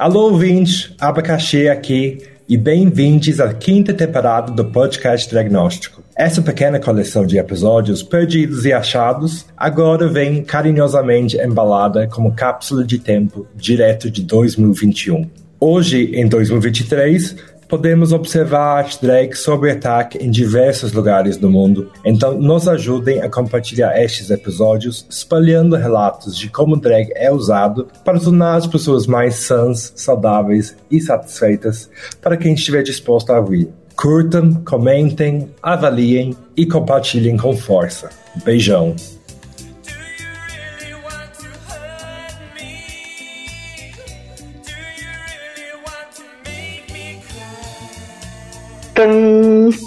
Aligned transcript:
Alô, 0.00 0.30
ouvintes, 0.30 0.94
Abacaxi 0.98 1.68
aqui 1.68 2.26
e 2.48 2.56
bem-vindos 2.56 3.38
à 3.38 3.52
quinta 3.52 3.92
temporada 3.92 4.50
do 4.50 4.64
podcast 4.64 5.28
Diagnóstico. 5.28 6.02
Essa 6.16 6.40
pequena 6.40 6.80
coleção 6.80 7.26
de 7.26 7.36
episódios 7.36 8.02
perdidos 8.02 8.64
e 8.64 8.72
achados 8.72 9.44
agora 9.54 10.08
vem 10.08 10.42
carinhosamente 10.42 11.36
embalada 11.36 12.08
como 12.08 12.34
cápsula 12.34 12.82
de 12.82 12.98
tempo 12.98 13.46
direto 13.54 14.10
de 14.10 14.22
2021. 14.22 15.28
Hoje, 15.60 16.12
em 16.14 16.26
2023, 16.26 17.36
podemos 17.70 18.12
observar 18.12 18.84
as 18.84 18.96
drags 18.96 19.38
sob 19.38 19.70
ataque 19.70 20.18
em 20.18 20.28
diversos 20.28 20.92
lugares 20.92 21.36
do 21.36 21.48
mundo, 21.48 21.90
então 22.04 22.36
nos 22.38 22.66
ajudem 22.66 23.22
a 23.22 23.30
compartilhar 23.30 23.96
estes 23.96 24.28
episódios, 24.28 25.06
espalhando 25.08 25.76
relatos 25.76 26.36
de 26.36 26.50
como 26.50 26.76
drag 26.76 27.12
é 27.14 27.30
usado 27.30 27.86
para 28.04 28.18
tornar 28.18 28.56
as 28.56 28.66
pessoas 28.66 29.06
mais 29.06 29.36
sãs, 29.36 29.92
saudáveis 29.94 30.76
e 30.90 31.00
satisfeitas 31.00 31.88
para 32.20 32.36
quem 32.36 32.54
estiver 32.54 32.82
disposto 32.82 33.30
a 33.30 33.38
ouvir. 33.38 33.68
Curtam, 33.94 34.54
comentem, 34.64 35.50
avaliem 35.62 36.34
e 36.56 36.66
compartilhem 36.66 37.36
com 37.36 37.56
força. 37.56 38.10
Beijão! 38.44 38.96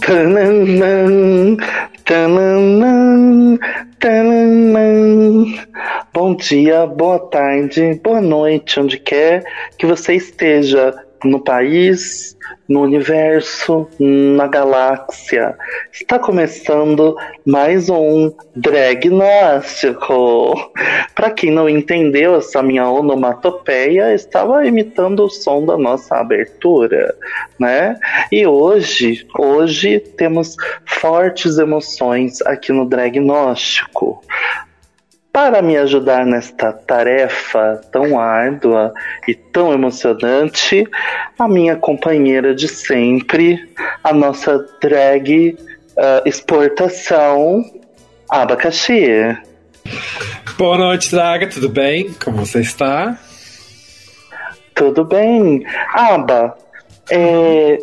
Tananã, 0.06 1.58
tananã, 2.04 3.58
tananã. 4.00 5.46
Bom 6.14 6.36
dia, 6.36 6.86
boa 6.86 7.20
tarde, 7.20 8.00
boa 8.04 8.20
noite, 8.20 8.80
onde 8.80 8.98
quer 8.98 9.44
que 9.78 9.86
você 9.86 10.16
esteja 10.16 10.94
no 11.24 11.40
país, 11.40 12.38
no 12.68 12.82
universo, 12.82 13.88
na 14.00 14.48
galáxia. 14.48 15.56
Está 15.92 16.18
começando 16.20 17.16
mais 17.46 17.90
um 17.90 18.32
Dragnóstico. 18.56 20.54
Para 21.16 21.32
quem 21.32 21.52
não 21.52 21.68
entendeu 21.70 22.36
essa 22.36 22.62
minha 22.64 22.90
onomatopeia, 22.90 24.14
estava 24.14 24.66
imitando 24.66 25.26
o 25.26 25.30
som 25.30 25.66
da 25.66 25.78
nossa 25.78 26.16
abertura, 26.16 27.16
né? 27.60 27.98
E 28.32 28.46
hoje, 28.46 29.28
hoje 29.38 30.00
temos 30.00 30.56
fortes 30.86 31.58
emoções 31.58 32.42
aqui 32.42 32.72
no 32.72 32.86
Dragnóstico. 32.86 34.22
Para 35.34 35.64
me 35.64 35.76
ajudar 35.76 36.28
nesta 36.28 36.72
tarefa 36.72 37.82
tão 37.92 38.20
árdua 38.20 38.94
e 39.28 39.34
tão 39.34 39.74
emocionante, 39.74 40.88
a 41.40 41.48
minha 41.48 41.76
companheira 41.76 42.54
de 42.54 42.68
sempre, 42.68 43.68
a 44.04 44.14
nossa 44.14 44.64
drag 44.80 45.58
uh, 45.98 46.28
exportação, 46.28 47.66
Abacaxi. 48.30 49.36
Boa 50.56 50.78
noite, 50.78 51.10
Draga, 51.10 51.50
tudo 51.50 51.68
bem? 51.68 52.14
Como 52.24 52.38
você 52.46 52.62
está? 52.62 53.18
Tudo 54.76 55.04
bem. 55.04 55.66
Aba, 55.96 56.56
é, 57.10 57.80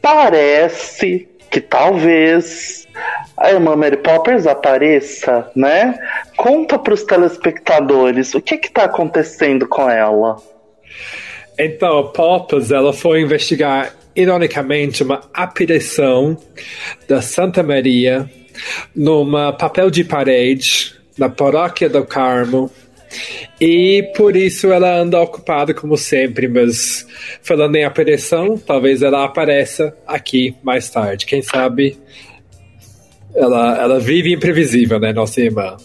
parece 0.00 1.28
que 1.50 1.60
talvez 1.60 2.87
a 3.36 3.50
irmã 3.50 3.76
Mary 3.76 3.96
Poppers 3.96 4.46
apareça, 4.46 5.50
né? 5.54 5.98
Conta 6.36 6.78
para 6.78 6.94
os 6.94 7.04
telespectadores 7.04 8.34
o 8.34 8.40
que 8.40 8.54
está 8.54 8.84
acontecendo 8.84 9.66
com 9.66 9.88
ela. 9.88 10.36
Então, 11.58 11.98
a 11.98 12.04
Poppers 12.04 12.70
ela 12.70 12.92
foi 12.92 13.20
investigar, 13.20 13.92
ironicamente, 14.14 15.02
uma 15.02 15.22
aparição 15.34 16.36
da 17.08 17.20
Santa 17.20 17.62
Maria 17.62 18.30
numa 18.94 19.52
papel 19.52 19.90
de 19.90 20.04
parede 20.04 20.94
na 21.16 21.28
paróquia 21.28 21.88
do 21.88 22.04
Carmo. 22.04 22.70
E 23.60 24.12
por 24.16 24.36
isso 24.36 24.70
ela 24.70 24.94
anda 24.94 25.20
ocupada 25.20 25.74
como 25.74 25.96
sempre, 25.96 26.46
mas 26.46 27.06
falando 27.42 27.74
em 27.74 27.84
aparição, 27.84 28.56
talvez 28.56 29.02
ela 29.02 29.24
apareça 29.24 29.96
aqui 30.06 30.54
mais 30.62 30.88
tarde. 30.90 31.26
Quem 31.26 31.42
sabe 31.42 31.98
ela, 33.38 33.78
ela 33.80 34.00
vive 34.00 34.32
imprevisível, 34.32 34.98
né, 34.98 35.12
nossa 35.12 35.40
irmã? 35.40 35.76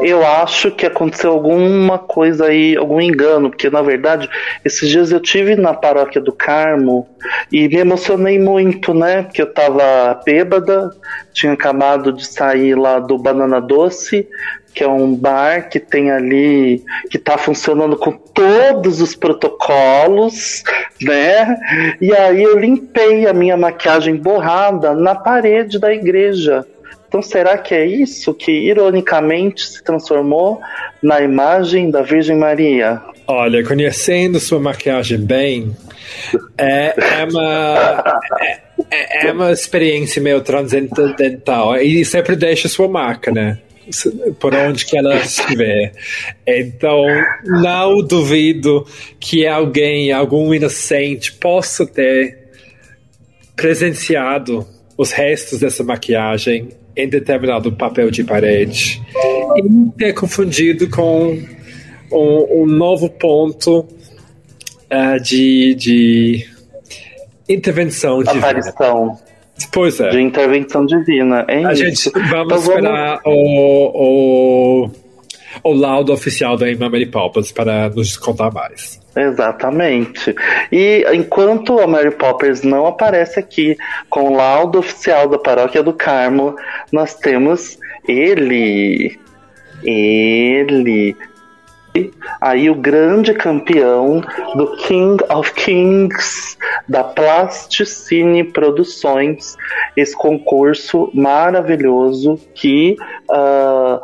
Eu 0.00 0.26
acho 0.26 0.70
que 0.70 0.84
aconteceu 0.84 1.30
alguma 1.30 1.98
coisa 1.98 2.46
aí, 2.46 2.76
algum 2.76 3.00
engano, 3.00 3.48
porque 3.48 3.70
na 3.70 3.80
verdade, 3.80 4.28
esses 4.64 4.88
dias 4.88 5.10
eu 5.10 5.20
tive 5.20 5.56
na 5.56 5.72
paróquia 5.72 6.20
do 6.20 6.32
Carmo 6.32 7.08
e 7.50 7.68
me 7.68 7.76
emocionei 7.76 8.38
muito, 8.38 8.92
né? 8.92 9.22
Porque 9.22 9.40
eu 9.40 9.52
tava 9.52 10.20
bêbada, 10.24 10.90
tinha 11.32 11.52
acabado 11.52 12.12
de 12.12 12.26
sair 12.26 12.74
lá 12.74 12.98
do 12.98 13.16
Banana 13.16 13.60
Doce, 13.60 14.28
que 14.74 14.82
é 14.82 14.88
um 14.88 15.14
bar 15.14 15.68
que 15.70 15.78
tem 15.78 16.10
ali, 16.10 16.82
que 17.08 17.16
está 17.16 17.38
funcionando 17.38 17.96
com 17.96 18.12
todos 18.12 19.00
os 19.00 19.14
protocolos, 19.14 20.64
né? 21.00 21.56
E 22.00 22.12
aí 22.12 22.42
eu 22.42 22.58
limpei 22.58 23.26
a 23.26 23.32
minha 23.32 23.56
maquiagem 23.56 24.16
borrada 24.16 24.92
na 24.92 25.14
parede 25.14 25.78
da 25.78 25.94
igreja. 25.94 26.66
Então 27.14 27.22
será 27.22 27.56
que 27.56 27.72
é 27.72 27.86
isso 27.86 28.34
que 28.34 28.50
ironicamente 28.50 29.64
se 29.64 29.84
transformou 29.84 30.60
na 31.00 31.20
imagem 31.20 31.88
da 31.88 32.02
Virgem 32.02 32.36
Maria? 32.36 33.00
Olha, 33.28 33.62
conhecendo 33.62 34.40
sua 34.40 34.58
maquiagem 34.58 35.18
bem, 35.18 35.76
é, 36.58 36.92
é 37.20 37.24
uma 37.24 38.20
é, 38.90 39.28
é 39.28 39.32
uma 39.32 39.52
experiência 39.52 40.20
meio 40.20 40.40
transcendental 40.40 41.76
e 41.76 42.04
sempre 42.04 42.34
deixa 42.34 42.66
sua 42.68 42.88
marca, 42.88 43.30
né? 43.30 43.60
por 44.40 44.52
onde 44.52 44.84
que 44.84 44.98
ela 44.98 45.14
estiver. 45.14 45.92
Então, 46.44 47.06
não 47.44 48.02
duvido 48.02 48.84
que 49.20 49.46
alguém, 49.46 50.10
algum 50.10 50.52
inocente, 50.52 51.32
possa 51.32 51.86
ter 51.86 52.38
presenciado 53.54 54.66
os 54.98 55.12
restos 55.12 55.60
dessa 55.60 55.84
maquiagem 55.84 56.70
em 56.96 57.08
determinado 57.08 57.72
papel 57.72 58.10
de 58.10 58.22
parede 58.24 59.02
e 59.56 59.90
ter 59.98 60.12
confundido 60.12 60.88
com 60.88 61.38
um, 62.12 62.62
um 62.62 62.66
novo 62.66 63.08
ponto 63.10 63.80
uh, 63.80 65.20
de, 65.22 65.74
de 65.74 66.46
intervenção 67.48 68.22
de 68.22 68.30
aparição 68.30 69.18
Pois 69.72 70.00
é. 70.00 70.10
De 70.10 70.20
intervenção 70.20 70.84
divina. 70.84 71.44
É 71.48 71.64
a 71.64 71.72
isso. 71.72 71.84
gente 71.84 72.10
vamos 72.28 72.46
então, 72.46 72.58
esperar 72.58 73.20
vamos... 73.24 73.38
O, 73.38 74.86
o, 74.86 74.90
o 75.62 75.72
laudo 75.72 76.12
oficial 76.12 76.56
da 76.56 76.68
Irmã 76.68 76.88
Mary 76.88 77.06
Poppins 77.06 77.52
para 77.52 77.88
nos 77.90 78.16
contar 78.16 78.50
mais. 78.52 79.00
Exatamente. 79.16 80.34
E 80.72 81.04
enquanto 81.12 81.78
a 81.78 81.86
Mary 81.86 82.10
Poppers 82.10 82.62
não 82.62 82.86
aparece 82.86 83.38
aqui 83.38 83.76
com 84.10 84.32
o 84.32 84.36
laudo 84.36 84.78
oficial 84.80 85.28
da 85.28 85.38
Paróquia 85.38 85.82
do 85.82 85.92
Carmo, 85.92 86.56
nós 86.92 87.14
temos 87.14 87.78
ele. 88.08 89.18
Ele, 89.82 91.14
aí 92.40 92.70
o 92.70 92.74
grande 92.74 93.34
campeão 93.34 94.22
do 94.54 94.76
King 94.76 95.22
of 95.30 95.52
Kings 95.52 96.56
da 96.88 97.04
Plasticine 97.04 98.44
Produções, 98.44 99.56
esse 99.94 100.16
concurso 100.16 101.10
maravilhoso 101.12 102.40
que 102.54 102.96
uh, 103.30 104.00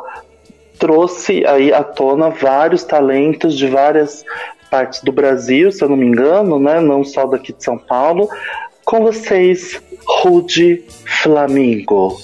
trouxe 0.81 1.45
aí 1.45 1.71
à 1.71 1.83
tona 1.83 2.31
vários 2.31 2.83
talentos 2.83 3.55
de 3.55 3.67
várias 3.67 4.25
partes 4.71 5.03
do 5.03 5.11
Brasil, 5.11 5.71
se 5.71 5.83
eu 5.83 5.87
não 5.87 5.95
me 5.95 6.07
engano, 6.07 6.59
né? 6.59 6.81
Não 6.81 7.03
só 7.03 7.27
daqui 7.27 7.53
de 7.53 7.63
São 7.63 7.77
Paulo. 7.77 8.27
Com 8.83 9.03
vocês, 9.03 9.79
Rude 10.03 10.83
Flamingo. 11.05 12.17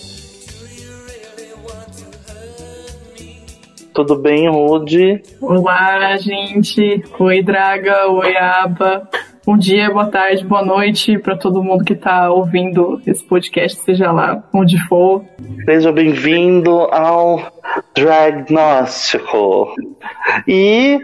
Tudo 3.93 4.15
bem, 4.15 4.49
Rude? 4.49 5.21
Olá, 5.39 6.17
gente. 6.17 7.03
Oi, 7.19 7.43
Draga. 7.43 8.07
Oi, 8.09 8.35
Aba. 8.37 9.07
Bom 9.47 9.57
dia, 9.57 9.89
boa 9.89 10.07
tarde, 10.07 10.43
boa 10.43 10.61
noite 10.61 11.17
para 11.19 11.37
todo 11.37 11.63
mundo 11.63 11.85
que 11.85 11.93
está 11.93 12.29
ouvindo 12.29 13.01
esse 13.07 13.23
podcast, 13.23 13.79
seja 13.79 14.11
lá 14.11 14.43
onde 14.53 14.77
for. 14.89 15.23
Seja 15.63 15.89
bem-vindo 15.89 16.69
ao 16.91 17.49
Dragnóstico. 17.95 19.73
E 20.45 20.99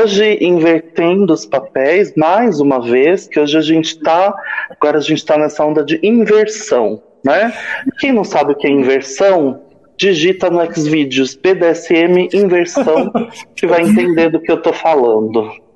hoje, 0.00 0.38
invertendo 0.40 1.34
os 1.34 1.44
papéis, 1.44 2.14
mais 2.16 2.58
uma 2.58 2.80
vez, 2.80 3.28
que 3.28 3.38
hoje 3.38 3.58
a 3.58 3.60
gente 3.60 3.96
está, 3.96 4.34
agora 4.70 4.96
a 4.96 5.02
gente 5.02 5.18
está 5.18 5.36
nessa 5.36 5.62
onda 5.62 5.84
de 5.84 6.00
inversão, 6.02 7.02
né? 7.22 7.52
Quem 8.00 8.12
não 8.12 8.24
sabe 8.24 8.52
o 8.52 8.56
que 8.56 8.66
é 8.66 8.70
inversão, 8.70 9.60
digita 9.98 10.48
no 10.48 10.64
Xvideos 10.72 11.34
BDSM 11.34 12.30
inversão 12.32 13.12
que 13.54 13.66
vai 13.66 13.82
entender 13.82 14.30
do 14.30 14.40
que 14.40 14.50
eu 14.50 14.62
tô 14.62 14.72
falando. 14.72 15.67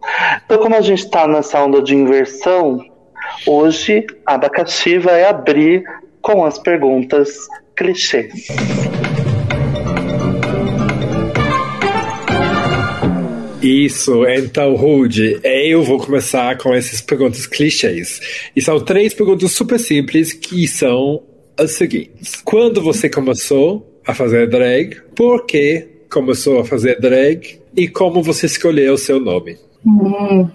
Então, 0.45 0.59
como 0.59 0.75
a 0.75 0.81
gente 0.81 1.05
está 1.05 1.27
nessa 1.27 1.63
onda 1.63 1.81
de 1.83 1.95
inversão, 1.95 2.79
hoje 3.47 4.07
a 4.27 4.35
abacaxi 4.35 4.99
vai 4.99 5.25
abrir 5.25 5.85
com 6.21 6.45
as 6.45 6.59
perguntas 6.59 7.47
clichês. 7.77 8.49
Isso, 13.63 14.27
então, 14.27 14.75
Rude, 14.75 15.39
eu 15.45 15.85
vou 15.85 15.99
começar 15.99 16.59
com 16.59 16.75
essas 16.75 17.01
perguntas 17.01 17.47
clichês. 17.47 18.21
E 18.57 18.61
são 18.61 18.81
três 18.81 19.15
perguntas 19.15 19.53
super 19.53 19.79
simples 19.79 20.33
que 20.33 20.67
são 20.67 21.23
as 21.57 21.73
seguintes: 21.73 22.43
Quando 22.45 22.83
você 22.83 23.09
começou 23.09 24.01
a 24.05 24.13
fazer 24.15 24.49
drag? 24.49 25.01
Por 25.15 25.47
que 25.47 25.87
começou 26.11 26.59
a 26.59 26.65
fazer 26.65 27.01
drag? 27.01 27.61
E 27.77 27.87
como 27.87 28.21
você 28.21 28.47
escolheu 28.47 28.95
o 28.95 28.99
seu 28.99 29.21
nome? 29.21 29.57
Hum, 29.87 30.49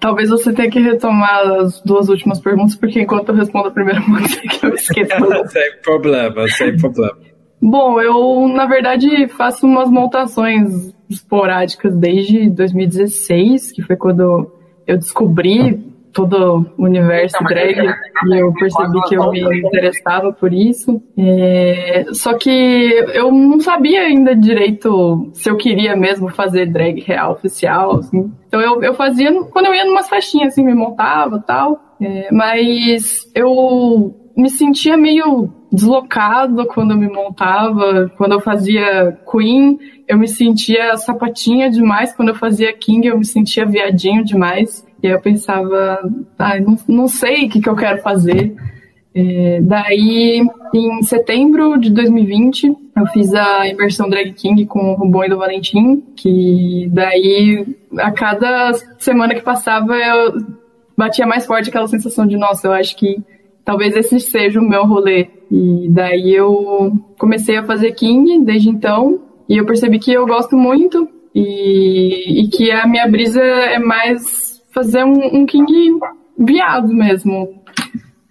talvez 0.00 0.30
você 0.30 0.52
tenha 0.52 0.70
que 0.70 0.80
retomar 0.80 1.40
as 1.60 1.80
duas 1.82 2.08
últimas 2.08 2.40
perguntas, 2.40 2.76
porque 2.76 3.00
enquanto 3.00 3.30
eu 3.30 3.34
respondo 3.34 3.68
a 3.68 3.70
primeira, 3.70 4.00
pode 4.06 4.28
ser 4.28 4.42
que 4.42 4.66
eu 4.66 4.74
esqueça. 4.74 5.16
sem 5.48 5.80
problema, 5.82 6.48
sem 6.48 6.76
problema. 6.76 7.16
Bom, 7.60 8.00
eu 8.00 8.48
na 8.48 8.66
verdade 8.66 9.26
faço 9.28 9.66
umas 9.66 9.90
montações 9.90 10.94
esporádicas 11.08 11.96
desde 11.96 12.50
2016, 12.50 13.72
que 13.72 13.82
foi 13.82 13.96
quando 13.96 14.52
eu 14.86 14.98
descobri 14.98 15.93
todo 16.14 16.64
o 16.78 16.84
universo 16.84 17.36
drag 17.44 17.76
e 18.26 18.38
eu 18.38 18.52
percebi 18.54 19.00
que 19.08 19.16
eu 19.16 19.30
me 19.30 19.58
interessava 19.58 20.32
por 20.32 20.52
isso. 20.52 21.02
É, 21.18 22.04
só 22.12 22.38
que 22.38 22.50
eu 23.12 23.30
não 23.32 23.60
sabia 23.60 24.02
ainda 24.02 24.34
direito 24.34 25.30
se 25.34 25.50
eu 25.50 25.56
queria 25.56 25.96
mesmo 25.96 26.28
fazer 26.28 26.66
drag 26.66 27.00
real 27.00 27.32
oficial. 27.32 27.98
Assim. 27.98 28.32
Então 28.46 28.60
eu, 28.60 28.82
eu 28.82 28.94
fazia 28.94 29.32
quando 29.50 29.66
eu 29.66 29.74
ia 29.74 29.84
numas 29.84 30.08
festinhas, 30.08 30.52
assim, 30.52 30.64
me 30.64 30.74
montava 30.74 31.40
tal. 31.40 31.80
É, 32.00 32.28
mas 32.32 33.30
eu 33.34 34.14
me 34.36 34.50
sentia 34.50 34.96
meio 34.96 35.52
deslocado 35.72 36.66
quando 36.66 36.92
eu 36.92 36.96
me 36.96 37.08
montava, 37.08 38.10
quando 38.16 38.32
eu 38.32 38.40
fazia 38.40 39.18
Queen, 39.30 39.78
eu 40.06 40.16
me 40.16 40.28
sentia 40.28 40.96
sapatinha 40.96 41.68
demais, 41.68 42.14
quando 42.14 42.28
eu 42.28 42.34
fazia 42.34 42.72
King, 42.72 43.08
eu 43.08 43.18
me 43.18 43.24
sentia 43.24 43.66
viadinho 43.66 44.24
demais. 44.24 44.84
E 45.04 45.06
eu 45.06 45.20
pensava, 45.20 46.00
ah, 46.38 46.58
não, 46.58 46.78
não 46.88 47.08
sei 47.08 47.44
o 47.44 47.50
que, 47.50 47.60
que 47.60 47.68
eu 47.68 47.76
quero 47.76 48.00
fazer. 48.00 48.54
É, 49.14 49.60
daí, 49.60 50.42
em 50.72 51.02
setembro 51.02 51.78
de 51.78 51.90
2020, 51.90 52.64
eu 52.96 53.06
fiz 53.12 53.34
a 53.34 53.68
imersão 53.68 54.08
Drag 54.08 54.32
King 54.32 54.64
com 54.64 54.92
o 54.92 54.94
Rubão 54.94 55.22
e 55.22 55.28
do 55.28 55.36
Valentim, 55.36 56.02
que 56.16 56.88
daí, 56.90 57.66
a 57.98 58.12
cada 58.12 58.72
semana 58.98 59.34
que 59.34 59.42
passava, 59.42 59.94
eu 59.94 60.42
batia 60.96 61.26
mais 61.26 61.44
forte 61.44 61.68
aquela 61.68 61.86
sensação 61.86 62.26
de, 62.26 62.38
nossa, 62.38 62.66
eu 62.66 62.72
acho 62.72 62.96
que 62.96 63.18
talvez 63.62 63.94
esse 63.94 64.18
seja 64.18 64.58
o 64.58 64.66
meu 64.66 64.86
rolê. 64.86 65.28
E 65.50 65.86
daí 65.90 66.34
eu 66.34 66.92
comecei 67.18 67.58
a 67.58 67.66
fazer 67.66 67.92
King 67.92 68.42
desde 68.42 68.70
então, 68.70 69.20
e 69.46 69.58
eu 69.58 69.66
percebi 69.66 69.98
que 69.98 70.14
eu 70.14 70.26
gosto 70.26 70.56
muito, 70.56 71.06
e, 71.34 72.44
e 72.44 72.48
que 72.48 72.70
a 72.70 72.86
minha 72.86 73.06
brisa 73.06 73.42
é 73.42 73.78
mais 73.78 74.43
fazer 74.74 75.04
um, 75.04 75.40
um 75.40 75.46
King 75.46 75.98
viado 76.38 76.88
mesmo. 76.92 77.62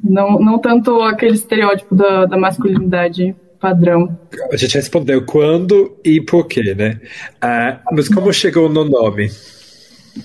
Não, 0.03 0.37
não 0.37 0.59
tanto 0.59 1.01
aquele 1.01 1.35
estereótipo 1.35 1.95
da, 1.95 2.25
da 2.25 2.37
masculinidade 2.37 3.33
padrão. 3.59 4.19
A 4.51 4.57
gente 4.57 4.75
respondeu 4.75 5.25
quando 5.25 5.97
e 6.03 6.19
por 6.19 6.45
quê, 6.47 6.75
né? 6.75 6.99
Ah, 7.41 7.79
mas 7.93 8.09
como 8.09 8.33
chegou 8.33 8.67
no 8.67 8.83
nome? 8.83 9.29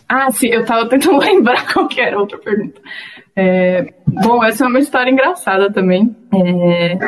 Ah, 0.09 0.31
sim, 0.33 0.49
eu 0.49 0.65
tava 0.65 0.89
tentando 0.89 1.19
lembrar 1.23 1.73
qualquer 1.73 2.17
outra 2.17 2.37
pergunta. 2.39 2.81
É, 3.37 3.95
bom, 4.07 4.43
essa 4.45 4.65
é 4.65 4.67
uma 4.67 4.81
história 4.81 5.11
engraçada 5.11 5.73
também. 5.73 6.15
É, 6.35 6.99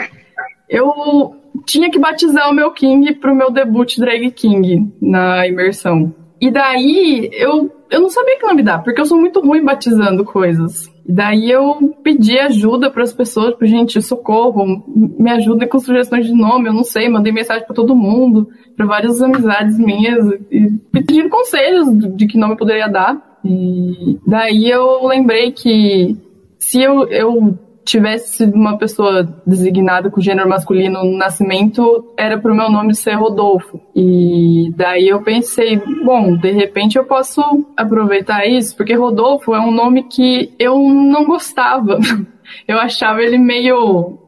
eu 0.68 1.36
tinha 1.66 1.90
que 1.90 1.98
batizar 1.98 2.48
o 2.48 2.54
meu 2.54 2.70
King 2.70 3.12
pro 3.16 3.34
meu 3.34 3.50
debut 3.50 3.98
Drag 3.98 4.30
King 4.30 4.92
na 5.02 5.46
imersão. 5.48 6.14
E 6.40 6.50
daí 6.50 7.28
eu, 7.32 7.70
eu 7.90 8.00
não 8.00 8.08
sabia 8.08 8.38
que 8.38 8.46
nome 8.46 8.62
dar, 8.62 8.82
porque 8.82 9.00
eu 9.00 9.04
sou 9.04 9.18
muito 9.18 9.40
ruim 9.40 9.62
batizando 9.62 10.24
coisas. 10.24 10.86
E 11.06 11.12
daí 11.12 11.50
eu 11.50 11.94
pedi 12.02 12.38
ajuda 12.38 12.90
para 12.90 13.02
as 13.02 13.12
pessoas, 13.12 13.54
para 13.54 13.66
gente, 13.66 14.00
socorro, 14.00 14.82
me 14.86 15.30
ajudem 15.32 15.68
com 15.68 15.78
sugestões 15.78 16.24
de 16.24 16.32
nome, 16.32 16.68
eu 16.68 16.72
não 16.72 16.84
sei, 16.84 17.08
mandei 17.08 17.32
mensagem 17.32 17.66
para 17.66 17.76
todo 17.76 17.94
mundo, 17.94 18.48
para 18.74 18.86
várias 18.86 19.20
amizades 19.20 19.78
minhas, 19.78 20.24
e 20.50 20.70
pedindo 20.90 21.28
conselhos 21.28 22.16
de 22.16 22.26
que 22.26 22.38
nome 22.38 22.54
eu 22.54 22.58
poderia 22.58 22.88
dar. 22.88 23.38
E 23.44 24.18
daí 24.26 24.70
eu 24.70 25.06
lembrei 25.06 25.52
que 25.52 26.16
se 26.58 26.80
eu, 26.80 27.06
eu 27.08 27.58
tivesse 27.90 28.44
uma 28.44 28.78
pessoa 28.78 29.24
designada 29.44 30.10
com 30.10 30.20
gênero 30.20 30.48
masculino 30.48 31.02
no 31.02 31.18
nascimento, 31.18 32.12
era 32.16 32.38
pro 32.38 32.54
meu 32.54 32.70
nome 32.70 32.94
ser 32.94 33.14
Rodolfo. 33.14 33.80
E 33.94 34.72
daí 34.76 35.08
eu 35.08 35.22
pensei, 35.22 35.76
bom, 36.04 36.36
de 36.36 36.52
repente 36.52 36.96
eu 36.96 37.04
posso 37.04 37.42
aproveitar 37.76 38.46
isso, 38.46 38.76
porque 38.76 38.94
Rodolfo 38.94 39.54
é 39.54 39.60
um 39.60 39.72
nome 39.72 40.04
que 40.04 40.54
eu 40.58 40.78
não 40.78 41.24
gostava. 41.24 41.98
Eu 42.66 42.80
achava 42.80 43.22
ele 43.22 43.38
meio 43.38 44.18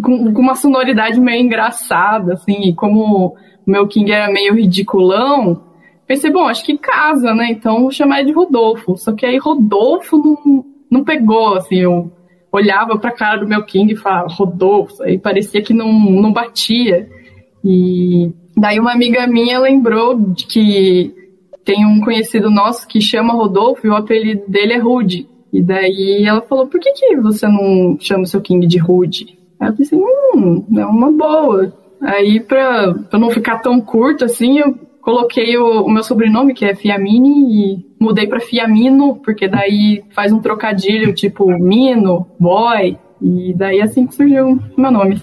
com 0.00 0.40
uma 0.40 0.54
sonoridade 0.54 1.18
meio 1.18 1.42
engraçada, 1.42 2.34
assim, 2.34 2.68
e 2.68 2.72
como 2.72 3.34
o 3.34 3.36
meu 3.66 3.88
King 3.88 4.12
era 4.12 4.32
meio 4.32 4.54
ridiculão, 4.54 5.64
pensei, 6.06 6.30
bom, 6.30 6.46
acho 6.46 6.64
que 6.64 6.78
casa, 6.78 7.34
né? 7.34 7.50
Então 7.50 7.80
vou 7.80 7.90
chamar 7.90 8.20
ele 8.20 8.28
de 8.28 8.34
Rodolfo. 8.34 8.96
Só 8.96 9.12
que 9.12 9.26
aí 9.26 9.36
Rodolfo 9.36 10.16
não, 10.16 10.64
não 10.88 11.02
pegou, 11.02 11.54
assim, 11.54 11.78
eu 11.78 12.12
olhava 12.56 12.98
pra 12.98 13.12
cara 13.12 13.38
do 13.38 13.48
meu 13.48 13.64
King 13.64 13.92
e 13.92 13.96
falava, 13.96 14.28
Rodolfo, 14.28 15.02
aí 15.02 15.18
parecia 15.18 15.62
que 15.62 15.74
não, 15.74 15.92
não 15.92 16.32
batia. 16.32 17.08
E 17.64 18.32
daí 18.56 18.78
uma 18.78 18.92
amiga 18.92 19.26
minha 19.26 19.58
lembrou 19.58 20.18
de 20.18 20.46
que 20.46 21.14
tem 21.64 21.84
um 21.84 22.00
conhecido 22.00 22.50
nosso 22.50 22.86
que 22.86 23.00
chama 23.00 23.34
Rodolfo 23.34 23.86
e 23.86 23.90
o 23.90 23.96
apelido 23.96 24.44
dele 24.48 24.74
é 24.74 24.78
Rude. 24.78 25.28
E 25.52 25.62
daí 25.62 26.24
ela 26.24 26.42
falou, 26.42 26.66
por 26.66 26.80
que, 26.80 26.92
que 26.92 27.16
você 27.16 27.46
não 27.46 27.96
chama 28.00 28.24
o 28.24 28.26
seu 28.26 28.40
King 28.40 28.66
de 28.66 28.78
Rude? 28.78 29.38
Aí 29.58 29.68
eu 29.68 29.74
pensei, 29.74 29.98
hum, 29.98 30.64
é 30.76 30.86
uma 30.86 31.10
boa. 31.10 31.72
Aí 32.00 32.40
pra, 32.40 32.94
pra 32.94 33.18
não 33.18 33.30
ficar 33.30 33.58
tão 33.58 33.80
curto 33.80 34.24
assim, 34.24 34.58
eu 34.58 34.78
coloquei 35.06 35.56
o, 35.56 35.82
o 35.84 35.88
meu 35.88 36.02
sobrenome, 36.02 36.52
que 36.52 36.64
é 36.64 36.74
Fiamini, 36.74 37.30
e 37.30 37.86
mudei 38.00 38.26
para 38.26 38.40
Fiamino, 38.40 39.14
porque 39.24 39.46
daí 39.46 40.02
faz 40.10 40.32
um 40.32 40.40
trocadilho, 40.40 41.14
tipo 41.14 41.46
Mino, 41.46 42.26
Boy, 42.40 42.98
e 43.22 43.54
daí 43.54 43.80
assim 43.80 44.04
que 44.04 44.16
surgiu 44.16 44.48
o 44.76 44.80
meu 44.80 44.90
nome. 44.90 45.22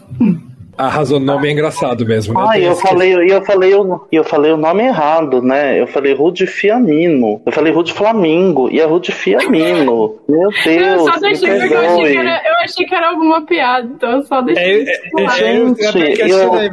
Arrasou, 0.77 1.17
o 1.17 1.19
nome 1.19 1.49
é 1.49 1.51
engraçado 1.51 2.05
mesmo. 2.05 2.33
Né? 2.33 2.45
Ah, 2.49 2.57
eu 2.57 2.75
falei, 2.77 3.13
eu 3.29 3.43
falei, 3.43 3.73
eu, 3.73 4.07
eu 4.09 4.23
falei 4.23 4.53
o 4.53 4.57
nome 4.57 4.83
errado, 4.83 5.41
né? 5.41 5.79
Eu 5.79 5.85
falei 5.85 6.13
Rude 6.13 6.47
Fiamino. 6.47 7.41
Eu 7.45 7.51
falei 7.51 7.71
Rude 7.71 7.93
Flamingo 7.93 8.71
e 8.71 8.79
é 8.79 8.85
Rude 8.85 9.11
Fiamino. 9.11 10.17
Meu 10.27 10.49
Deus. 10.49 10.65
Eu 10.65 10.99
só 10.99 11.19
deixei 11.19 11.59
porque 11.59 11.73
eu 11.73 11.79
achei, 11.79 12.11
que 12.11 12.17
era, 12.17 12.41
eu 12.43 12.55
achei 12.55 12.85
que 12.87 12.95
era 12.95 13.09
alguma 13.09 13.45
piada, 13.45 13.87
então 13.93 14.11
eu 14.13 14.23
só 14.23 14.41
deixei. 14.41 14.87
É, 14.87 15.23
é, 15.23 15.29
gente, 15.29 16.21
eu, 16.21 16.55
eu, 16.55 16.71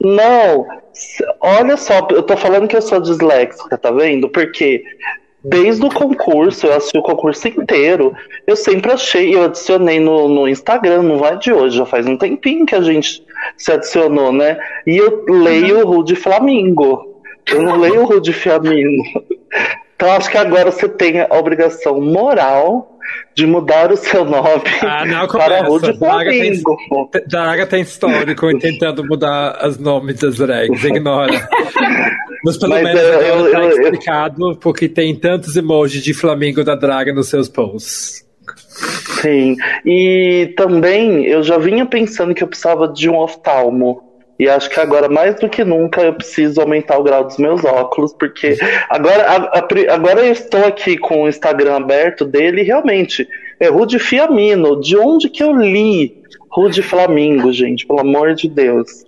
não, 0.00 0.66
olha 1.40 1.76
só, 1.76 2.06
eu 2.10 2.22
tô 2.22 2.36
falando 2.36 2.66
que 2.66 2.76
eu 2.76 2.82
sou 2.82 3.00
disléxica, 3.00 3.76
tá 3.76 3.90
vendo? 3.90 4.28
Porque 4.28 4.84
Desde 5.42 5.84
o 5.84 5.88
concurso, 5.88 6.66
eu 6.66 6.74
assisti 6.74 6.98
o 6.98 7.02
concurso 7.02 7.48
inteiro. 7.48 8.14
Eu 8.46 8.54
sempre 8.54 8.92
achei, 8.92 9.34
eu 9.34 9.44
adicionei 9.44 9.98
no, 9.98 10.28
no 10.28 10.46
Instagram, 10.46 11.02
não 11.02 11.16
vai 11.16 11.38
de 11.38 11.50
hoje, 11.50 11.78
já 11.78 11.86
faz 11.86 12.06
um 12.06 12.16
tempinho 12.16 12.66
que 12.66 12.74
a 12.74 12.82
gente 12.82 13.24
se 13.56 13.72
adicionou, 13.72 14.32
né? 14.32 14.58
E 14.86 14.98
eu 14.98 15.24
leio 15.26 15.80
o 15.80 15.86
Rude 15.86 16.14
Flamingo. 16.14 17.22
Eu 17.50 17.62
não 17.62 17.78
leio 17.78 18.02
o 18.02 18.04
Rude 18.04 18.32
Fiamino. 18.32 19.02
Então 19.96 20.12
acho 20.12 20.30
que 20.30 20.38
agora 20.38 20.70
você 20.70 20.88
tem 20.88 21.20
a 21.20 21.28
obrigação 21.38 22.00
moral 22.00 22.98
de 23.34 23.46
mudar 23.46 23.92
o 23.92 23.96
seu 23.96 24.24
nome 24.24 24.62
ah, 24.82 25.04
não, 25.04 25.26
para 25.28 25.62
Rude 25.62 25.96
Flamingo. 25.98 26.76
Draga 27.26 27.66
tem 27.66 27.82
histórico 27.82 28.46
tentando 28.58 29.04
mudar 29.04 29.66
os 29.66 29.78
nomes 29.78 30.18
das 30.18 30.36
drags, 30.36 30.84
ignora. 30.84 31.48
Mas 32.44 32.56
pelo 32.56 32.72
Mas, 32.72 32.82
menos 32.82 33.02
eu, 33.02 33.20
eu, 33.20 33.52
tá 33.52 33.60
eu, 33.60 33.70
explicado 33.70 34.56
porque 34.56 34.88
tem 34.88 35.14
tantos 35.14 35.56
emojis 35.56 36.02
de 36.02 36.14
Flamengo 36.14 36.64
da 36.64 36.74
Draga 36.74 37.12
nos 37.12 37.28
seus 37.28 37.48
posts. 37.48 38.24
Sim, 39.20 39.56
e 39.84 40.54
também 40.56 41.26
eu 41.26 41.42
já 41.42 41.58
vinha 41.58 41.84
pensando 41.84 42.34
que 42.34 42.42
eu 42.42 42.48
precisava 42.48 42.88
de 42.88 43.08
um 43.10 43.16
oftalmo. 43.18 44.09
E 44.40 44.48
acho 44.48 44.70
que 44.70 44.80
agora, 44.80 45.06
mais 45.06 45.38
do 45.38 45.50
que 45.50 45.62
nunca, 45.62 46.00
eu 46.00 46.14
preciso 46.14 46.62
aumentar 46.62 46.96
o 46.96 47.02
grau 47.02 47.24
dos 47.24 47.36
meus 47.36 47.62
óculos, 47.62 48.14
porque 48.14 48.56
agora, 48.88 49.22
a, 49.22 49.36
a, 49.58 49.94
agora 49.94 50.24
eu 50.24 50.32
estou 50.32 50.64
aqui 50.64 50.96
com 50.96 51.24
o 51.24 51.28
Instagram 51.28 51.76
aberto 51.76 52.24
dele 52.24 52.62
e 52.62 52.64
realmente 52.64 53.28
é 53.60 53.68
Rude 53.68 53.98
Fiamino. 53.98 54.80
De 54.80 54.96
onde 54.96 55.28
que 55.28 55.42
eu 55.42 55.54
li 55.54 56.22
Rude 56.50 56.80
Flamingo, 56.80 57.52
gente? 57.52 57.86
Pelo 57.86 58.00
amor 58.00 58.32
de 58.32 58.48
Deus. 58.48 59.04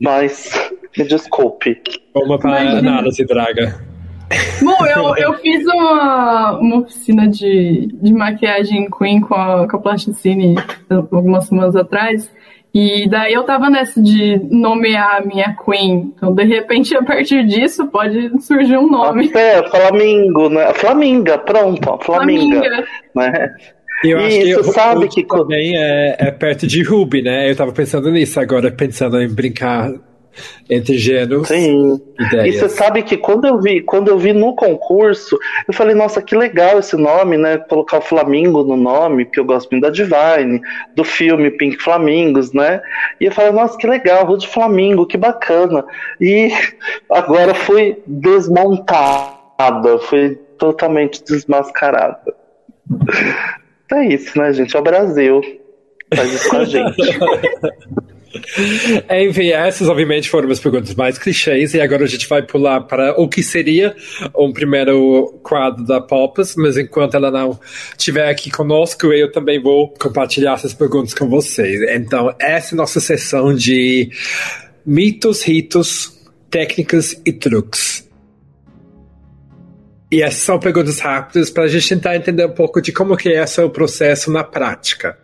Mas, 0.00 0.50
me 0.96 1.04
desculpe. 1.04 1.78
Uma 2.14 2.38
para 2.38 2.80
nada 2.80 3.10
se 3.10 3.26
draga. 3.26 3.78
Bom, 4.62 4.86
eu, 4.86 5.16
eu 5.16 5.34
fiz 5.34 5.66
uma, 5.66 6.58
uma 6.58 6.78
oficina 6.78 7.28
de, 7.28 7.88
de 7.92 8.10
maquiagem 8.14 8.88
Queen 8.90 9.20
com 9.20 9.34
a, 9.34 9.68
com 9.68 9.76
a 9.76 9.80
Plasticine 9.80 10.54
algumas 10.88 11.44
semanas 11.44 11.76
atrás. 11.76 12.30
E 12.72 13.08
daí 13.08 13.32
eu 13.32 13.42
tava 13.42 13.68
nessa 13.68 14.00
de 14.00 14.38
nomear 14.50 15.16
a 15.16 15.24
minha 15.24 15.56
Queen. 15.56 16.12
Então, 16.16 16.32
de 16.32 16.44
repente, 16.44 16.96
a 16.96 17.02
partir 17.02 17.44
disso, 17.44 17.88
pode 17.88 18.30
surgir 18.40 18.76
um 18.76 18.88
nome. 18.88 19.30
É, 19.34 19.68
Flamingo, 19.68 20.48
né? 20.48 20.72
Flaminga, 20.74 21.38
pronto, 21.38 21.98
Flaminga. 22.02 22.60
Flaminga. 22.60 22.84
Né? 23.14 23.56
Eu 24.04 24.18
acho 24.18 24.36
Isso, 24.36 24.62
que 24.62 24.72
sabe 24.72 25.08
que 25.08 25.24
também 25.24 25.76
é, 25.76 26.16
é 26.18 26.30
perto 26.30 26.66
de 26.66 26.82
Ruby, 26.82 27.22
né? 27.22 27.50
Eu 27.50 27.56
tava 27.56 27.72
pensando 27.72 28.10
nisso 28.10 28.40
agora, 28.40 28.70
pensando 28.70 29.20
em 29.20 29.28
brincar 29.28 29.92
entre 30.68 30.98
gêneros. 30.98 31.48
Sim. 31.48 32.00
Ideias. 32.18 32.54
E 32.54 32.58
você 32.58 32.68
sabe 32.68 33.02
que 33.02 33.16
quando 33.16 33.46
eu 33.46 33.60
vi, 33.60 33.80
quando 33.80 34.08
eu 34.08 34.18
vi 34.18 34.32
no 34.32 34.54
concurso, 34.54 35.38
eu 35.66 35.74
falei, 35.74 35.94
nossa, 35.94 36.22
que 36.22 36.36
legal 36.36 36.78
esse 36.78 36.96
nome, 36.96 37.36
né? 37.36 37.58
Colocar 37.58 37.98
o 37.98 38.02
Flamingo 38.02 38.62
no 38.62 38.76
nome, 38.76 39.24
porque 39.24 39.40
eu 39.40 39.44
gosto 39.44 39.70
muito 39.70 39.82
da 39.82 39.90
Divine, 39.90 40.60
do 40.94 41.04
filme 41.04 41.50
Pink 41.50 41.82
Flamingos, 41.82 42.52
né? 42.52 42.80
E 43.20 43.26
eu 43.26 43.32
falei, 43.32 43.52
nossa, 43.52 43.76
que 43.76 43.86
legal, 43.86 44.26
Rude 44.26 44.46
Flamingo, 44.46 45.06
que 45.06 45.16
bacana. 45.16 45.84
E 46.20 46.50
agora 47.10 47.54
fui 47.54 47.98
desmontada, 48.06 49.98
fui 50.00 50.38
totalmente 50.58 51.22
desmascarada. 51.24 52.34
É 53.92 54.04
isso, 54.04 54.38
né, 54.38 54.52
gente? 54.52 54.76
É 54.76 54.78
o 54.78 54.82
Brasil. 54.84 55.40
Faz 56.14 56.32
isso 56.32 56.48
com 56.48 56.56
a 56.58 56.64
gente. 56.64 57.18
Enfim, 59.10 59.48
essas 59.48 59.88
obviamente 59.88 60.30
foram 60.30 60.50
as 60.50 60.60
perguntas 60.60 60.94
mais 60.94 61.18
clichês 61.18 61.74
e 61.74 61.80
agora 61.80 62.04
a 62.04 62.06
gente 62.06 62.28
vai 62.28 62.42
pular 62.42 62.80
para 62.82 63.20
o 63.20 63.28
que 63.28 63.42
seria 63.42 63.94
um 64.36 64.52
primeiro 64.52 65.40
quadro 65.42 65.84
da 65.84 66.00
Popas, 66.00 66.54
mas 66.56 66.76
enquanto 66.76 67.14
ela 67.14 67.30
não 67.30 67.58
estiver 67.96 68.28
aqui 68.28 68.50
conosco, 68.50 69.12
eu 69.12 69.30
também 69.32 69.60
vou 69.60 69.88
compartilhar 69.88 70.54
essas 70.54 70.72
perguntas 70.72 71.12
com 71.12 71.28
vocês. 71.28 71.80
Então, 71.90 72.34
essa 72.38 72.74
é 72.74 72.76
a 72.76 72.76
nossa 72.76 73.00
sessão 73.00 73.54
de 73.54 74.10
mitos, 74.86 75.42
ritos, 75.42 76.18
técnicas 76.48 77.20
e 77.24 77.32
truques. 77.32 78.08
E 80.10 80.22
essas 80.22 80.42
são 80.42 80.58
perguntas 80.58 80.98
rápidas 80.98 81.50
para 81.50 81.64
a 81.64 81.68
gente 81.68 81.88
tentar 81.88 82.16
entender 82.16 82.44
um 82.44 82.52
pouco 82.52 82.80
de 82.80 82.92
como 82.92 83.16
que 83.16 83.28
é 83.32 83.44
o 83.64 83.70
processo 83.70 84.30
na 84.30 84.42
prática. 84.42 85.16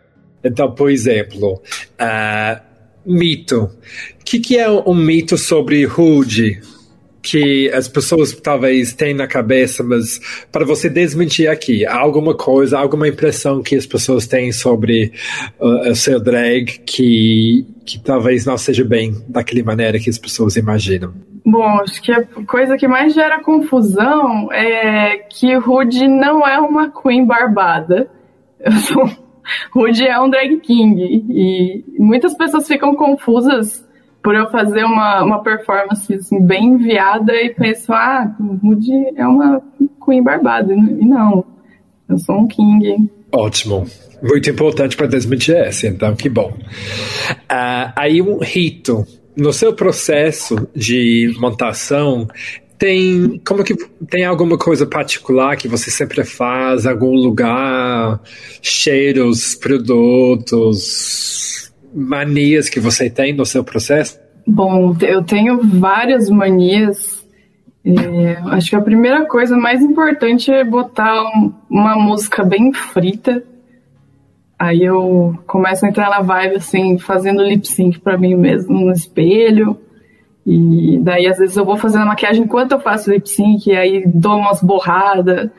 Então, 0.43 0.73
por 0.73 0.89
exemplo, 0.89 1.61
uh, 1.99 2.67
mito. 3.07 3.63
O 4.19 4.23
que, 4.25 4.39
que 4.39 4.57
é 4.57 4.69
um 4.69 4.95
mito 4.95 5.37
sobre 5.37 5.85
Rude? 5.85 6.59
que 7.29 7.69
as 7.73 7.89
pessoas 7.89 8.31
talvez 8.33 8.93
têm 8.93 9.13
na 9.13 9.27
cabeça, 9.27 9.83
mas 9.83 10.17
para 10.49 10.63
você 10.63 10.89
desmentir 10.89 11.49
aqui, 11.49 11.85
alguma 11.85 12.33
coisa, 12.33 12.79
alguma 12.79 13.05
impressão 13.05 13.61
que 13.61 13.75
as 13.75 13.85
pessoas 13.85 14.25
têm 14.25 14.53
sobre 14.53 15.11
uh, 15.59 15.89
o 15.89 15.95
seu 15.95 16.21
drag 16.21 16.79
que, 16.85 17.65
que 17.85 17.99
talvez 17.99 18.45
não 18.45 18.57
seja 18.57 18.85
bem 18.85 19.13
daquela 19.27 19.61
maneira 19.61 19.99
que 19.99 20.09
as 20.09 20.17
pessoas 20.17 20.55
imaginam. 20.55 21.13
Bom, 21.45 21.81
acho 21.81 22.01
que 22.01 22.13
a 22.13 22.23
coisa 22.45 22.77
que 22.77 22.87
mais 22.87 23.13
gera 23.13 23.41
confusão 23.41 24.51
é 24.51 25.17
que 25.29 25.53
Rude 25.55 26.07
não 26.07 26.47
é 26.47 26.59
uma 26.59 26.89
queen 26.89 27.25
barbada. 27.25 28.09
Eu 28.59 28.71
sou 28.71 29.09
Rude 29.71 30.05
é 30.05 30.19
um 30.19 30.29
drag 30.29 30.57
king 30.59 31.01
e 31.29 31.83
muitas 31.99 32.35
pessoas 32.35 32.67
ficam 32.67 32.95
confusas 32.95 33.85
por 34.23 34.35
eu 34.35 34.49
fazer 34.49 34.83
uma, 34.83 35.23
uma 35.23 35.43
performance 35.43 36.13
assim, 36.13 36.41
bem 36.41 36.65
enviada 36.65 37.33
e 37.33 37.53
pensam, 37.53 37.95
ah, 37.95 38.35
Rude 38.61 38.91
é 39.15 39.25
uma 39.25 39.61
queen 40.03 40.23
barbada. 40.23 40.73
E 40.73 41.05
não, 41.05 41.45
eu 42.09 42.17
sou 42.17 42.39
um 42.39 42.47
king. 42.47 43.09
Ótimo. 43.31 43.85
Muito 44.21 44.49
importante 44.49 44.97
para 44.97 45.07
desmentir 45.07 45.55
essa, 45.55 45.87
então 45.87 46.15
que 46.15 46.27
bom. 46.27 46.51
Uh, 46.51 47.93
aí 47.95 48.21
um 48.21 48.39
rito. 48.39 49.05
No 49.35 49.53
seu 49.53 49.71
processo 49.71 50.67
de 50.75 51.31
montação, 51.39 52.27
tem 52.77 53.41
como 53.45 53.63
que 53.63 53.75
tem 54.09 54.23
alguma 54.23 54.57
coisa 54.57 54.85
particular 54.85 55.55
que 55.57 55.67
você 55.67 55.89
sempre 55.89 56.23
faz, 56.23 56.85
algum 56.85 57.15
lugar, 57.15 58.21
cheiros, 58.61 59.55
produtos, 59.55 60.93
manias 61.93 62.69
que 62.69 62.79
você 62.79 63.09
tem 63.09 63.33
no 63.33 63.45
seu 63.45 63.63
processo? 63.63 64.19
Bom, 64.45 64.95
eu 65.01 65.23
tenho 65.23 65.59
várias 65.63 66.29
manias. 66.29 67.17
É, 67.83 68.37
acho 68.51 68.69
que 68.69 68.75
a 68.75 68.81
primeira 68.81 69.25
coisa 69.25 69.57
mais 69.57 69.81
importante 69.81 70.51
é 70.51 70.63
botar 70.63 71.23
um, 71.23 71.51
uma 71.69 71.95
música 71.95 72.43
bem 72.43 72.71
frita. 72.73 73.43
Aí 74.59 74.83
eu 74.83 75.37
começo 75.45 75.85
a 75.85 75.89
entrar 75.89 76.09
na 76.09 76.21
vibe 76.21 76.55
assim, 76.55 76.97
fazendo 76.97 77.43
lip 77.43 77.67
sync 77.67 77.99
para 77.99 78.17
mim 78.17 78.35
mesmo 78.35 78.85
no 78.85 78.91
espelho 78.91 79.79
e 80.49 80.97
daí, 80.99 81.27
às 81.27 81.37
vezes, 81.37 81.57
eu 81.57 81.65
vou 81.65 81.75
fazendo 81.75 82.03
a 82.03 82.05
maquiagem 82.05 82.45
enquanto 82.45 82.71
eu 82.71 82.79
faço 82.79 83.11
lip 83.11 83.29
sync, 83.29 83.69
e 83.69 83.75
aí 83.75 84.03
dou 84.07 84.37
umas 84.37 84.63
borradas, 84.63 85.51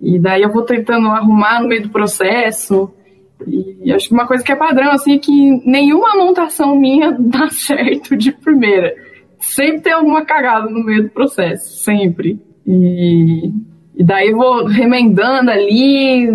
e 0.00 0.20
daí 0.20 0.42
eu 0.42 0.52
vou 0.52 0.62
tentando 0.62 1.08
arrumar 1.08 1.60
no 1.60 1.66
meio 1.66 1.82
do 1.82 1.88
processo. 1.88 2.88
E 3.44 3.92
acho 3.92 4.06
que 4.06 4.14
uma 4.14 4.24
coisa 4.26 4.44
que 4.44 4.52
é 4.52 4.56
padrão, 4.56 4.92
assim, 4.92 5.16
é 5.16 5.18
que 5.18 5.68
nenhuma 5.68 6.14
montação 6.14 6.76
minha 6.76 7.10
dá 7.18 7.48
certo 7.50 8.16
de 8.16 8.30
primeira. 8.30 8.94
Sempre 9.40 9.80
tem 9.80 9.92
alguma 9.92 10.24
cagada 10.24 10.70
no 10.70 10.84
meio 10.84 11.02
do 11.02 11.10
processo, 11.10 11.82
sempre. 11.82 12.40
E, 12.64 13.50
e 13.96 14.04
daí 14.04 14.28
eu 14.28 14.36
vou 14.36 14.64
remendando 14.64 15.50
ali, 15.50 16.28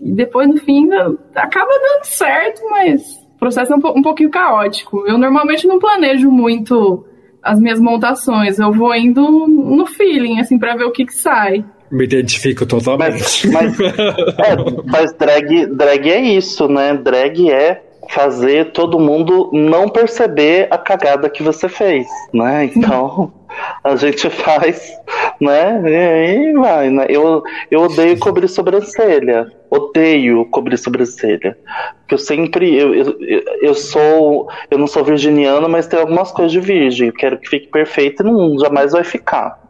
e 0.00 0.10
depois, 0.12 0.48
no 0.48 0.56
fim, 0.56 0.90
acaba 1.36 1.70
dando 1.70 2.04
certo, 2.04 2.68
mas 2.68 3.00
o 3.36 3.38
processo 3.38 3.72
é 3.72 3.76
um, 3.76 3.98
um 3.98 4.02
pouquinho 4.02 4.28
caótico. 4.28 5.04
Eu 5.06 5.16
normalmente 5.16 5.68
não 5.68 5.78
planejo 5.78 6.32
muito 6.32 7.04
as 7.42 7.58
minhas 7.58 7.80
montações. 7.80 8.58
Eu 8.58 8.72
vou 8.72 8.94
indo 8.94 9.22
no 9.46 9.86
feeling, 9.86 10.40
assim, 10.40 10.58
para 10.58 10.76
ver 10.76 10.84
o 10.84 10.92
que, 10.92 11.06
que 11.06 11.14
sai. 11.14 11.64
Me 11.90 12.04
identifico 12.04 12.66
totalmente. 12.66 13.48
Mas, 13.48 13.76
mas, 13.76 13.80
é, 14.38 14.56
mas 14.84 15.12
drag, 15.14 15.66
drag 15.66 16.10
é 16.10 16.20
isso, 16.20 16.68
né? 16.68 16.94
Drag 16.94 17.50
é 17.50 17.82
fazer 18.08 18.72
todo 18.72 18.98
mundo 18.98 19.50
não 19.52 19.88
perceber 19.88 20.66
a 20.70 20.78
cagada 20.78 21.28
que 21.28 21.42
você 21.42 21.68
fez, 21.68 22.06
né? 22.32 22.64
Então 22.64 23.32
a 23.84 23.96
gente 23.96 24.28
faz, 24.30 24.92
né? 25.40 25.80
E 25.84 25.96
aí 25.96 26.52
vai, 26.54 26.90
né? 26.90 27.06
Eu, 27.08 27.42
eu 27.70 27.82
odeio 27.82 28.18
cobrir 28.18 28.48
sobrancelha. 28.48 29.46
Odeio 29.70 30.46
cobrir 30.46 30.78
sobrancelha. 30.78 31.56
Porque 32.00 32.14
eu 32.14 32.18
sempre. 32.18 32.74
Eu, 32.74 32.94
eu, 32.94 33.18
eu 33.60 33.74
sou. 33.74 34.48
Eu 34.70 34.78
não 34.78 34.86
sou 34.86 35.04
virginiano, 35.04 35.68
mas 35.68 35.86
tem 35.86 36.00
algumas 36.00 36.32
coisas 36.32 36.52
de 36.52 36.60
virgem. 36.60 37.12
Quero 37.12 37.38
que 37.38 37.48
fique 37.48 37.68
perfeito 37.68 38.22
e 38.22 38.26
não 38.26 38.58
jamais 38.58 38.92
vai 38.92 39.04
ficar. 39.04 39.60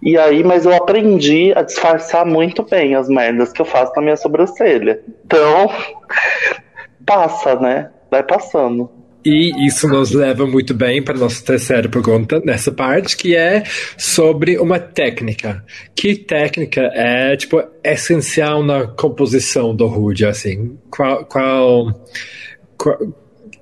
E 0.00 0.18
aí, 0.18 0.42
mas 0.42 0.64
eu 0.64 0.74
aprendi 0.74 1.52
a 1.54 1.62
disfarçar 1.62 2.26
muito 2.26 2.64
bem 2.64 2.94
as 2.94 3.08
merdas 3.08 3.52
que 3.52 3.60
eu 3.60 3.66
faço 3.66 3.92
na 3.94 4.02
minha 4.02 4.16
sobrancelha. 4.16 5.00
Então, 5.24 5.70
passa, 7.06 7.54
né? 7.56 7.90
Vai 8.10 8.22
passando. 8.22 8.90
E 9.24 9.66
isso 9.66 9.86
nos 9.86 10.10
leva 10.10 10.46
muito 10.46 10.74
bem 10.74 11.00
para 11.00 11.14
a 11.14 11.18
nossa 11.18 11.44
terceira 11.44 11.88
pergunta 11.88 12.40
nessa 12.44 12.72
parte, 12.72 13.16
que 13.16 13.36
é 13.36 13.62
sobre 13.96 14.58
uma 14.58 14.80
técnica. 14.80 15.64
Que 15.94 16.16
técnica 16.16 16.90
é, 16.92 17.36
tipo, 17.36 17.62
essencial 17.84 18.64
na 18.64 18.88
composição 18.88 19.74
do 19.74 19.86
Rude, 19.86 20.26
assim? 20.26 20.76
Qual, 20.90 21.24
qual, 21.24 22.04
qual 22.76 22.98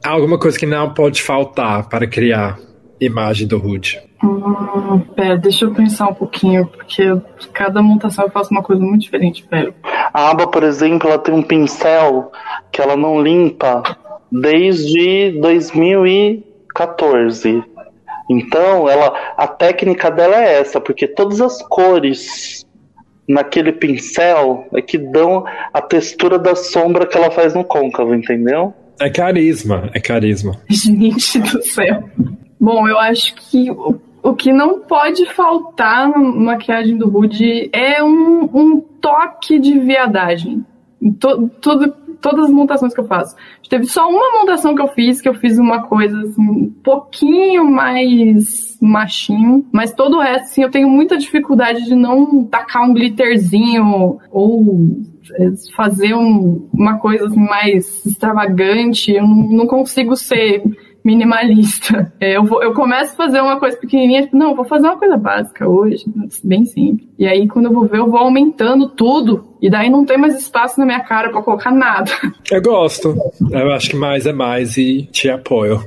alguma 0.02 0.38
coisa 0.38 0.58
que 0.58 0.64
não 0.64 0.94
pode 0.94 1.20
faltar 1.20 1.88
para 1.90 2.06
criar 2.06 2.58
imagem 2.98 3.46
do 3.46 3.58
Rude? 3.58 4.00
Hum, 4.22 5.00
pera, 5.16 5.38
deixa 5.38 5.64
eu 5.64 5.72
pensar 5.72 6.08
um 6.08 6.14
pouquinho, 6.14 6.66
porque 6.66 7.04
cada 7.52 7.80
montação 7.82 8.26
eu 8.26 8.30
faço 8.30 8.50
uma 8.50 8.62
coisa 8.62 8.82
muito 8.82 9.00
diferente, 9.02 9.42
pera. 9.44 9.72
A 10.12 10.30
aba, 10.30 10.46
por 10.46 10.62
exemplo, 10.62 11.08
ela 11.08 11.18
tem 11.18 11.34
um 11.34 11.42
pincel 11.42 12.30
que 12.70 12.80
ela 12.80 12.96
não 12.96 13.20
limpa 13.22 13.82
desde 14.30 15.32
2014. 15.40 17.64
Então, 18.28 18.88
ela, 18.88 19.12
a 19.36 19.48
técnica 19.48 20.08
dela 20.10 20.36
é 20.36 20.60
essa, 20.60 20.80
porque 20.80 21.08
todas 21.08 21.40
as 21.40 21.60
cores 21.62 22.64
naquele 23.26 23.72
pincel 23.72 24.66
é 24.74 24.82
que 24.82 24.98
dão 24.98 25.44
a 25.72 25.80
textura 25.80 26.38
da 26.38 26.54
sombra 26.54 27.06
que 27.06 27.16
ela 27.16 27.30
faz 27.30 27.54
no 27.54 27.64
côncavo, 27.64 28.14
entendeu? 28.14 28.74
É 29.00 29.08
carisma, 29.08 29.88
é 29.94 30.00
carisma. 30.00 30.60
Gente 30.68 31.40
do 31.40 31.62
céu. 31.62 32.04
Bom, 32.60 32.86
eu 32.86 32.98
acho 32.98 33.34
que 33.34 33.70
o, 33.70 33.98
o 34.22 34.34
que 34.34 34.52
não 34.52 34.80
pode 34.80 35.26
faltar 35.26 36.08
na 36.08 36.18
maquiagem 36.18 36.96
do 36.96 37.08
Rude 37.08 37.70
é 37.72 38.02
um, 38.02 38.44
um 38.52 38.80
toque 38.80 39.58
de 39.58 39.78
viadagem. 39.78 40.64
to, 41.18 41.50
tudo, 41.60 41.94
todas 42.20 42.46
as 42.46 42.50
montações 42.50 42.94
que 42.94 43.00
eu 43.00 43.06
faço. 43.06 43.34
Teve 43.68 43.86
só 43.86 44.08
uma 44.08 44.40
montação 44.40 44.74
que 44.74 44.82
eu 44.82 44.88
fiz, 44.88 45.20
que 45.20 45.28
eu 45.28 45.34
fiz 45.34 45.58
uma 45.58 45.82
coisa 45.82 46.20
assim, 46.20 46.42
um 46.42 46.70
pouquinho 46.82 47.64
mais 47.64 48.76
machinho, 48.80 49.64
mas 49.72 49.92
todo 49.92 50.16
o 50.16 50.20
resto, 50.20 50.44
assim, 50.44 50.62
eu 50.62 50.70
tenho 50.70 50.88
muita 50.88 51.16
dificuldade 51.16 51.84
de 51.84 51.94
não 51.94 52.44
tacar 52.44 52.82
um 52.82 52.92
glitterzinho 52.92 54.18
ou 54.30 54.80
é, 55.34 55.50
fazer 55.76 56.14
um, 56.14 56.68
uma 56.72 56.98
coisa 56.98 57.26
assim, 57.26 57.40
mais 57.40 58.04
extravagante. 58.04 59.12
Eu 59.12 59.26
não 59.26 59.66
consigo 59.66 60.16
ser 60.16 60.62
minimalista. 61.04 62.12
É, 62.20 62.36
eu, 62.36 62.44
vou, 62.44 62.62
eu 62.62 62.72
começo 62.72 63.12
a 63.12 63.16
fazer 63.16 63.40
uma 63.40 63.58
coisa 63.58 63.76
pequenininha, 63.76 64.22
tipo, 64.22 64.36
não, 64.36 64.54
vou 64.54 64.64
fazer 64.64 64.86
uma 64.86 64.98
coisa 64.98 65.16
básica 65.16 65.68
hoje, 65.68 66.04
bem 66.44 66.64
simples. 66.64 67.08
E 67.18 67.26
aí, 67.26 67.48
quando 67.48 67.66
eu 67.66 67.72
vou 67.72 67.86
ver, 67.86 67.98
eu 67.98 68.10
vou 68.10 68.18
aumentando 68.18 68.88
tudo. 68.88 69.56
E 69.60 69.68
daí 69.70 69.90
não 69.90 70.04
tem 70.04 70.16
mais 70.16 70.36
espaço 70.36 70.78
na 70.78 70.86
minha 70.86 71.00
cara 71.00 71.30
para 71.30 71.42
colocar 71.42 71.70
nada. 71.70 72.10
Eu 72.50 72.62
gosto. 72.62 73.14
Eu 73.50 73.72
acho 73.72 73.90
que 73.90 73.96
mais 73.96 74.26
é 74.26 74.32
mais 74.32 74.76
e 74.76 75.08
te 75.12 75.28
apoio. 75.28 75.80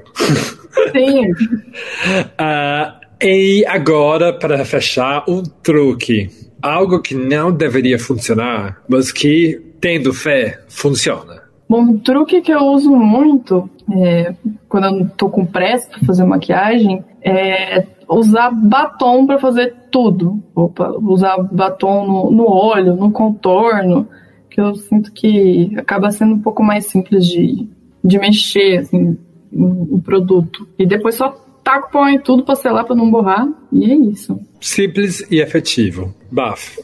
Sim. 0.92 1.32
uh, 1.32 2.94
e 3.22 3.66
agora, 3.68 4.34
para 4.34 4.64
fechar, 4.66 5.24
um 5.28 5.44
truque. 5.44 6.30
Algo 6.62 7.02
que 7.02 7.14
não 7.14 7.52
deveria 7.52 8.00
funcionar, 8.00 8.82
mas 8.88 9.12
que, 9.12 9.60
tendo 9.82 10.14
fé, 10.14 10.62
funciona. 10.70 11.43
Bom, 11.74 11.82
um 11.82 11.98
truque 11.98 12.40
que 12.40 12.54
eu 12.54 12.68
uso 12.68 12.96
muito 12.96 13.68
é, 13.92 14.36
quando 14.70 14.96
eu 14.96 15.10
tô 15.18 15.28
com 15.28 15.44
pressa 15.44 15.90
para 15.90 16.06
fazer 16.06 16.24
maquiagem 16.24 17.04
é 17.20 17.84
usar 18.08 18.52
batom 18.52 19.26
para 19.26 19.40
fazer 19.40 19.74
tudo. 19.90 20.40
Opa, 20.54 20.92
usar 21.02 21.36
batom 21.52 22.06
no, 22.06 22.30
no 22.30 22.48
olho, 22.48 22.96
no 22.96 23.10
contorno, 23.12 24.08
que 24.52 24.62
eu 24.62 24.76
sinto 24.76 25.12
que 25.12 25.74
acaba 25.76 26.12
sendo 26.12 26.36
um 26.36 26.42
pouco 26.42 26.62
mais 26.62 26.86
simples 26.86 27.26
de, 27.26 27.68
de 28.04 28.20
mexer 28.20 28.78
assim, 28.78 29.18
o 29.52 30.00
produto. 30.00 30.68
E 30.78 30.86
depois 30.86 31.16
só 31.16 31.36
taco 31.64 31.92
pão 31.92 32.08
em 32.08 32.20
tudo 32.20 32.44
para 32.44 32.56
selar 32.56 32.86
para 32.86 32.96
não 32.96 33.10
borrar 33.10 33.48
e 33.72 33.92
é 33.92 33.96
isso. 33.96 34.40
Simples 34.60 35.26
e 35.32 35.40
efetivo. 35.40 36.14
Baf. 36.32 36.80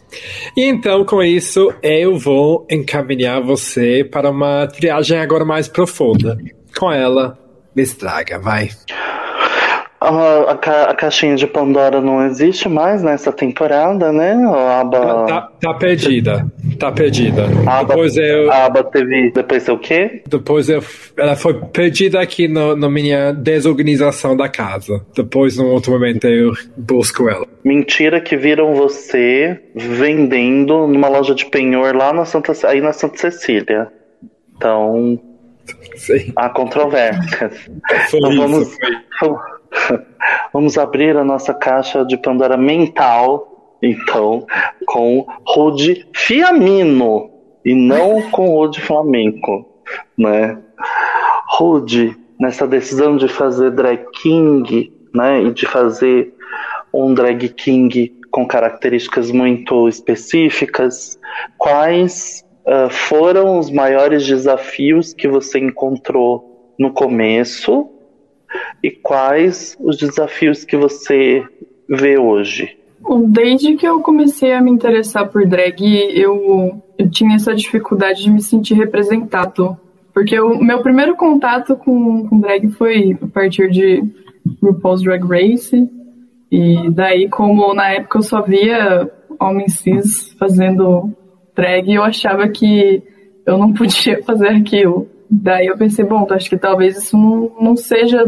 E 0.55 0.63
então, 0.63 1.05
com 1.05 1.23
isso, 1.23 1.73
eu 1.81 2.17
vou 2.17 2.65
encaminhar 2.69 3.41
você 3.41 4.03
para 4.03 4.29
uma 4.29 4.67
triagem 4.67 5.17
agora 5.19 5.45
mais 5.45 5.67
profunda. 5.67 6.37
Com 6.77 6.91
ela, 6.91 7.37
me 7.75 7.81
estraga, 7.81 8.39
vai. 8.39 8.69
A, 10.01 10.55
ca 10.55 10.83
a, 10.85 10.95
caixinha 10.95 11.35
de 11.35 11.45
Pandora 11.45 11.99
não 11.99 12.25
existe 12.25 12.69
mais 12.69 13.03
nessa 13.03 13.33
temporada, 13.33 14.13
né? 14.13 14.33
A 14.45 14.79
aba... 14.79 15.25
Tá, 15.25 15.51
tá 15.59 15.73
perdida. 15.73 16.45
Tá 16.79 16.89
perdida. 16.89 17.45
A 17.67 17.79
aba, 17.79 17.95
depois 17.95 18.15
eu. 18.15 18.49
A 18.49 18.65
aba 18.65 18.83
teve. 18.85 19.31
Depois 19.31 19.67
o 19.67 19.77
quê? 19.77 20.21
Depois 20.25 20.69
eu. 20.69 20.81
Ela 21.17 21.35
foi 21.35 21.53
perdida 21.53 22.21
aqui 22.21 22.47
no, 22.47 22.77
na 22.77 22.89
minha 22.89 23.33
desorganização 23.33 24.37
da 24.37 24.47
casa. 24.47 25.05
Depois, 25.13 25.57
no 25.57 25.67
outro 25.67 25.91
momento, 25.91 26.25
eu 26.25 26.53
busco 26.77 27.27
ela. 27.27 27.45
Mentira 27.65 28.21
que 28.21 28.37
viram 28.37 28.73
você 28.75 29.59
vendendo 29.75 30.87
numa 30.87 31.09
loja 31.09 31.35
de 31.35 31.45
penhor 31.45 31.93
lá 31.93 32.13
na 32.13 32.23
Santa, 32.23 32.53
aí 32.65 32.79
na 32.79 32.93
Santa 32.93 33.17
Cecília. 33.17 33.89
Então. 34.55 35.19
Sim. 35.97 36.31
Há 36.37 36.49
controvérsias. 36.49 37.69
Foi 38.09 38.19
então, 38.19 38.35
vamos. 38.37 38.77
Vamos 40.53 40.77
abrir 40.77 41.15
a 41.15 41.23
nossa 41.23 41.53
caixa 41.53 42.03
de 42.03 42.17
Pandora 42.17 42.57
mental, 42.57 43.77
então, 43.81 44.45
com 44.85 45.25
Rude 45.47 46.07
Fiamino 46.13 47.29
e 47.63 47.73
não 47.73 48.29
com 48.31 48.47
Rude 48.49 48.81
Flamenco, 48.81 49.65
né? 50.17 50.57
Rude, 51.51 52.15
nessa 52.39 52.67
decisão 52.67 53.15
de 53.17 53.27
fazer 53.27 53.71
drag 53.71 54.05
king, 54.21 54.91
né, 55.13 55.43
e 55.43 55.51
de 55.51 55.65
fazer 55.65 56.33
um 56.93 57.13
drag 57.13 57.49
king 57.49 58.15
com 58.31 58.47
características 58.47 59.31
muito 59.31 59.87
específicas, 59.87 61.19
quais 61.57 62.45
uh, 62.65 62.89
foram 62.89 63.57
os 63.57 63.69
maiores 63.69 64.25
desafios 64.25 65.13
que 65.13 65.27
você 65.27 65.59
encontrou 65.59 66.73
no 66.77 66.91
começo 66.91 67.89
e 68.83 68.91
quais 68.91 69.77
os 69.79 69.97
desafios 69.97 70.63
que 70.63 70.77
você 70.77 71.43
vê 71.87 72.17
hoje? 72.17 72.77
Desde 73.27 73.75
que 73.75 73.87
eu 73.87 74.01
comecei 74.01 74.53
a 74.53 74.61
me 74.61 74.71
interessar 74.71 75.27
por 75.29 75.45
drag, 75.45 75.81
eu, 76.13 76.81
eu 76.97 77.09
tinha 77.09 77.35
essa 77.35 77.55
dificuldade 77.55 78.23
de 78.23 78.29
me 78.29 78.41
sentir 78.41 78.75
representado. 78.75 79.77
Porque 80.13 80.39
o 80.39 80.61
meu 80.61 80.81
primeiro 80.81 81.15
contato 81.15 81.75
com, 81.75 82.27
com 82.27 82.39
drag 82.39 82.69
foi 82.71 83.17
a 83.21 83.27
partir 83.27 83.69
de 83.69 84.03
RuPaul's 84.61 85.01
Drag 85.01 85.23
Race. 85.23 85.89
E 86.51 86.89
daí, 86.91 87.29
como 87.29 87.73
na 87.73 87.91
época 87.91 88.17
eu 88.17 88.23
só 88.23 88.41
via 88.41 89.09
homens 89.39 89.79
cis 89.79 90.33
fazendo 90.33 91.13
drag, 91.55 91.93
eu 91.93 92.03
achava 92.03 92.47
que 92.49 93.01
eu 93.45 93.57
não 93.57 93.71
podia 93.73 94.21
fazer 94.23 94.49
aquilo. 94.49 95.07
Daí 95.29 95.67
eu 95.67 95.77
pensei, 95.77 96.03
bom, 96.03 96.25
acho 96.31 96.49
que 96.49 96.57
talvez 96.57 96.97
isso 96.97 97.17
não, 97.17 97.51
não 97.61 97.75
seja 97.75 98.25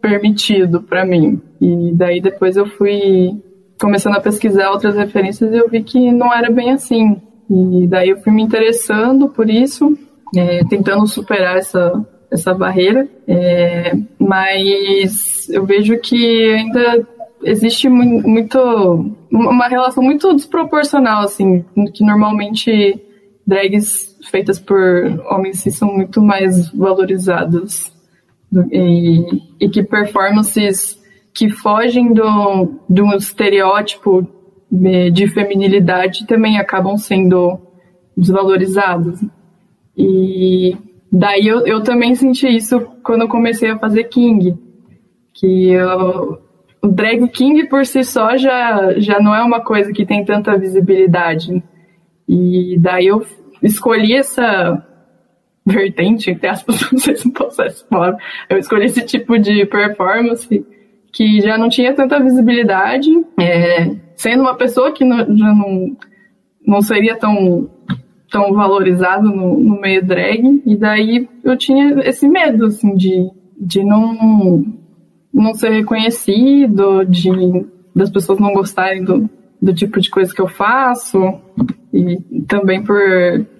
permitido 0.00 0.82
para 0.82 1.04
mim. 1.04 1.40
E 1.60 1.92
daí 1.92 2.20
depois 2.20 2.56
eu 2.56 2.66
fui 2.66 3.34
começando 3.80 4.16
a 4.16 4.20
pesquisar 4.20 4.70
outras 4.70 4.96
referências 4.96 5.52
e 5.52 5.56
eu 5.56 5.68
vi 5.68 5.82
que 5.82 6.12
não 6.12 6.32
era 6.32 6.50
bem 6.50 6.70
assim. 6.70 7.20
E 7.50 7.86
daí 7.86 8.10
eu 8.10 8.18
fui 8.18 8.32
me 8.32 8.42
interessando 8.42 9.28
por 9.28 9.50
isso, 9.50 9.96
é, 10.34 10.64
tentando 10.64 11.06
superar 11.06 11.56
essa, 11.56 12.04
essa 12.30 12.54
barreira. 12.54 13.08
É, 13.26 13.92
mas 14.18 15.48
eu 15.50 15.64
vejo 15.66 15.98
que 15.98 16.54
ainda 16.54 17.06
existe 17.42 17.88
muito 17.88 18.58
uma 19.30 19.68
relação 19.68 20.02
muito 20.02 20.34
desproporcional 20.34 21.22
assim 21.22 21.64
que 21.92 22.02
normalmente 22.02 23.00
drags 23.46 24.15
feitas 24.36 24.58
por 24.58 24.76
homens 25.30 25.60
cis 25.60 25.78
são 25.78 25.90
muito 25.94 26.20
mais 26.20 26.68
valorizadas 26.70 27.90
e, 28.70 29.24
e 29.58 29.68
que 29.70 29.82
performances 29.82 31.00
que 31.32 31.48
fogem 31.48 32.12
do, 32.12 32.80
do 32.86 33.14
estereótipo 33.14 34.28
de 34.70 35.26
feminilidade 35.28 36.26
também 36.26 36.58
acabam 36.58 36.98
sendo 36.98 37.58
desvalorizados. 38.14 39.24
E 39.96 40.76
daí 41.10 41.46
eu, 41.46 41.66
eu 41.66 41.82
também 41.82 42.14
senti 42.14 42.46
isso 42.46 42.78
quando 43.02 43.22
eu 43.22 43.28
comecei 43.28 43.70
a 43.70 43.78
fazer 43.78 44.04
King, 44.04 44.54
que 45.32 45.70
eu, 45.70 46.38
o 46.82 46.88
drag 46.88 47.26
king 47.28 47.66
por 47.68 47.86
si 47.86 48.04
só 48.04 48.36
já, 48.36 48.98
já 48.98 49.18
não 49.18 49.34
é 49.34 49.42
uma 49.42 49.60
coisa 49.60 49.92
que 49.92 50.04
tem 50.04 50.24
tanta 50.26 50.58
visibilidade. 50.58 51.62
E 52.28 52.76
daí 52.78 53.06
eu 53.06 53.24
escolhi 53.62 54.14
essa 54.14 54.84
vertente, 55.64 56.30
entre 56.30 56.48
aspas, 56.48 56.80
não 56.92 56.98
sei 56.98 57.16
se 57.16 57.30
posso 57.32 57.62
eu 58.48 58.58
escolhi 58.58 58.86
esse 58.86 59.02
tipo 59.02 59.38
de 59.38 59.66
performance 59.66 60.64
que 61.12 61.40
já 61.40 61.56
não 61.56 61.68
tinha 61.68 61.94
tanta 61.94 62.22
visibilidade, 62.22 63.10
é, 63.40 63.96
sendo 64.14 64.42
uma 64.42 64.54
pessoa 64.54 64.92
que 64.92 65.04
não, 65.04 65.18
já 65.36 65.54
não, 65.54 65.96
não 66.64 66.82
seria 66.82 67.16
tão, 67.16 67.70
tão 68.30 68.52
valorizado 68.52 69.26
no, 69.26 69.58
no 69.58 69.80
meio 69.80 70.04
drag, 70.04 70.62
e 70.64 70.76
daí 70.76 71.28
eu 71.42 71.56
tinha 71.56 72.00
esse 72.00 72.28
medo, 72.28 72.66
assim, 72.66 72.94
de, 72.94 73.30
de 73.58 73.82
não, 73.82 74.64
não 75.32 75.54
ser 75.54 75.70
reconhecido, 75.70 77.04
de 77.04 77.30
das 77.94 78.10
pessoas 78.10 78.38
não 78.38 78.52
gostarem 78.52 79.02
do, 79.02 79.30
do 79.60 79.74
tipo 79.74 80.00
de 80.00 80.10
coisa 80.10 80.34
que 80.34 80.40
eu 80.40 80.48
faço, 80.48 81.40
e 81.92 82.42
também 82.46 82.82
por, 82.82 83.00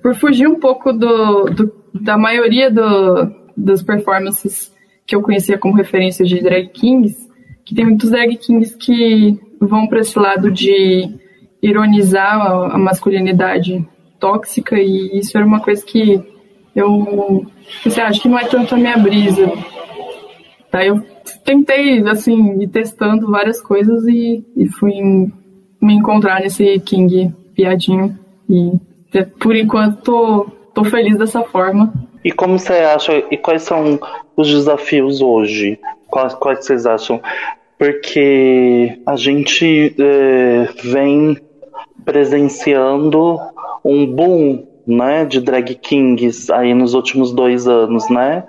por 0.02 0.14
fugir 0.14 0.46
um 0.46 0.60
pouco 0.60 0.92
do, 0.92 1.44
do 1.44 1.86
da 2.00 2.16
maioria 2.18 2.70
do, 2.70 3.32
das 3.56 3.82
performances 3.82 4.74
que 5.06 5.14
eu 5.14 5.22
conhecia 5.22 5.58
como 5.58 5.74
referência 5.74 6.24
de 6.24 6.42
drag 6.42 6.68
kings, 6.68 7.28
que 7.64 7.74
tem 7.74 7.84
muitos 7.84 8.10
drag 8.10 8.36
kings 8.36 8.76
que 8.76 9.38
vão 9.60 9.86
para 9.86 10.00
esse 10.00 10.18
lado 10.18 10.50
de 10.50 11.08
ironizar 11.62 12.40
a, 12.40 12.74
a, 12.74 12.78
masculinidade 12.78 13.86
tóxica 14.18 14.78
e 14.78 15.18
isso 15.18 15.36
era 15.36 15.46
uma 15.46 15.60
coisa 15.60 15.84
que 15.84 16.22
eu 16.74 17.46
você 17.82 18.00
acho 18.00 18.20
que 18.20 18.28
não 18.28 18.38
é 18.38 18.44
tanto 18.44 18.74
a 18.74 18.78
minha 18.78 18.98
brisa. 18.98 19.50
Tá, 20.70 20.84
eu 20.84 21.02
tentei 21.44 22.06
assim 22.06 22.60
ir 22.60 22.68
testando 22.68 23.30
várias 23.30 23.60
coisas 23.62 24.06
e, 24.06 24.44
e 24.56 24.68
fui 24.68 24.92
me 25.80 25.94
encontrar 25.94 26.40
nesse 26.40 26.78
king 26.80 27.34
piadinho 27.54 28.18
e 28.48 28.72
por 29.38 29.56
enquanto 29.56 30.02
tô 30.02 30.46
tô 30.76 30.84
feliz 30.84 31.16
dessa 31.16 31.42
forma. 31.42 31.90
E 32.22 32.30
como 32.30 32.58
você 32.58 32.74
acha, 32.74 33.24
e 33.30 33.36
quais 33.38 33.62
são 33.62 33.98
os 34.36 34.46
desafios 34.46 35.22
hoje? 35.22 35.80
Quais, 36.08 36.34
quais 36.34 36.64
vocês 36.64 36.84
acham? 36.84 37.20
Porque 37.78 39.00
a 39.06 39.16
gente 39.16 39.94
é, 39.98 40.68
vem 40.82 41.38
presenciando 42.04 43.38
um 43.82 44.06
boom 44.06 44.65
né, 44.86 45.24
de 45.24 45.40
drag 45.40 45.74
kings 45.74 46.50
aí 46.52 46.72
nos 46.72 46.94
últimos 46.94 47.32
dois 47.32 47.66
anos, 47.66 48.08
né? 48.08 48.44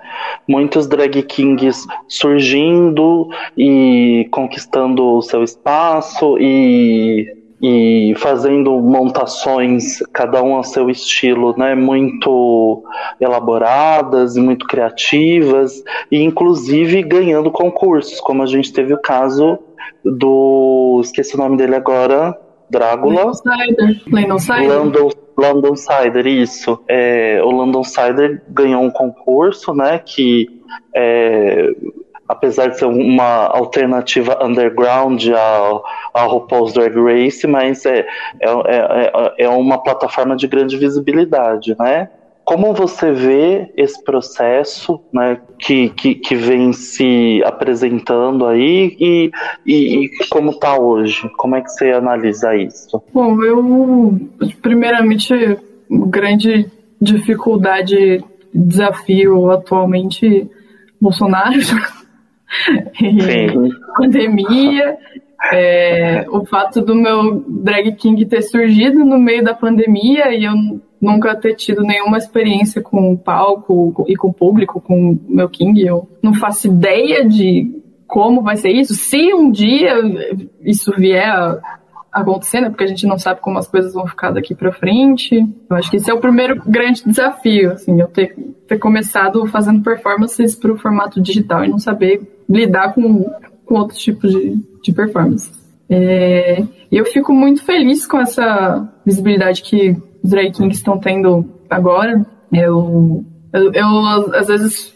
Muitos 0.46 0.86
drag 0.86 1.22
kings 1.24 1.86
surgindo 2.06 3.28
e 3.56 4.28
conquistando 4.30 5.16
o 5.16 5.22
seu 5.22 5.42
espaço 5.42 6.38
e, 6.38 7.26
e 7.60 8.14
fazendo 8.18 8.70
montações, 8.80 9.98
cada 10.12 10.42
um 10.42 10.58
a 10.58 10.62
seu 10.62 10.88
estilo, 10.88 11.54
né? 11.58 11.74
Muito 11.74 12.84
elaboradas 13.20 14.36
e 14.36 14.40
muito 14.40 14.64
criativas, 14.66 15.82
e 16.10 16.22
inclusive 16.22 17.02
ganhando 17.02 17.50
concursos, 17.50 18.20
como 18.20 18.44
a 18.44 18.46
gente 18.46 18.72
teve 18.72 18.94
o 18.94 19.02
caso 19.02 19.58
do. 20.04 21.00
Esqueci 21.02 21.34
o 21.34 21.38
nome 21.38 21.56
dele 21.56 21.74
agora. 21.74 22.38
Drácula. 22.70 23.24
Landon 24.10 24.38
Sider. 24.38 24.68
Landon, 24.68 25.10
Landon 25.36 25.76
Sider, 25.76 26.26
isso. 26.26 26.82
É, 26.88 27.40
o 27.42 27.50
Landon 27.50 27.84
Sider 27.84 28.42
ganhou 28.48 28.82
um 28.82 28.90
concurso, 28.90 29.72
né? 29.72 29.98
Que 29.98 30.48
é, 30.94 31.72
apesar 32.28 32.68
de 32.68 32.78
ser 32.78 32.84
uma 32.84 33.46
alternativa 33.46 34.38
underground 34.44 35.24
ao, 35.30 35.82
ao 36.12 36.30
RuPaul's 36.30 36.74
Drag 36.74 36.94
Race, 36.94 37.46
mas 37.46 37.86
é, 37.86 38.06
é, 38.40 38.48
é, 38.48 39.44
é 39.44 39.48
uma 39.48 39.82
plataforma 39.82 40.36
de 40.36 40.46
grande 40.46 40.76
visibilidade, 40.76 41.74
né? 41.78 42.10
Como 42.48 42.72
você 42.72 43.12
vê 43.12 43.70
esse 43.76 44.02
processo 44.02 44.98
né, 45.12 45.38
que, 45.58 45.90
que, 45.90 46.14
que 46.14 46.34
vem 46.34 46.72
se 46.72 47.42
apresentando 47.44 48.46
aí 48.46 48.96
e, 48.98 49.30
e, 49.66 50.06
e 50.06 50.10
como 50.30 50.52
está 50.52 50.80
hoje? 50.80 51.28
Como 51.36 51.56
é 51.56 51.60
que 51.60 51.68
você 51.68 51.90
analisa 51.90 52.56
isso? 52.56 53.02
Bom, 53.12 53.44
eu, 53.44 54.18
primeiramente, 54.62 55.58
grande 55.90 56.70
dificuldade, 56.98 58.24
desafio 58.54 59.50
atualmente, 59.50 60.50
Bolsonaro, 60.98 61.52
pandemia, 63.94 64.96
é, 65.52 66.26
o 66.30 66.44
fato 66.44 66.80
do 66.80 66.94
meu 66.94 67.44
drag 67.46 67.92
king 67.92 68.24
ter 68.26 68.42
surgido 68.42 69.04
no 69.04 69.18
meio 69.18 69.44
da 69.44 69.54
pandemia 69.54 70.34
e 70.34 70.44
eu 70.44 70.52
nunca 71.00 71.36
ter 71.36 71.54
tido 71.54 71.82
nenhuma 71.82 72.18
experiência 72.18 72.82
com 72.82 73.16
palco 73.16 74.04
e 74.08 74.16
com 74.16 74.32
público, 74.32 74.80
com 74.80 75.12
o 75.12 75.20
meu 75.28 75.48
king. 75.48 75.80
Eu 75.80 76.08
não 76.22 76.34
faço 76.34 76.66
ideia 76.66 77.26
de 77.26 77.70
como 78.06 78.42
vai 78.42 78.56
ser 78.56 78.70
isso. 78.70 78.94
Se 78.94 79.32
um 79.32 79.50
dia 79.50 79.94
isso 80.62 80.92
vier 80.96 81.28
a 81.28 81.60
acontecer, 82.20 82.60
né? 82.60 82.68
Porque 82.68 82.84
a 82.84 82.88
gente 82.88 83.06
não 83.06 83.18
sabe 83.18 83.40
como 83.40 83.58
as 83.58 83.68
coisas 83.68 83.94
vão 83.94 84.06
ficar 84.06 84.30
daqui 84.30 84.54
para 84.54 84.72
frente. 84.72 85.36
Eu 85.36 85.76
acho 85.76 85.90
que 85.90 85.98
esse 85.98 86.10
é 86.10 86.14
o 86.14 86.20
primeiro 86.20 86.60
grande 86.66 87.04
desafio, 87.04 87.72
assim, 87.72 88.00
eu 88.00 88.08
ter, 88.08 88.34
ter 88.66 88.78
começado 88.78 89.46
fazendo 89.46 89.82
performances 89.82 90.56
para 90.56 90.72
o 90.72 90.78
formato 90.78 91.20
digital 91.20 91.64
e 91.64 91.68
não 91.68 91.78
saber 91.78 92.20
lidar 92.48 92.94
com, 92.94 93.30
com 93.68 93.78
outros 93.78 94.00
tipos 94.00 94.32
de, 94.32 94.58
de 94.82 94.92
performance. 94.92 95.52
É, 95.90 96.62
eu 96.90 97.04
fico 97.04 97.32
muito 97.32 97.62
feliz 97.64 98.06
com 98.06 98.18
essa 98.18 98.90
visibilidade 99.04 99.62
que 99.62 99.96
os 100.24 100.30
drag 100.30 100.50
kings 100.52 100.78
estão 100.78 100.98
tendo 100.98 101.44
agora. 101.68 102.26
Eu, 102.52 103.24
eu, 103.52 103.72
eu, 103.72 103.86
às 104.34 104.48
vezes 104.48 104.94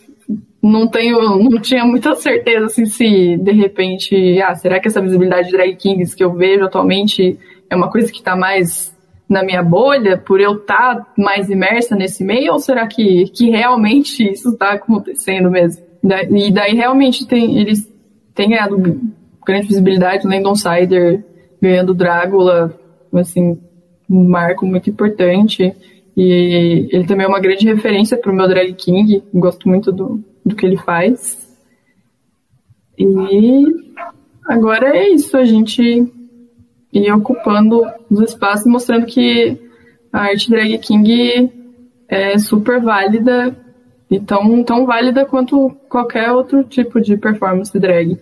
não 0.62 0.88
tenho, 0.88 1.38
não 1.38 1.60
tinha 1.60 1.84
muita 1.84 2.14
certeza 2.14 2.66
assim 2.66 2.86
se 2.86 3.36
de 3.36 3.52
repente, 3.52 4.40
ah, 4.40 4.54
será 4.54 4.80
que 4.80 4.88
essa 4.88 5.00
visibilidade 5.00 5.48
de 5.48 5.52
drag 5.52 5.76
kings 5.76 6.16
que 6.16 6.24
eu 6.24 6.32
vejo 6.32 6.64
atualmente 6.64 7.38
é 7.68 7.76
uma 7.76 7.90
coisa 7.90 8.10
que 8.10 8.18
está 8.18 8.34
mais 8.34 8.96
na 9.28 9.42
minha 9.42 9.62
bolha 9.62 10.18
por 10.18 10.40
eu 10.40 10.56
estar 10.56 10.96
tá 10.96 11.12
mais 11.16 11.50
imersa 11.50 11.94
nesse 11.94 12.24
meio 12.24 12.52
ou 12.52 12.58
será 12.58 12.86
que, 12.86 13.24
que 13.34 13.50
realmente 13.50 14.30
isso 14.30 14.50
está 14.50 14.72
acontecendo 14.72 15.50
mesmo? 15.50 15.82
E 16.04 16.50
daí 16.50 16.74
realmente 16.74 17.26
tem, 17.26 17.58
eles 17.58 17.91
têm 18.34 18.50
ganhado 18.50 19.00
grande 19.44 19.68
visibilidade, 19.68 20.26
o 20.26 20.30
Landon 20.30 20.54
Sider 20.54 21.24
ganhando 21.60 21.94
Drácula, 21.94 22.78
assim, 23.14 23.58
um 24.08 24.28
marco 24.28 24.66
muito 24.66 24.90
importante. 24.90 25.74
E 26.16 26.88
ele 26.92 27.06
também 27.06 27.24
é 27.24 27.28
uma 27.28 27.40
grande 27.40 27.64
referência 27.66 28.16
para 28.16 28.30
o 28.30 28.34
meu 28.34 28.48
drag 28.48 28.72
king. 28.74 29.22
Gosto 29.32 29.68
muito 29.68 29.90
do, 29.90 30.22
do 30.44 30.54
que 30.54 30.66
ele 30.66 30.76
faz. 30.76 31.38
E 32.98 33.64
agora 34.46 34.96
é 34.96 35.08
isso, 35.08 35.36
a 35.36 35.44
gente 35.44 36.12
ir 36.92 37.12
ocupando 37.12 37.82
os 38.10 38.20
espaços, 38.20 38.66
mostrando 38.66 39.06
que 39.06 39.58
a 40.12 40.20
arte 40.20 40.50
drag 40.50 40.76
king 40.78 41.50
é 42.08 42.36
super 42.36 42.80
válida 42.80 43.56
e 44.12 44.20
tão, 44.20 44.62
tão 44.62 44.84
válida 44.84 45.24
quanto 45.24 45.70
qualquer 45.88 46.30
outro 46.30 46.62
tipo 46.64 47.00
de 47.00 47.16
performance 47.16 47.76
drag. 47.78 48.18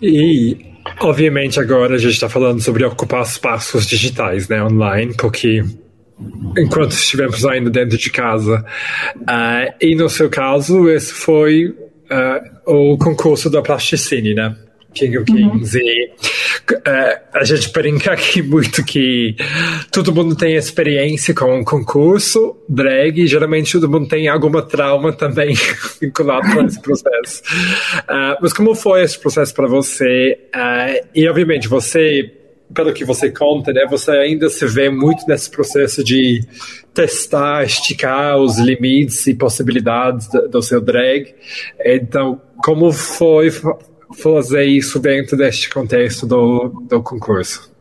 E 0.00 0.72
Obviamente, 1.00 1.58
agora 1.58 1.94
a 1.96 1.98
gente 1.98 2.12
está 2.12 2.28
falando 2.28 2.60
sobre 2.60 2.84
ocupar 2.84 3.22
espaços 3.22 3.86
digitais, 3.86 4.48
né, 4.48 4.62
online, 4.62 5.14
porque 5.16 5.64
enquanto 6.56 6.92
estivemos 6.92 7.44
ainda 7.44 7.70
dentro 7.70 7.98
de 7.98 8.10
casa. 8.10 8.64
Uh, 9.16 9.74
e 9.80 9.94
no 9.94 10.08
seu 10.08 10.30
caso, 10.30 10.88
esse 10.88 11.12
foi 11.12 11.66
uh, 11.66 12.92
o 12.92 12.98
concurso 12.98 13.50
da 13.50 13.62
Plasticine, 13.62 14.34
né? 14.34 14.56
King 14.92 15.18
of 15.18 15.26
Kings. 15.26 15.76
Uhum. 15.76 15.82
E 15.82 16.12
uh, 16.72 17.20
a 17.32 17.44
gente 17.44 17.70
brinca 17.72 18.12
aqui 18.12 18.42
muito 18.42 18.84
que 18.84 19.36
todo 19.90 20.14
mundo 20.14 20.34
tem 20.34 20.56
experiência 20.56 21.34
com 21.34 21.58
um 21.58 21.64
concurso 21.64 22.56
drag 22.68 23.20
e 23.20 23.26
geralmente 23.26 23.72
todo 23.72 23.90
mundo 23.90 24.08
tem 24.08 24.28
alguma 24.28 24.62
trauma 24.62 25.12
também 25.12 25.54
vinculado 26.00 26.50
com 26.52 26.64
esse 26.64 26.80
processo. 26.80 27.42
Uh, 28.02 28.38
mas 28.40 28.52
como 28.52 28.74
foi 28.74 29.02
esse 29.02 29.18
processo 29.18 29.54
para 29.54 29.66
você? 29.66 30.38
Uh, 30.54 31.06
e 31.14 31.28
obviamente 31.28 31.68
você 31.68 32.32
pelo 32.72 32.92
que 32.92 33.04
você 33.04 33.30
conta, 33.30 33.72
né, 33.72 33.86
você 33.88 34.10
ainda 34.10 34.48
se 34.48 34.66
vê 34.66 34.90
muito 34.90 35.24
nesse 35.28 35.50
processo 35.50 36.02
de 36.02 36.40
testar, 36.92 37.64
esticar 37.64 38.38
os 38.38 38.58
limites 38.58 39.26
e 39.26 39.34
possibilidades 39.34 40.28
do, 40.28 40.48
do 40.48 40.62
seu 40.62 40.80
drag. 40.80 41.34
Então, 41.84 42.40
como 42.64 42.92
foi 42.92 43.50
fazer 44.14 44.64
isso 44.64 44.98
dentro 44.98 45.36
deste 45.36 45.68
contexto 45.70 46.26
do, 46.26 46.68
do 46.88 47.02
concurso? 47.02 47.72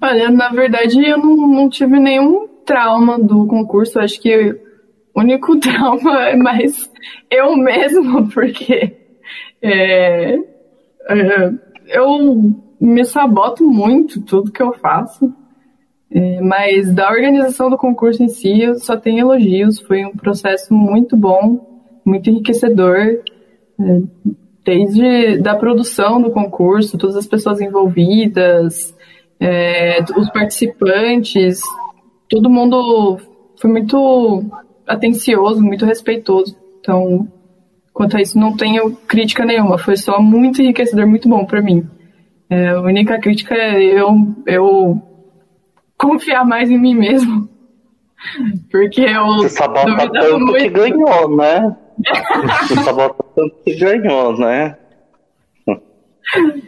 Olha, 0.00 0.30
na 0.30 0.48
verdade 0.48 1.00
eu 1.04 1.16
não, 1.16 1.36
não 1.36 1.68
tive 1.68 1.98
nenhum 2.00 2.48
trauma 2.64 3.18
do 3.18 3.46
concurso. 3.46 4.00
Acho 4.00 4.20
que 4.20 4.58
o 5.14 5.20
único 5.20 5.58
trauma 5.60 6.28
é 6.28 6.36
mais 6.36 6.90
eu 7.30 7.56
mesmo, 7.56 8.28
porque 8.34 8.96
é, 9.60 10.34
é, 10.34 11.52
eu 11.88 12.54
me 12.80 13.04
saboto 13.04 13.64
muito 13.64 14.20
tudo 14.22 14.50
que 14.50 14.62
eu 14.62 14.72
faço. 14.72 15.32
É, 16.10 16.40
mas 16.42 16.92
da 16.92 17.10
organização 17.10 17.70
do 17.70 17.78
concurso 17.78 18.22
em 18.22 18.28
si, 18.28 18.60
eu 18.60 18.74
só 18.74 18.96
tenho 18.96 19.20
elogios. 19.20 19.78
Foi 19.78 20.04
um 20.04 20.16
processo 20.16 20.74
muito 20.74 21.16
bom, 21.16 22.00
muito 22.04 22.28
enriquecedor. 22.28 23.22
Desde 24.64 25.38
da 25.38 25.56
produção 25.56 26.22
do 26.22 26.30
concurso, 26.30 26.96
todas 26.96 27.16
as 27.16 27.26
pessoas 27.26 27.60
envolvidas, 27.60 28.94
é, 29.40 29.98
os 30.16 30.30
participantes, 30.30 31.60
todo 32.28 32.48
mundo 32.48 33.18
foi 33.60 33.70
muito 33.70 34.44
atencioso, 34.86 35.60
muito 35.60 35.84
respeitoso. 35.84 36.56
Então, 36.80 37.28
quanto 37.92 38.16
a 38.16 38.22
isso, 38.22 38.38
não 38.38 38.56
tenho 38.56 38.92
crítica 39.08 39.44
nenhuma. 39.44 39.78
Foi 39.78 39.96
só 39.96 40.20
muito 40.20 40.62
enriquecedor, 40.62 41.06
muito 41.06 41.28
bom 41.28 41.44
para 41.44 41.60
mim. 41.60 41.88
É, 42.48 42.68
a 42.68 42.80
única 42.80 43.18
crítica 43.18 43.54
é 43.54 43.82
eu, 43.82 44.34
eu 44.46 45.02
confiar 45.96 46.44
mais 46.44 46.70
em 46.70 46.78
mim 46.78 46.94
mesmo. 46.94 47.48
Porque 48.70 49.00
eu. 49.00 49.26
Você 49.38 49.48
sabota 49.50 50.08
tanto 50.10 50.38
muito. 50.38 50.58
que 50.58 50.68
ganhou, 50.68 51.36
né? 51.36 51.76
Sabota 52.84 53.24
tanto 53.34 53.56
que 53.64 53.74
ganhou, 53.74 54.36
né? 54.38 54.76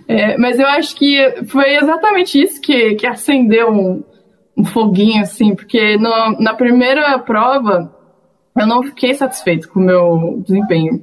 É, 0.08 0.36
mas 0.36 0.58
eu 0.58 0.66
acho 0.66 0.94
que 0.96 1.44
foi 1.46 1.76
exatamente 1.76 2.42
isso 2.42 2.60
que, 2.60 2.94
que 2.96 3.06
acendeu 3.06 3.70
um, 3.70 4.04
um 4.56 4.64
foguinho, 4.64 5.22
assim, 5.22 5.54
porque 5.54 5.96
no, 5.96 6.38
na 6.40 6.54
primeira 6.54 7.18
prova 7.18 7.94
eu 8.56 8.66
não 8.66 8.82
fiquei 8.82 9.14
satisfeito 9.14 9.68
com 9.68 9.80
o 9.80 9.84
meu 9.84 10.42
desempenho. 10.46 11.02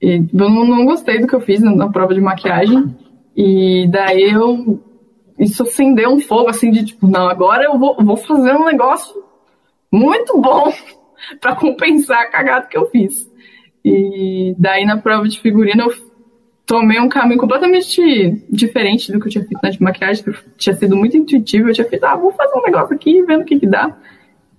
E 0.00 0.24
eu 0.32 0.50
não, 0.50 0.64
não 0.64 0.84
gostei 0.84 1.18
do 1.18 1.26
que 1.26 1.34
eu 1.34 1.40
fiz 1.40 1.60
na, 1.60 1.74
na 1.74 1.88
prova 1.90 2.14
de 2.14 2.20
maquiagem. 2.20 2.96
E 3.36 3.86
daí 3.88 4.30
eu. 4.30 4.82
Isso 5.38 5.62
acendeu 5.62 6.10
um 6.10 6.20
fogo 6.20 6.48
assim 6.48 6.70
de 6.70 6.84
tipo, 6.84 7.06
não, 7.06 7.28
agora 7.28 7.64
eu 7.64 7.78
vou, 7.78 7.96
vou 8.02 8.16
fazer 8.16 8.54
um 8.54 8.64
negócio 8.64 9.22
muito 9.92 10.40
bom 10.40 10.72
para 11.40 11.54
compensar 11.54 12.22
a 12.22 12.26
cagada 12.26 12.66
que 12.66 12.76
eu 12.76 12.86
fiz. 12.86 13.30
E 13.84 14.54
daí 14.58 14.84
na 14.84 14.96
prova 14.98 15.28
de 15.28 15.40
figurino 15.40 15.84
eu 15.84 16.08
tomei 16.66 17.00
um 17.00 17.08
caminho 17.08 17.40
completamente 17.40 18.44
diferente 18.50 19.10
do 19.10 19.18
que 19.18 19.26
eu 19.26 19.32
tinha 19.32 19.44
feito 19.44 19.60
na 19.62 19.70
de 19.70 19.82
maquiagem, 19.82 20.22
que 20.22 20.32
tinha 20.58 20.76
sido 20.76 20.94
muito 20.94 21.16
intuitivo. 21.16 21.70
Eu 21.70 21.74
tinha 21.74 21.88
feito, 21.88 22.04
ah, 22.04 22.14
vou 22.14 22.30
fazer 22.32 22.54
um 22.58 22.62
negócio 22.62 22.94
aqui, 22.94 23.22
vendo 23.22 23.40
o 23.40 23.44
que, 23.44 23.58
que 23.58 23.66
dá. 23.66 23.96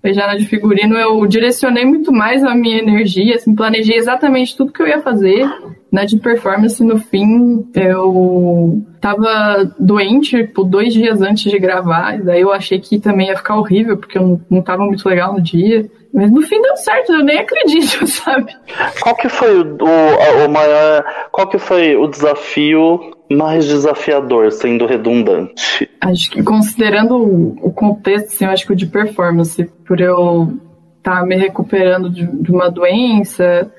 Aí 0.02 0.13
já 0.13 0.26
na 0.26 0.36
de 0.36 0.45
figurino 0.45 0.98
eu 0.98 1.26
direcionei 1.28 1.86
muito 1.86 2.12
mais 2.12 2.43
a 2.43 2.56
minha 2.56 2.80
energia, 2.80 3.36
assim, 3.36 3.54
planejei 3.54 3.98
exatamente 3.98 4.56
tudo 4.56 4.72
que 4.72 4.82
eu 4.82 4.88
ia 4.88 5.02
fazer. 5.02 5.45
Na 5.91 6.06
de 6.06 6.17
performance, 6.17 6.84
no 6.84 7.00
fim, 7.00 7.67
eu 7.74 8.82
tava 9.02 9.76
doente, 9.78 10.38
tipo, 10.38 10.63
dois 10.63 10.93
dias 10.93 11.22
antes 11.22 11.52
de 11.52 11.60
gravar, 11.60 12.17
e 12.17 12.24
daí 12.24 12.41
eu 12.41 12.52
achei 12.52 12.80
que 12.80 13.00
também 13.00 13.28
ia 13.28 13.36
ficar 13.36 13.58
horrível, 13.58 13.98
porque 13.98 14.17
eu 14.17 14.39
não 14.50 14.62
tava 14.62 14.84
muito 14.86 15.08
legal 15.08 15.34
no 15.34 15.41
dia. 15.41 15.89
Mas 16.13 16.32
no 16.32 16.41
fim 16.41 16.62
deu 16.62 16.76
certo, 16.78 17.13
eu 17.13 17.24
nem 17.24 17.39
acredito, 17.39 18.06
sabe? 18.08 18.56
Qual 19.02 19.15
que 19.15 19.30
foi 19.30 19.60
o, 19.60 19.78
o, 19.84 20.45
o 20.45 20.50
maior. 20.50 21.04
Qual 21.32 21.48
que 21.48 21.60
foi 21.60 21.95
o 21.95 22.08
desafio 22.08 23.00
mais 23.30 23.65
desafiador, 23.65 24.52
sendo 24.52 24.86
redundante? 24.86 25.89
Acho 26.02 26.32
que 26.32 26.43
considerando 26.43 27.15
o, 27.15 27.72
contexto, 27.72 28.28
assim, 28.28 28.45
eu 28.45 28.52
acho 28.52 28.65
que 28.65 28.74
o 28.74 28.76
de 28.76 28.88
performance, 28.88 29.63
por 29.86 30.02
eu 30.02 30.58
estar 30.98 31.19
tá 31.19 31.26
me 31.26 31.36
recuperando 31.36 32.10
de, 32.10 32.26
de 32.26 32.52
uma 32.52 32.69
doença, 32.72 33.72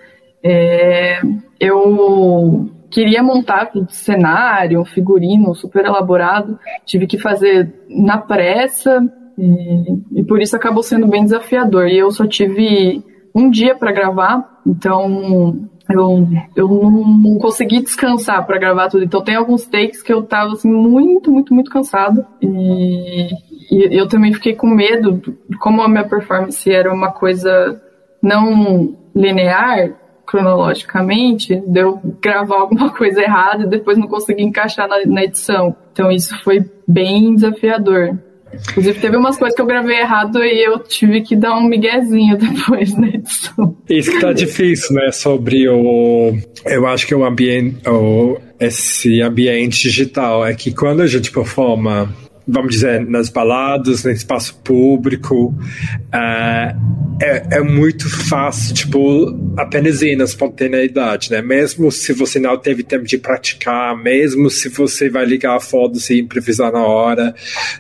é, 0.43 1.21
eu 1.59 2.71
queria 2.91 3.23
montar 3.23 3.71
um 3.75 3.89
cenário, 3.89 4.81
um 4.81 4.85
figurino 4.85 5.55
super 5.55 5.85
elaborado, 5.85 6.59
tive 6.85 7.07
que 7.07 7.19
fazer 7.19 7.73
na 7.89 8.19
pressa, 8.19 9.01
e, 9.41 10.21
e 10.21 10.25
por 10.25 10.41
isso 10.41 10.55
acabou 10.55 10.83
sendo 10.83 11.07
bem 11.07 11.25
desafiador. 11.25 11.89
E 11.89 11.99
eu 11.99 12.11
só 12.11 12.27
tive 12.27 13.03
um 13.35 13.49
dia 13.49 13.75
para 13.75 13.93
gravar, 13.93 14.61
então 14.67 15.69
eu, 15.89 16.29
eu 16.55 16.69
não, 16.69 17.39
consegui 17.39 17.81
descansar 17.81 18.47
para 18.47 18.59
gravar 18.59 18.89
tudo. 18.89 19.05
Então 19.05 19.23
tem 19.23 19.37
alguns 19.37 19.67
takes 19.67 20.03
que 20.03 20.13
eu 20.13 20.23
tava 20.23 20.53
assim, 20.53 20.71
muito, 20.71 21.33
muito, 21.33 21.55
muito 21.55 21.71
cansado. 21.71 22.25
E, 22.43 23.31
e 23.71 23.99
eu 23.99 24.07
também 24.09 24.33
fiquei 24.33 24.55
com 24.55 24.69
medo, 24.69 25.21
como 25.59 25.83
a 25.83 25.89
minha 25.89 26.05
performance 26.05 26.71
era 26.71 26.93
uma 26.93 27.13
coisa 27.13 27.81
não 28.23 28.97
linear, 29.15 29.95
cronologicamente, 30.27 31.57
de 31.57 31.81
eu 31.81 32.01
gravar 32.23 32.61
alguma 32.61 32.91
coisa 32.95 33.21
errada 33.21 33.65
e 33.65 33.69
depois 33.69 33.99
não 33.99 34.07
conseguir 34.07 34.43
encaixar 34.43 34.87
na, 34.89 35.05
na 35.07 35.25
edição. 35.25 35.75
Então 35.93 36.11
isso 36.11 36.39
foi 36.45 36.65
bem 36.87 37.35
desafiador. 37.35 38.17
Inclusive, 38.53 38.99
teve 39.01 39.17
umas 39.17 39.37
coisas 39.37 39.55
que 39.55 39.63
eu 39.63 39.67
gravei 39.67 40.01
errado 40.01 40.43
e 40.43 40.65
eu 40.65 40.79
tive 40.81 41.21
que 41.23 41.37
dar 41.37 41.57
um 41.57 41.63
miguezinho 41.63 42.37
depois 42.39 42.97
na 42.97 43.09
edição. 43.09 43.77
Isso 43.89 44.11
que 44.11 44.21
tá 44.21 44.33
difícil, 44.33 44.95
né? 44.97 45.11
Sobre 45.13 45.69
o. 45.69 46.37
Eu 46.65 46.87
acho 46.87 47.07
que 47.07 47.15
o 47.15 47.25
ambiente. 47.25 47.89
O, 47.89 48.39
esse 48.59 49.23
ambiente 49.23 49.83
digital 49.83 50.45
é 50.45 50.55
que 50.55 50.73
quando 50.73 51.01
a 51.01 51.07
gente 51.07 51.31
performa 51.31 52.15
vamos 52.47 52.75
dizer, 52.75 53.07
nas 53.07 53.29
baladas, 53.29 54.05
no 54.05 54.11
espaço 54.11 54.61
público, 54.65 55.55
uh, 56.13 57.01
é, 57.23 57.59
é, 57.59 57.61
muito 57.61 58.09
fácil, 58.29 58.75
tipo, 58.75 59.39
apenas 59.57 60.01
ir 60.01 60.17
na 60.17 60.25
espontaneidade, 60.25 61.31
né? 61.31 61.43
Mesmo 61.43 61.93
se 61.93 62.13
você 62.13 62.39
não 62.39 62.57
teve 62.57 62.83
tempo 62.83 63.05
de 63.05 63.19
praticar, 63.19 63.97
mesmo 63.97 64.49
se 64.49 64.69
você 64.69 65.11
vai 65.11 65.25
ligar 65.27 65.57
a 65.57 65.61
foto 65.61 65.99
e 66.11 66.21
improvisar 66.21 66.73
na 66.73 66.83
hora, 66.85 67.35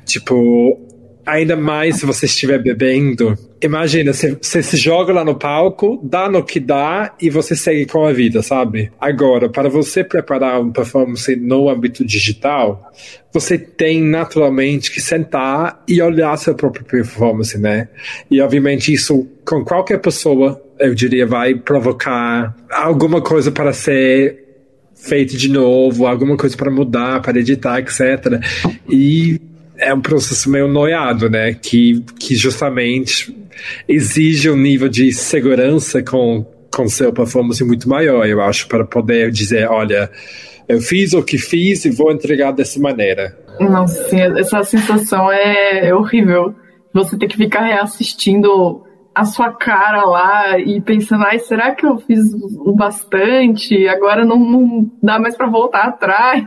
tipo, 0.04 0.89
ainda 1.24 1.56
mais 1.56 1.96
se 1.96 2.06
você 2.06 2.26
estiver 2.26 2.58
bebendo. 2.58 3.36
Imagina, 3.62 4.12
você, 4.12 4.62
se 4.62 4.76
joga 4.76 5.12
lá 5.12 5.24
no 5.24 5.34
palco, 5.34 6.00
dá 6.02 6.28
no 6.28 6.42
que 6.42 6.58
dá 6.58 7.14
e 7.20 7.28
você 7.28 7.54
segue 7.54 7.86
com 7.86 8.06
a 8.06 8.12
vida, 8.12 8.42
sabe? 8.42 8.90
Agora, 8.98 9.48
para 9.48 9.68
você 9.68 10.02
preparar 10.02 10.60
uma 10.60 10.72
performance 10.72 11.34
no 11.36 11.68
âmbito 11.68 12.04
digital, 12.04 12.90
você 13.32 13.58
tem 13.58 14.02
naturalmente 14.02 14.90
que 14.90 15.00
sentar 15.00 15.82
e 15.86 16.00
olhar 16.00 16.36
sua 16.36 16.54
própria 16.54 16.84
performance, 16.84 17.58
né? 17.58 17.88
E 18.30 18.40
obviamente 18.40 18.92
isso 18.92 19.28
com 19.44 19.64
qualquer 19.64 20.00
pessoa, 20.00 20.60
eu 20.78 20.94
diria, 20.94 21.26
vai 21.26 21.54
provocar 21.54 22.56
alguma 22.70 23.20
coisa 23.20 23.50
para 23.50 23.72
ser 23.72 24.48
feito 24.94 25.36
de 25.36 25.48
novo, 25.50 26.06
alguma 26.06 26.36
coisa 26.36 26.56
para 26.56 26.70
mudar, 26.70 27.20
para 27.20 27.38
editar, 27.38 27.78
etc. 27.78 28.40
E 28.88 29.40
é 29.80 29.92
um 29.92 30.00
processo 30.00 30.50
meio 30.50 30.68
noiado, 30.68 31.28
né? 31.28 31.54
Que, 31.54 32.04
que 32.18 32.34
justamente 32.36 33.34
exige 33.88 34.50
um 34.50 34.56
nível 34.56 34.88
de 34.88 35.12
segurança 35.12 36.02
com, 36.02 36.46
com 36.72 36.88
seu 36.88 37.12
performance 37.12 37.62
muito 37.64 37.88
maior, 37.88 38.26
eu 38.26 38.40
acho, 38.40 38.68
para 38.68 38.84
poder 38.84 39.30
dizer, 39.30 39.68
olha, 39.68 40.10
eu 40.68 40.80
fiz 40.80 41.12
o 41.12 41.22
que 41.22 41.38
fiz 41.38 41.84
e 41.84 41.90
vou 41.90 42.12
entregar 42.12 42.52
dessa 42.52 42.78
maneira. 42.78 43.36
Nossa, 43.58 44.08
sim, 44.08 44.20
essa 44.20 44.62
sensação 44.62 45.30
é 45.30 45.94
horrível. 45.94 46.54
Você 46.94 47.18
ter 47.18 47.28
que 47.28 47.36
ficar 47.36 47.62
reassistindo 47.62 48.82
a 49.14 49.24
sua 49.24 49.52
cara 49.52 50.04
lá 50.04 50.58
e 50.58 50.80
pensando, 50.80 51.24
ai, 51.24 51.38
será 51.38 51.74
que 51.74 51.84
eu 51.84 51.98
fiz 51.98 52.20
o 52.32 52.72
bastante? 52.72 53.86
Agora 53.88 54.24
não, 54.24 54.38
não 54.38 54.90
dá 55.02 55.18
mais 55.18 55.36
para 55.36 55.48
voltar 55.48 55.84
atrás. 55.84 56.44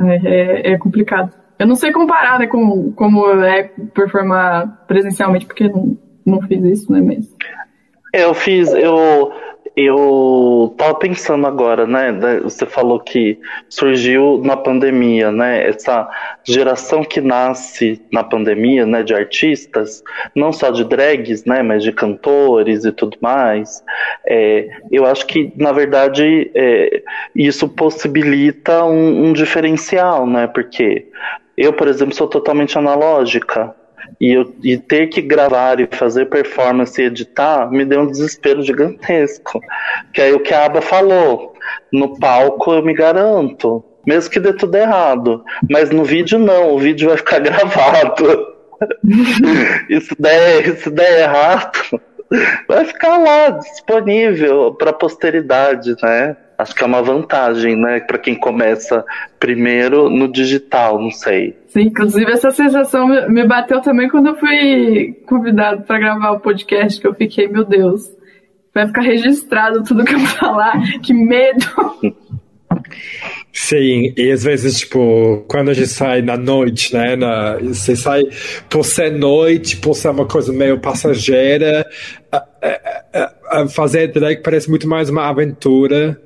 É, 0.00 0.70
é, 0.70 0.72
é 0.72 0.78
complicado. 0.78 1.32
Eu 1.58 1.66
não 1.66 1.74
sei 1.74 1.90
comparar, 1.92 2.38
né, 2.38 2.46
com 2.46 2.92
como 2.92 3.28
é 3.42 3.64
performar 3.92 4.84
presencialmente, 4.86 5.46
porque 5.46 5.68
não, 5.68 5.98
não 6.24 6.40
fiz 6.42 6.62
isso, 6.64 6.92
né, 6.92 7.00
mesmo. 7.00 7.34
Eu 8.14 8.32
fiz, 8.32 8.72
eu, 8.72 9.32
eu 9.76 10.74
tava 10.76 10.94
pensando 10.94 11.46
agora, 11.46 11.86
né, 11.86 12.40
você 12.42 12.66
falou 12.66 12.98
que 12.98 13.38
surgiu 13.68 14.40
na 14.42 14.56
pandemia, 14.56 15.30
né, 15.30 15.68
essa 15.68 16.08
geração 16.42 17.04
que 17.04 17.20
nasce 17.20 18.00
na 18.12 18.24
pandemia, 18.24 18.86
né, 18.86 19.02
de 19.02 19.14
artistas, 19.14 20.02
não 20.34 20.52
só 20.52 20.70
de 20.70 20.84
drags, 20.84 21.44
né, 21.44 21.62
mas 21.62 21.82
de 21.82 21.92
cantores 21.92 22.84
e 22.84 22.92
tudo 22.92 23.18
mais, 23.20 23.84
é, 24.26 24.68
eu 24.90 25.06
acho 25.06 25.26
que, 25.26 25.52
na 25.56 25.70
verdade, 25.70 26.50
é, 26.54 27.02
isso 27.34 27.68
possibilita 27.68 28.84
um, 28.84 29.26
um 29.26 29.32
diferencial, 29.32 30.26
né, 30.26 30.46
porque 30.46 31.06
eu, 31.58 31.72
por 31.72 31.88
exemplo, 31.88 32.14
sou 32.14 32.28
totalmente 32.28 32.78
analógica. 32.78 33.74
E, 34.20 34.32
eu, 34.32 34.54
e 34.62 34.78
ter 34.78 35.08
que 35.08 35.20
gravar 35.20 35.80
e 35.80 35.88
fazer 35.90 36.26
performance 36.26 37.00
e 37.00 37.04
editar 37.04 37.70
me 37.70 37.84
deu 37.84 38.00
um 38.00 38.10
desespero 38.10 38.62
gigantesco. 38.62 39.60
Que 40.14 40.22
aí 40.22 40.32
o 40.32 40.40
que 40.40 40.54
a 40.54 40.64
Aba 40.64 40.80
falou, 40.80 41.54
no 41.92 42.18
palco 42.18 42.72
eu 42.72 42.82
me 42.82 42.94
garanto, 42.94 43.84
mesmo 44.06 44.30
que 44.30 44.40
dê 44.40 44.52
tudo 44.52 44.76
errado. 44.76 45.44
Mas 45.68 45.90
no 45.90 46.04
vídeo 46.04 46.38
não, 46.38 46.74
o 46.74 46.78
vídeo 46.78 47.08
vai 47.08 47.18
ficar 47.18 47.40
gravado. 47.40 48.46
e 49.90 50.00
se 50.00 50.14
der, 50.18 50.76
se 50.76 50.90
der 50.90 51.22
errado, 51.24 52.00
vai 52.66 52.84
ficar 52.84 53.18
lá 53.18 53.50
disponível 53.50 54.74
para 54.74 54.90
a 54.90 54.94
posteridade, 54.94 55.94
né? 56.02 56.36
Acho 56.58 56.74
que 56.74 56.82
é 56.82 56.86
uma 56.86 57.00
vantagem, 57.00 57.76
né, 57.76 58.00
para 58.00 58.18
quem 58.18 58.34
começa 58.34 59.04
primeiro 59.38 60.10
no 60.10 60.26
digital, 60.26 61.00
não 61.00 61.12
sei. 61.12 61.56
Sim, 61.68 61.82
inclusive 61.82 62.32
essa 62.32 62.50
sensação 62.50 63.06
me 63.06 63.46
bateu 63.46 63.80
também 63.80 64.08
quando 64.08 64.30
eu 64.30 64.36
fui 64.36 65.16
convidado 65.24 65.84
para 65.84 66.00
gravar 66.00 66.32
o 66.32 66.40
podcast, 66.40 67.00
que 67.00 67.06
eu 67.06 67.14
fiquei, 67.14 67.46
meu 67.46 67.64
Deus, 67.64 68.10
vai 68.74 68.88
ficar 68.88 69.02
registrado 69.02 69.84
tudo 69.84 70.04
que 70.04 70.16
eu 70.16 70.20
falar, 70.20 70.82
que 71.00 71.14
medo. 71.14 71.64
Sim, 73.52 74.12
e 74.16 74.30
às 74.30 74.42
vezes, 74.42 74.80
tipo, 74.80 75.44
quando 75.48 75.70
a 75.70 75.74
gente 75.74 75.88
sai 75.88 76.22
na 76.22 76.36
noite, 76.36 76.92
né? 76.92 77.16
Na, 77.16 77.56
você 77.58 77.94
sai 77.94 78.24
por 78.68 78.84
ser 78.84 79.12
noite, 79.12 79.76
por 79.76 79.94
ser 79.94 80.10
uma 80.10 80.26
coisa 80.26 80.52
meio 80.52 80.80
passageira, 80.80 81.86
a, 82.32 82.44
a, 83.12 83.60
a 83.62 83.68
fazer 83.68 84.08
drag 84.08 84.42
parece 84.42 84.68
muito 84.68 84.88
mais 84.88 85.08
uma 85.08 85.28
aventura 85.28 86.20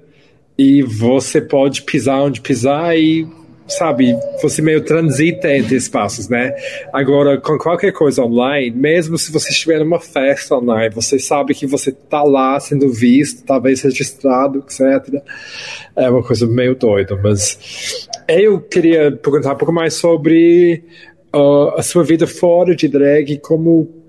e 0.56 0.82
você 0.82 1.40
pode 1.40 1.82
pisar 1.82 2.22
onde 2.22 2.40
pisar 2.40 2.96
e 2.96 3.26
sabe, 3.68 4.14
você 4.40 4.60
meio 4.60 4.82
transita 4.84 5.54
entre 5.54 5.76
espaços, 5.76 6.28
né? 6.28 6.54
Agora, 6.92 7.40
com 7.40 7.56
qualquer 7.58 7.92
coisa 7.92 8.22
online, 8.22 8.70
mesmo 8.70 9.16
se 9.16 9.32
você 9.32 9.50
estiver 9.50 9.78
numa 9.78 10.00
festa 10.00 10.56
online, 10.56 10.94
você 10.94 11.18
sabe 11.18 11.54
que 11.54 11.66
você 11.66 11.92
tá 11.92 12.22
lá 12.22 12.58
sendo 12.60 12.92
visto, 12.92 13.44
talvez 13.44 13.80
registrado, 13.82 14.58
etc. 14.58 15.22
É 15.96 16.10
uma 16.10 16.22
coisa 16.22 16.46
meio 16.46 16.74
doida, 16.74 17.18
mas 17.22 18.08
eu 18.28 18.60
queria 18.60 19.12
perguntar 19.12 19.54
um 19.54 19.56
pouco 19.56 19.72
mais 19.72 19.94
sobre 19.94 20.84
uh, 21.34 21.78
a 21.78 21.82
sua 21.82 22.04
vida 22.04 22.26
fora 22.26 22.74
de 22.74 22.88
drag, 22.88 23.38
como 23.38 24.01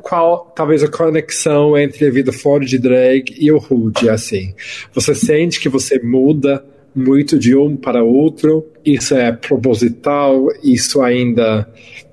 qual 0.00 0.52
talvez 0.54 0.82
a 0.82 0.90
conexão 0.90 1.76
entre 1.76 2.06
a 2.06 2.10
vida 2.10 2.32
fora 2.32 2.64
de 2.64 2.78
drag 2.78 3.34
e 3.38 3.50
o 3.52 3.58
Hood, 3.58 4.08
assim. 4.08 4.54
Você 4.92 5.14
sente 5.14 5.60
que 5.60 5.68
você 5.68 6.00
muda 6.02 6.64
muito 6.94 7.38
de 7.38 7.56
um 7.56 7.76
para 7.76 8.02
outro? 8.02 8.66
Isso 8.84 9.14
é 9.14 9.32
proposital? 9.32 10.48
Isso 10.62 11.00
ainda 11.02 11.68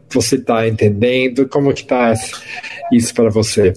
você 0.09 0.35
está 0.35 0.67
entendendo? 0.67 1.47
Como 1.47 1.73
que 1.73 1.85
tá 1.85 2.13
isso 2.91 3.13
para 3.13 3.29
você? 3.29 3.73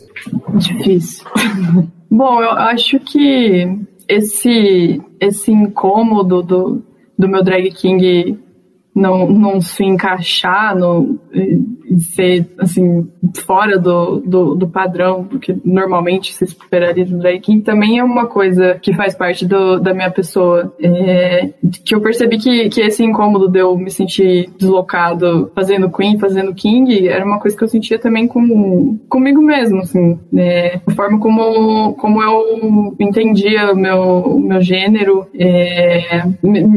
Difícil. 0.56 1.24
Bom, 2.10 2.42
eu 2.42 2.50
acho 2.50 2.98
que 3.00 3.68
esse 4.08 5.00
esse 5.20 5.52
incômodo 5.52 6.42
do, 6.42 6.82
do 7.16 7.28
meu 7.28 7.42
drag 7.42 7.70
king 7.70 8.38
não, 8.94 9.28
não 9.28 9.60
se 9.60 9.84
encaixar 9.84 10.76
no, 10.76 11.18
ser 11.98 12.46
assim 12.58 13.08
fora 13.44 13.78
do, 13.78 14.20
do, 14.20 14.54
do, 14.54 14.68
padrão 14.68 15.24
do 15.24 15.38
que 15.38 15.56
normalmente 15.64 16.34
se 16.34 16.44
esperaria 16.44 17.04
um 17.04 17.18
drag 17.18 17.40
king 17.40 17.62
também 17.62 17.98
é 17.98 18.04
uma 18.04 18.26
coisa 18.26 18.78
que 18.80 18.94
faz 18.94 19.14
parte 19.14 19.46
do, 19.46 19.78
da 19.80 19.92
minha 19.92 20.10
pessoa. 20.10 20.72
É, 20.80 21.50
que 21.84 21.94
eu 21.94 22.00
percebi 22.00 22.38
que, 22.38 22.68
que 22.68 22.80
esse 22.80 23.02
incômodo 23.02 23.48
de 23.48 23.58
eu 23.58 23.76
me 23.76 23.90
sentir 23.90 24.50
deslocado 24.58 25.50
fazendo 25.54 25.90
queen 25.90 26.18
fazendo 26.18 26.54
king 26.54 27.08
era 27.08 27.24
uma 27.24 27.40
coisa 27.40 27.56
que 27.56 27.64
eu 27.64 27.68
sentia 27.68 27.98
também 27.98 28.26
com, 28.26 28.98
comigo 29.08 29.42
mesmo 29.42 29.80
assim. 29.80 30.18
É, 30.36 30.80
a 30.86 30.90
forma 30.92 31.18
como, 31.18 31.94
como 31.94 32.22
eu 32.22 32.94
entendia 32.98 33.72
o 33.72 33.76
meu, 33.76 34.38
meu 34.38 34.60
gênero 34.60 35.26
é, 35.34 36.22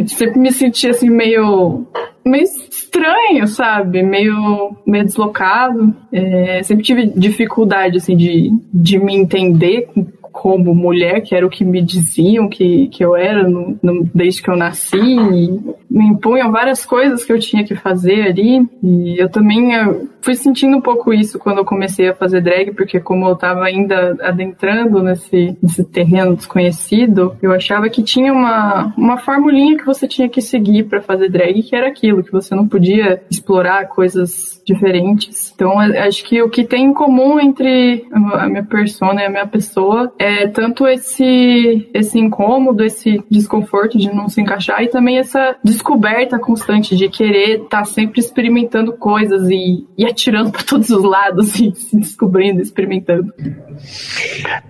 sempre 0.07 0.39
me 0.39 0.51
sentia 0.51 0.91
assim 0.91 1.09
meio 1.09 1.85
meio 2.25 2.43
estranho, 2.43 3.47
sabe? 3.47 4.01
Meio, 4.01 4.75
meio 4.85 5.05
deslocado. 5.05 5.95
É, 6.11 6.61
sempre 6.63 6.83
tive 6.83 7.07
dificuldade, 7.07 7.97
assim, 7.97 8.15
de, 8.15 8.51
de 8.73 8.97
me 8.97 9.15
entender 9.15 9.89
como 10.33 10.73
mulher, 10.73 11.21
que 11.21 11.35
era 11.35 11.45
o 11.45 11.49
que 11.49 11.63
me 11.63 11.79
diziam 11.81 12.49
que, 12.49 12.87
que 12.87 13.05
eu 13.05 13.15
era 13.15 13.47
no, 13.47 13.77
no, 13.81 14.09
desde 14.13 14.41
que 14.41 14.49
eu 14.49 14.55
nasci. 14.55 14.97
me 14.97 16.05
impunham 16.07 16.51
várias 16.51 16.85
coisas 16.85 17.23
que 17.23 17.31
eu 17.31 17.39
tinha 17.39 17.63
que 17.63 17.75
fazer 17.75 18.23
ali. 18.23 18.67
E 18.81 19.21
eu 19.21 19.29
também 19.29 19.73
eu 19.73 20.09
fui 20.23 20.35
sentindo 20.35 20.77
um 20.77 20.81
pouco 20.81 21.13
isso 21.13 21.37
quando 21.37 21.57
eu 21.57 21.65
comecei 21.65 22.07
a 22.07 22.15
fazer 22.15 22.41
drag, 22.41 22.71
porque 22.71 22.99
como 22.99 23.27
eu 23.27 23.33
estava 23.33 23.65
ainda 23.65 24.15
adentrando 24.21 25.03
nesse, 25.03 25.57
nesse 25.61 25.83
terreno 25.83 26.35
desconhecido, 26.35 27.35
eu 27.41 27.51
achava 27.51 27.89
que 27.89 28.01
tinha 28.01 28.31
uma, 28.31 28.93
uma 28.97 29.17
formulinha 29.17 29.77
que 29.77 29.85
você 29.85 30.07
tinha 30.07 30.29
que 30.29 30.41
seguir 30.41 30.83
para 30.83 31.01
fazer 31.01 31.29
drag, 31.29 31.61
que 31.61 31.75
era 31.75 31.87
aquilo, 31.87 32.23
que 32.23 32.31
você 32.31 32.55
não 32.55 32.67
podia 32.67 33.21
explorar 33.29 33.89
coisas 33.89 34.61
diferentes. 34.65 35.51
Então, 35.53 35.77
acho 35.79 36.23
que 36.23 36.41
o 36.41 36.49
que 36.49 36.63
tem 36.63 36.85
em 36.85 36.93
comum 36.93 37.39
entre 37.39 38.05
a 38.13 38.47
minha 38.47 38.63
persona 38.63 39.21
e 39.21 39.25
a 39.25 39.29
minha 39.29 39.47
pessoa 39.47 40.13
é 40.17 40.47
tanto 40.47 40.87
esse, 40.87 41.89
esse 41.93 42.17
incômodo, 42.17 42.83
esse 42.83 43.21
desconforto 43.29 43.97
de 43.97 44.13
não 44.13 44.29
se 44.29 44.39
encaixar 44.39 44.81
e 44.81 44.87
também 44.87 45.17
essa 45.17 45.57
descoberta 45.61 46.39
constante 46.39 46.95
de 46.95 47.09
querer 47.09 47.63
estar 47.63 47.79
tá 47.79 47.85
sempre 47.85 48.21
experimentando 48.21 48.93
coisas 48.93 49.49
e, 49.49 49.85
e 49.97 50.05
atirando 50.13 50.51
para 50.51 50.63
todos 50.63 50.89
os 50.89 51.03
lados 51.03 51.59
e 51.59 51.73
se 51.75 51.97
descobrindo, 51.97 52.61
experimentando. 52.61 53.33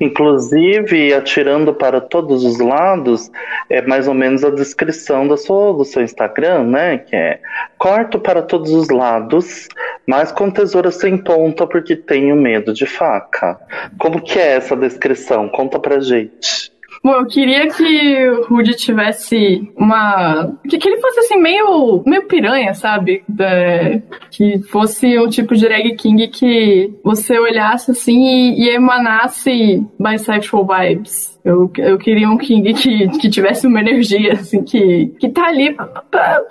Inclusive, 0.02 1.14
atirando 1.14 1.74
para 1.74 2.02
todos 2.02 2.44
os 2.44 2.60
lados 2.60 3.30
é 3.70 3.82
mais 3.82 4.08
ou 4.08 4.14
menos 4.14 4.44
a 4.44 4.50
descrição 4.50 5.28
da 5.28 5.38
sua, 5.38 5.74
do 5.74 5.86
seu 5.86 6.02
Instagram, 6.02 6.64
né? 6.64 6.98
Que 6.98 7.16
é 7.16 7.40
corto 7.78 8.20
para 8.20 8.42
todos 8.42 8.72
os 8.72 8.90
lados, 8.90 9.68
mas 10.08 10.32
com 10.32 10.50
tesoura 10.50 10.92
sem 10.92 11.18
ponta 11.18 11.68
porque 11.68 11.96
tenho 11.96 12.36
medo 12.36 12.74
de 12.74 12.86
faca. 12.86 13.60
Como 14.00 14.22
que 14.22 14.40
é 14.40 14.56
essa 14.56 14.76
descrição? 14.76 15.48
Conta 15.50 15.80
pra 15.80 16.00
gente. 16.00 16.73
Bom, 17.04 17.16
eu 17.16 17.26
queria 17.26 17.68
que 17.68 18.30
o 18.30 18.46
Rudy 18.46 18.78
tivesse 18.78 19.70
uma. 19.76 20.58
Que, 20.70 20.78
que 20.78 20.88
ele 20.88 21.02
fosse 21.02 21.20
assim, 21.20 21.36
meio, 21.36 22.02
meio 22.06 22.26
piranha, 22.28 22.74
sabe? 22.74 23.26
É, 23.42 24.02
que 24.32 24.60
fosse 24.70 25.20
um 25.20 25.28
tipo 25.28 25.54
de 25.54 25.68
drag 25.68 25.96
king 25.98 26.30
que 26.30 26.94
você 27.04 27.38
olhasse 27.38 27.92
assim 27.92 28.24
e, 28.24 28.64
e 28.64 28.70
emanasse 28.70 29.86
bisexual 30.00 30.66
vibes. 30.66 31.33
Eu, 31.44 31.70
eu 31.78 31.98
queria 31.98 32.30
um 32.30 32.38
King 32.38 32.74
que, 32.74 33.10
que 33.20 33.30
tivesse 33.30 33.68
uma 33.68 33.82
energia, 33.82 34.34
assim, 34.34 34.64
que, 34.64 35.08
que 35.20 35.28
tá 35.28 35.48
ali 35.48 35.74
pra, 35.74 35.86
pra, 35.86 36.42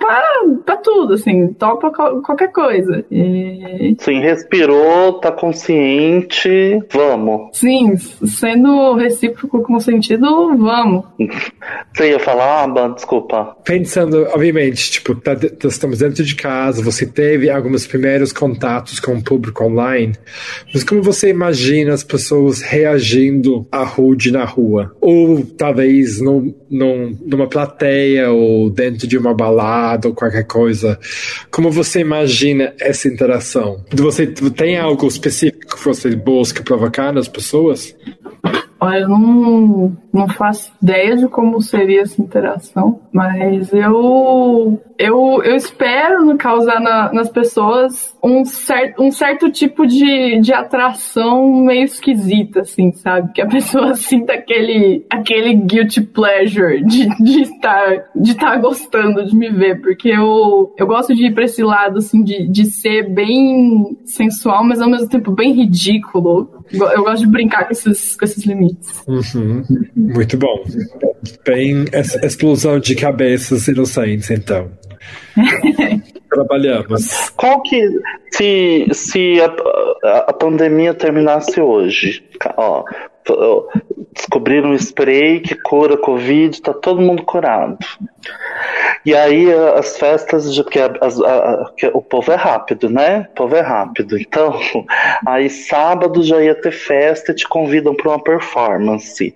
pra, 0.63 0.77
tudo, 0.77 1.15
assim, 1.15 1.47
topa 1.53 1.89
qualquer 1.89 2.51
coisa. 2.51 3.03
E... 3.09 3.95
Sim, 3.97 4.19
respirou, 4.19 5.13
tá 5.13 5.31
consciente, 5.31 6.79
vamos. 6.91 7.57
Sim, 7.57 7.97
sendo 7.97 8.93
recíproco 8.93 9.63
com 9.63 9.79
sentido, 9.79 10.55
vamos. 10.57 11.05
Você 11.95 12.11
ia 12.11 12.19
falar, 12.19 12.63
Aba? 12.63 12.89
Desculpa. 12.89 13.55
Pensando, 13.63 14.27
obviamente, 14.31 14.91
tipo, 14.91 15.15
tá, 15.15 15.35
tá, 15.35 15.67
estamos 15.67 15.99
dentro 15.99 16.23
de 16.23 16.35
casa, 16.35 16.83
você 16.83 17.05
teve 17.05 17.49
alguns 17.49 17.85
primeiros 17.87 18.33
contatos 18.33 18.99
com 18.99 19.13
o 19.13 19.23
público 19.23 19.63
online, 19.63 20.13
mas 20.73 20.83
como 20.83 21.01
você 21.01 21.29
imagina 21.29 21.93
as 21.93 22.03
pessoas 22.03 22.61
reagindo 22.61 23.65
a 23.71 23.83
Rude 23.83 24.31
na 24.31 24.43
rua? 24.43 24.82
Ou 25.01 25.45
talvez 25.45 26.19
num, 26.21 26.53
num, 26.69 27.17
numa 27.25 27.47
plateia 27.47 28.31
ou 28.31 28.69
dentro 28.69 29.07
de 29.07 29.17
uma 29.17 29.33
balada 29.33 30.07
ou 30.07 30.13
qualquer 30.13 30.45
coisa. 30.45 30.99
Como 31.51 31.71
você 31.71 31.99
imagina 31.99 32.73
essa 32.79 33.07
interação? 33.07 33.83
Você 33.93 34.27
tem 34.27 34.77
algo 34.77 35.07
específico 35.07 35.75
que 35.75 35.83
você 35.83 36.15
busca 36.15 36.63
provocar 36.63 37.11
nas 37.11 37.27
pessoas? 37.27 37.95
Olha, 38.83 38.99
eu 38.99 39.07
não, 39.07 39.97
não 40.11 40.27
faço 40.27 40.73
ideia 40.81 41.15
de 41.15 41.27
como 41.29 41.61
seria 41.61 42.01
essa 42.01 42.21
interação, 42.21 42.99
mas 43.13 43.71
eu 43.71 44.77
eu, 44.97 45.41
eu 45.43 45.55
espero 45.55 46.37
causar 46.37 46.79
na, 46.79 47.11
nas 47.11 47.29
pessoas 47.29 48.15
um, 48.23 48.45
cer 48.45 48.93
um 48.99 49.11
certo 49.11 49.51
tipo 49.51 49.85
de, 49.85 50.39
de 50.39 50.53
atração 50.53 51.63
meio 51.63 51.83
esquisita, 51.83 52.61
assim, 52.61 52.91
sabe? 52.91 53.31
Que 53.33 53.41
a 53.41 53.47
pessoa 53.47 53.95
sinta 53.95 54.33
aquele, 54.33 55.05
aquele 55.09 55.55
guilty 55.55 56.01
pleasure 56.01 56.83
de, 56.83 57.07
de 57.23 57.41
estar 57.41 58.05
de 58.15 58.31
estar 58.31 58.57
gostando 58.57 59.25
de 59.25 59.35
me 59.35 59.49
ver, 59.49 59.81
porque 59.81 60.09
eu, 60.09 60.73
eu 60.77 60.87
gosto 60.87 61.15
de 61.15 61.27
ir 61.27 61.33
pra 61.33 61.45
esse 61.45 61.63
lado, 61.63 61.97
assim, 61.99 62.23
de, 62.23 62.47
de 62.47 62.65
ser 62.65 63.09
bem 63.09 63.97
sensual, 64.05 64.63
mas 64.63 64.81
ao 64.81 64.89
mesmo 64.89 65.09
tempo 65.09 65.31
bem 65.31 65.53
ridículo. 65.53 66.62
Eu 66.71 67.03
gosto 67.03 67.25
de 67.25 67.27
brincar 67.27 67.65
com 67.65 67.71
esses, 67.71 68.15
com 68.15 68.25
esses 68.25 68.45
limites. 68.45 69.03
Uhum. 69.07 69.63
Muito 69.95 70.37
bom. 70.37 70.63
Bem 71.45 71.85
explosão 72.23 72.79
de 72.79 72.95
cabeças 72.95 73.67
inocentes, 73.67 74.29
então. 74.31 74.71
Trabalhamos. 76.29 77.29
Qual 77.31 77.61
que. 77.61 77.87
Se, 78.31 78.87
se 78.91 79.39
a, 79.41 80.17
a 80.19 80.33
pandemia 80.33 80.93
terminasse 80.93 81.61
hoje, 81.61 82.23
ó, 82.57 82.83
descobriram 84.13 84.71
um 84.71 84.75
spray 84.75 85.39
que 85.39 85.55
cura 85.55 85.97
Covid, 85.97 86.61
tá 86.61 86.73
todo 86.73 87.01
mundo 87.01 87.23
curado. 87.23 87.77
E 89.05 89.13
aí 89.13 89.51
as 89.51 89.97
festas 89.97 90.53
de 90.53 90.63
que, 90.63 90.79
a, 90.79 90.85
a, 90.85 91.71
que, 91.75 91.87
o 91.87 92.01
povo 92.01 92.31
é 92.31 92.35
rápido, 92.35 92.89
né? 92.89 93.27
O 93.31 93.35
povo 93.35 93.55
é 93.55 93.61
rápido. 93.61 94.17
Então, 94.17 94.57
aí 95.27 95.49
sábado 95.49 96.23
já 96.23 96.41
ia 96.41 96.55
ter 96.55 96.71
festa 96.71 97.31
e 97.31 97.35
te 97.35 97.47
convidam 97.47 97.93
para 97.93 98.11
uma 98.11 98.23
performance. 98.23 99.35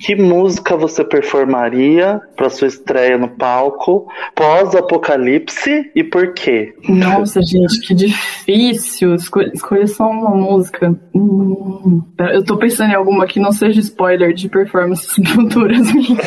Que 0.00 0.14
música 0.14 0.76
você 0.76 1.02
performaria 1.02 2.20
para 2.36 2.50
sua 2.50 2.68
estreia 2.68 3.16
no 3.16 3.28
palco 3.28 4.06
pós 4.34 4.74
Apocalipse 4.74 5.90
e 5.94 6.04
por 6.04 6.34
quê? 6.34 6.74
Nossa, 6.88 7.40
gente, 7.42 7.80
que 7.80 7.94
difícil 7.94 9.14
escolher 9.14 9.88
só 9.88 10.08
uma 10.08 10.30
música. 10.30 10.94
Hum, 11.14 12.02
eu 12.32 12.44
tô 12.44 12.56
pensando 12.56 12.92
em 12.92 12.94
alguma 12.94 13.26
que 13.26 13.40
não 13.40 13.52
seja 13.52 13.80
spoiler 13.88 14.32
de 14.32 14.48
performances 14.48 15.14
futuras 15.32 15.92
minhas. 15.92 16.26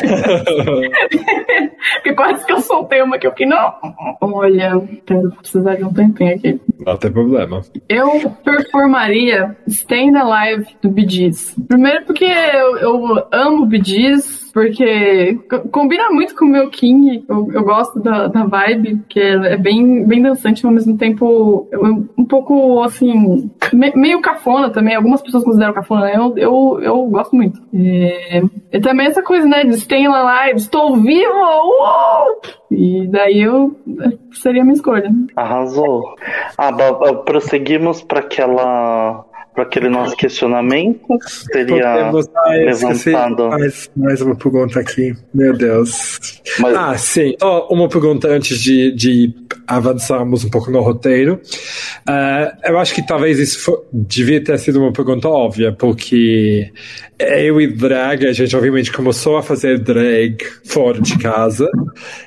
Porque 1.94 2.14
quase 2.14 2.44
que 2.44 2.52
eu 2.52 2.60
soltei 2.60 3.02
uma 3.02 3.18
que 3.18 3.26
eu 3.26 3.30
fiquei, 3.30 3.46
não. 3.46 3.72
Olha, 4.20 4.80
quero 5.06 5.30
precisar 5.32 5.76
de 5.76 5.84
um 5.84 5.92
tempinho 5.92 6.34
aqui. 6.34 6.60
Não 6.84 6.96
tem 6.96 7.12
problema. 7.12 7.60
Eu 7.88 8.30
performaria 8.44 9.56
Staying 9.68 10.16
Alive 10.16 10.66
do 10.82 10.90
Bee 10.90 11.08
Gees. 11.08 11.54
Primeiro 11.68 12.04
porque 12.04 12.24
eu, 12.24 12.76
eu 12.78 13.28
amo 13.32 13.66
Bee 13.66 13.82
Gees 13.82 14.41
porque 14.52 15.38
combina 15.70 16.10
muito 16.10 16.34
com 16.34 16.44
o 16.44 16.48
meu 16.48 16.68
King. 16.68 17.24
Eu, 17.28 17.50
eu 17.52 17.64
gosto 17.64 18.00
da, 18.00 18.28
da 18.28 18.44
vibe, 18.44 19.02
que 19.08 19.18
é, 19.18 19.54
é 19.54 19.56
bem, 19.56 20.04
bem 20.04 20.22
dançante, 20.22 20.64
ao 20.66 20.72
mesmo 20.72 20.96
tempo 20.96 21.68
um 22.18 22.24
pouco 22.24 22.82
assim, 22.82 23.50
me, 23.72 23.92
meio 23.96 24.20
cafona 24.20 24.70
também. 24.70 24.94
Algumas 24.94 25.22
pessoas 25.22 25.44
consideram 25.44 25.72
cafona, 25.72 26.02
né? 26.02 26.16
Eu, 26.16 26.36
eu, 26.36 26.80
eu 26.82 27.06
gosto 27.06 27.34
muito. 27.34 27.60
E, 27.72 28.42
e 28.72 28.80
também 28.80 29.06
essa 29.06 29.22
coisa, 29.22 29.46
né? 29.46 29.64
De 29.64 29.78
stay 29.78 30.06
live, 30.06 30.58
estou 30.58 30.96
vivo! 30.96 31.32
Uou! 31.32 32.40
E 32.70 33.06
daí 33.08 33.40
eu 33.40 33.76
seria 34.32 34.62
a 34.62 34.64
minha 34.64 34.74
escolha. 34.74 35.10
Arrasou. 35.36 36.14
Ah, 36.58 36.72
prosseguimos 37.24 38.02
para 38.02 38.20
aquela 38.20 39.24
para 39.54 39.64
aquele 39.64 39.88
nosso 39.88 40.16
questionamento. 40.16 41.18
Seria 41.52 42.10
levantado. 42.48 43.48
Mais, 43.50 43.90
mais 43.96 44.20
uma 44.22 44.34
pergunta 44.34 44.80
aqui. 44.80 45.14
Meu 45.32 45.56
Deus. 45.56 46.40
Mas... 46.58 46.76
Ah, 46.76 46.96
sim. 46.96 47.34
Só 47.38 47.68
uma 47.68 47.88
pergunta 47.88 48.28
antes 48.28 48.60
de, 48.60 48.92
de 48.92 49.34
avançarmos 49.66 50.44
um 50.44 50.50
pouco 50.50 50.70
no 50.70 50.80
roteiro. 50.80 51.40
Uh, 52.08 52.56
eu 52.64 52.78
acho 52.78 52.94
que 52.94 53.06
talvez 53.06 53.38
isso 53.38 53.60
for, 53.60 53.84
devia 53.92 54.42
ter 54.42 54.58
sido 54.58 54.80
uma 54.80 54.92
pergunta 54.92 55.28
óbvia, 55.28 55.72
porque 55.72 56.70
eu 57.18 57.60
e 57.60 57.66
drag, 57.66 58.26
a 58.26 58.32
gente 58.32 58.54
obviamente 58.56 58.92
começou 58.92 59.36
a 59.36 59.42
fazer 59.42 59.78
drag 59.78 60.38
fora 60.64 61.00
de 61.00 61.16
casa, 61.18 61.70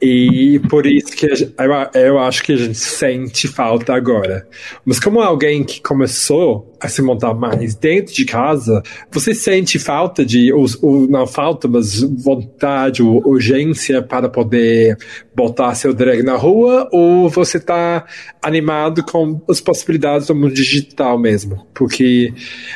e 0.02 0.60
por 0.70 0.86
isso 0.86 1.16
que 1.16 1.36
gente, 1.36 1.54
eu, 1.58 2.02
eu 2.02 2.20
acho 2.20 2.44
que 2.44 2.54
a 2.54 2.58
gente 2.58 2.78
sente 2.78 3.48
falta 3.48 3.94
agora. 3.94 4.48
Mas 4.86 5.00
como 5.00 5.22
alguém 5.22 5.64
que 5.64 5.82
começou 5.82 6.75
se 6.88 7.02
montar 7.02 7.34
mais 7.34 7.76
dentro 7.76 8.14
de 8.14 8.26
casa, 8.26 8.82
você 9.12 9.34
sente 9.34 9.78
falta 9.80 10.26
de, 10.26 10.52
ou, 10.52 10.66
ou 10.82 11.08
não 11.08 11.26
falta, 11.28 11.68
mas 11.68 12.02
vontade 12.02 13.02
ou 13.02 13.22
urgência 13.28 14.02
para 14.02 14.30
poder 14.30 14.98
botar 15.36 15.76
seu 15.76 15.94
drag 15.94 16.24
na 16.24 16.36
rua, 16.36 16.88
ou 16.92 17.30
você 17.30 17.58
está 17.58 18.06
animado 18.42 19.04
com 19.04 19.42
as 19.50 19.60
possibilidades 19.60 20.28
do 20.28 20.36
mundo 20.36 20.54
digital 20.54 21.20
mesmo? 21.20 21.66
Porque, 21.74 22.34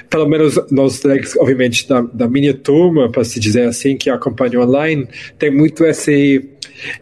pelo 0.10 0.28
menos 0.28 0.60
nós 0.72 1.00
drags, 1.00 1.36
obviamente, 1.38 1.88
da, 1.88 2.02
da 2.02 2.28
minha 2.28 2.54
turma, 2.54 3.10
para 3.10 3.24
se 3.24 3.40
dizer 3.40 3.68
assim, 3.68 3.98
que 3.98 4.10
acompanha 4.10 4.60
online, 4.60 5.08
tem 5.38 5.52
muito 5.52 5.86
esse 5.86 6.50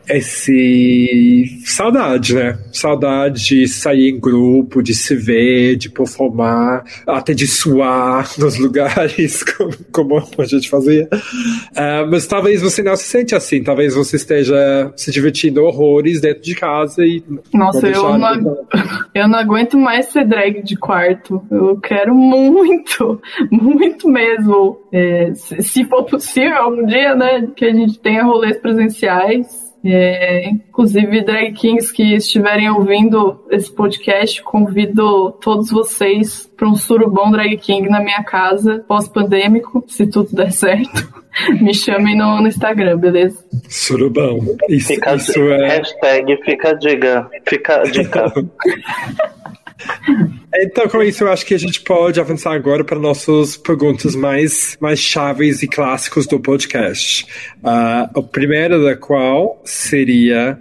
esse 0.10 1.60
saudade, 1.66 2.36
né? 2.36 2.58
Saudade 2.72 3.46
de 3.46 3.68
sair 3.68 4.10
em 4.10 4.20
grupo, 4.20 4.82
de 4.82 4.94
se 4.94 5.16
ver, 5.16 5.76
de 5.76 5.90
performar, 5.90 6.84
até 7.06 7.34
de 7.34 7.48
suar 7.48 8.30
nos 8.38 8.58
lugares, 8.58 9.44
como, 9.92 10.18
como 10.18 10.24
a 10.40 10.46
gente 10.46 10.70
fazia. 10.70 11.08
Uh, 11.14 12.10
mas 12.10 12.26
talvez 12.28 12.62
você 12.62 12.82
não 12.84 12.96
se 12.96 13.04
sente 13.04 13.36
assim, 13.36 13.64
talvez 13.64 13.96
você 13.96 14.16
esteja 14.16 14.92
se 14.96 15.12
divertindo 15.12 15.64
horrores 15.64 16.22
dentro 16.22 16.42
de 16.42 16.56
casa 16.56 17.06
e. 17.06 17.24
Nossa, 17.54 17.88
eu 17.88 18.18
não, 18.18 18.58
eu 19.14 19.28
não 19.28 19.40
aguento 19.40 19.78
mais 19.78 20.08
ser 20.08 20.26
drag 20.26 20.64
de 20.64 20.76
quarto. 20.76 21.44
Eu 21.50 21.78
quero 21.80 22.14
muito, 22.14 23.22
muito 23.52 24.10
mesmo. 24.10 24.80
É, 24.92 25.34
se 25.34 25.84
for 25.86 26.04
possível, 26.04 26.58
algum 26.58 26.86
dia, 26.86 27.16
né, 27.16 27.48
que 27.56 27.66
a 27.66 27.74
gente 27.74 28.00
tenha 28.00 28.24
rolês 28.24 28.58
presenciais 28.58 29.67
é, 29.94 30.50
inclusive, 30.50 31.22
drag 31.22 31.54
kings 31.54 31.92
que 31.92 32.16
estiverem 32.16 32.70
ouvindo 32.70 33.46
esse 33.50 33.72
podcast, 33.72 34.42
convido 34.44 35.32
todos 35.42 35.70
vocês 35.70 36.50
para 36.58 36.68
um 36.68 36.76
surubom 36.76 37.32
drag 37.32 37.58
king 37.58 37.88
na 37.90 38.00
minha 38.00 38.24
casa, 38.24 38.84
pós-pandêmico, 38.88 39.84
se 39.88 40.08
tudo 40.08 40.36
der 40.36 40.52
certo. 40.52 41.16
Me 41.62 41.74
chamem 41.74 42.18
no, 42.18 42.42
no 42.42 42.48
Instagram, 42.48 42.98
beleza? 42.98 43.46
Surubão. 43.70 44.40
Isso, 44.70 44.88
fica, 44.88 45.16
isso 45.16 45.40
é... 45.40 45.78
Hashtag 45.78 46.38
fica 46.44 46.74
diga. 46.74 47.30
Fica 47.48 47.84
dica. 47.84 48.34
Então, 50.60 50.88
com 50.88 51.04
isso, 51.04 51.24
eu 51.24 51.32
acho 51.32 51.46
que 51.46 51.54
a 51.54 51.60
gente 51.60 51.82
pode 51.82 52.20
avançar 52.20 52.54
agora 52.54 52.84
para 52.84 52.98
nossas 52.98 53.56
perguntas 53.56 54.16
mais, 54.16 54.76
mais 54.80 55.00
chaves 55.00 55.62
e 55.62 55.68
clássicos 55.68 56.26
do 56.26 56.40
podcast. 56.40 57.26
Uh, 57.64 58.20
a 58.20 58.24
primeira 58.24 58.80
da 58.80 58.96
qual 58.96 59.62
seria 59.64 60.60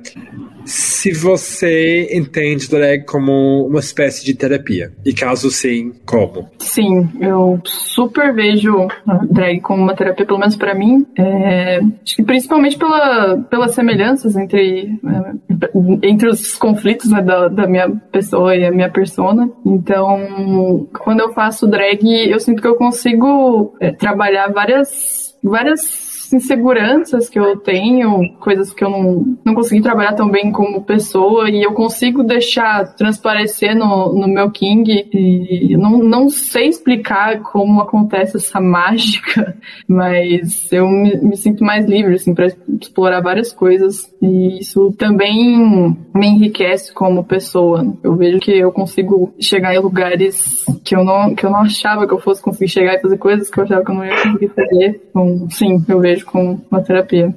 se 0.67 1.12
você 1.12 2.09
entende 2.12 2.69
drag 2.69 3.05
como 3.05 3.67
uma 3.67 3.79
espécie 3.79 4.25
de 4.25 4.35
terapia. 4.35 4.93
E 5.05 5.14
caso 5.14 5.51
sim, 5.51 5.93
como? 6.05 6.49
Sim, 6.59 7.09
eu 7.21 7.61
super 7.64 8.35
vejo 8.35 8.89
drag 9.31 9.61
como 9.61 9.83
uma 9.83 9.95
terapia, 9.95 10.27
pelo 10.27 10.41
menos 10.41 10.57
para 10.57 10.75
mim. 10.75 11.07
É, 11.17 11.79
acho 11.79 12.17
que 12.17 12.25
principalmente 12.25 12.77
pela, 12.77 13.39
pelas 13.49 13.75
semelhanças 13.75 14.37
entre, 14.37 14.99
é, 15.07 16.09
entre 16.09 16.29
os 16.29 16.57
conflitos 16.57 17.11
né, 17.11 17.23
da, 17.23 17.49
da 17.49 17.67
minha 17.67 17.89
pessoa 18.11 18.57
e 18.57 18.64
a 18.64 18.73
minha 18.73 18.91
persona. 18.91 19.49
Então, 19.64 20.89
quando 21.05 21.21
eu 21.21 21.33
faço 21.33 21.67
drag, 21.67 22.05
eu 22.29 22.41
sinto 22.41 22.61
que 22.61 22.69
eu 22.69 22.75
consigo 22.75 23.75
é, 23.81 23.93
trabalhar 23.93 24.49
várias, 24.49 25.37
várias 25.43 26.05
inseguranças 26.33 27.29
que 27.29 27.39
eu 27.39 27.57
tenho, 27.57 28.35
coisas 28.39 28.72
que 28.72 28.85
eu 28.85 28.91
não, 28.91 29.39
não 29.45 29.55
consegui 29.55 29.83
trabalhar 29.83 30.14
tão 30.14 30.29
bem 30.29 30.51
como 30.51 30.83
pessoa, 30.83 31.51
e 31.51 31.62
eu 31.62 31.72
consigo 31.72 32.22
deixar 32.22 32.95
transparecer 32.95 33.77
no, 33.77 34.12
no 34.12 34.29
meu 34.29 34.51
King. 34.51 35.09
E 35.12 35.77
não, 35.77 35.99
não 35.99 36.29
sei 36.29 36.68
explicar 36.68 37.41
como 37.43 37.81
acontece 37.81 38.37
essa 38.37 38.61
mágica, 38.61 39.57
mas 39.87 40.70
eu 40.72 40.89
me, 40.89 41.16
me 41.16 41.37
sinto 41.37 41.64
mais 41.64 41.87
livre, 41.87 42.14
assim, 42.14 42.35
para 42.35 42.49
explorar 42.81 43.20
várias 43.20 43.53
coisas. 43.53 44.12
E 44.20 44.59
isso 44.61 44.93
também 44.99 45.97
me 46.14 46.27
enriquece 46.27 46.93
como 46.93 47.24
pessoa. 47.24 47.95
Eu 48.03 48.16
vejo 48.16 48.39
que 48.39 48.53
eu 48.53 48.72
consigo 48.72 49.35
chegar 49.39 49.74
em 49.74 49.79
lugares 49.79 50.64
que 50.85 50.95
eu 50.95 51.05
não, 51.05 51.35
que 51.35 51.45
eu 51.45 51.51
não 51.51 51.61
achava 51.61 52.07
que 52.07 52.14
eu 52.14 52.20
fosse 52.20 52.43
conseguir 52.43 52.70
chegar 52.70 52.95
e 52.95 53.01
fazer 53.01 53.18
coisas 53.18 53.51
que 53.51 53.59
eu 53.59 53.64
achava 53.64 53.85
que 53.85 53.91
eu 53.91 53.95
não 53.95 54.05
ia 54.05 54.22
conseguir 54.22 54.49
fazer. 54.49 55.01
Então, 55.11 55.49
sim, 55.51 55.85
eu 55.89 56.01
vejo 56.01 56.16
vejo 56.17 56.27
como 56.27 56.64
uma 56.71 56.83
terapia. 56.83 57.35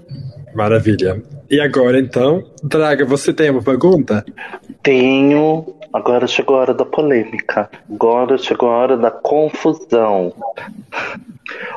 Maravilha. 0.56 1.22
E 1.50 1.60
agora 1.60 2.00
então, 2.00 2.44
Draga, 2.64 3.06
você 3.06 3.34
tem 3.34 3.50
uma 3.50 3.62
pergunta? 3.62 4.26
Tenho. 4.82 5.76
Agora 5.92 6.28
chegou 6.28 6.56
a 6.56 6.60
hora 6.60 6.74
da 6.74 6.86
polêmica. 6.86 7.70
Agora 7.92 8.38
chegou 8.38 8.70
a 8.70 8.78
hora 8.78 8.98
da 8.98 9.12
confusão. 9.12 10.34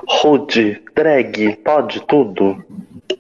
Rude, 0.07 0.83
drag, 0.95 1.57
pode 1.65 2.01
tudo? 2.07 2.63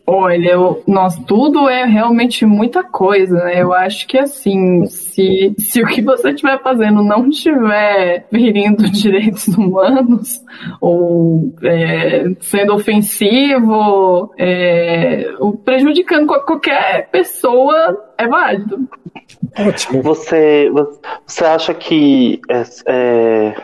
Olha, 0.04 0.50
eu, 0.50 0.82
nós 0.86 1.16
tudo 1.26 1.68
é 1.68 1.84
realmente 1.84 2.44
muita 2.44 2.82
coisa, 2.82 3.36
né? 3.44 3.62
Eu 3.62 3.72
acho 3.72 4.06
que 4.08 4.18
assim, 4.18 4.84
se, 4.86 5.54
se 5.58 5.80
o 5.80 5.86
que 5.86 6.02
você 6.02 6.30
estiver 6.30 6.60
fazendo 6.60 7.04
não 7.04 7.28
estiver 7.28 8.26
ferindo 8.28 8.82
direitos 8.90 9.46
humanos 9.48 10.42
ou 10.80 11.54
é, 11.62 12.32
sendo 12.40 12.74
ofensivo, 12.74 14.32
é, 14.36 15.32
ou 15.38 15.52
prejudicando 15.56 16.26
qualquer 16.26 17.08
pessoa, 17.10 17.96
é 18.18 18.26
válido. 18.26 18.88
Ótimo. 19.56 20.02
Você, 20.02 20.68
você 21.26 21.44
acha 21.44 21.74
que 21.74 22.40
é, 22.50 22.62
é 22.86 23.54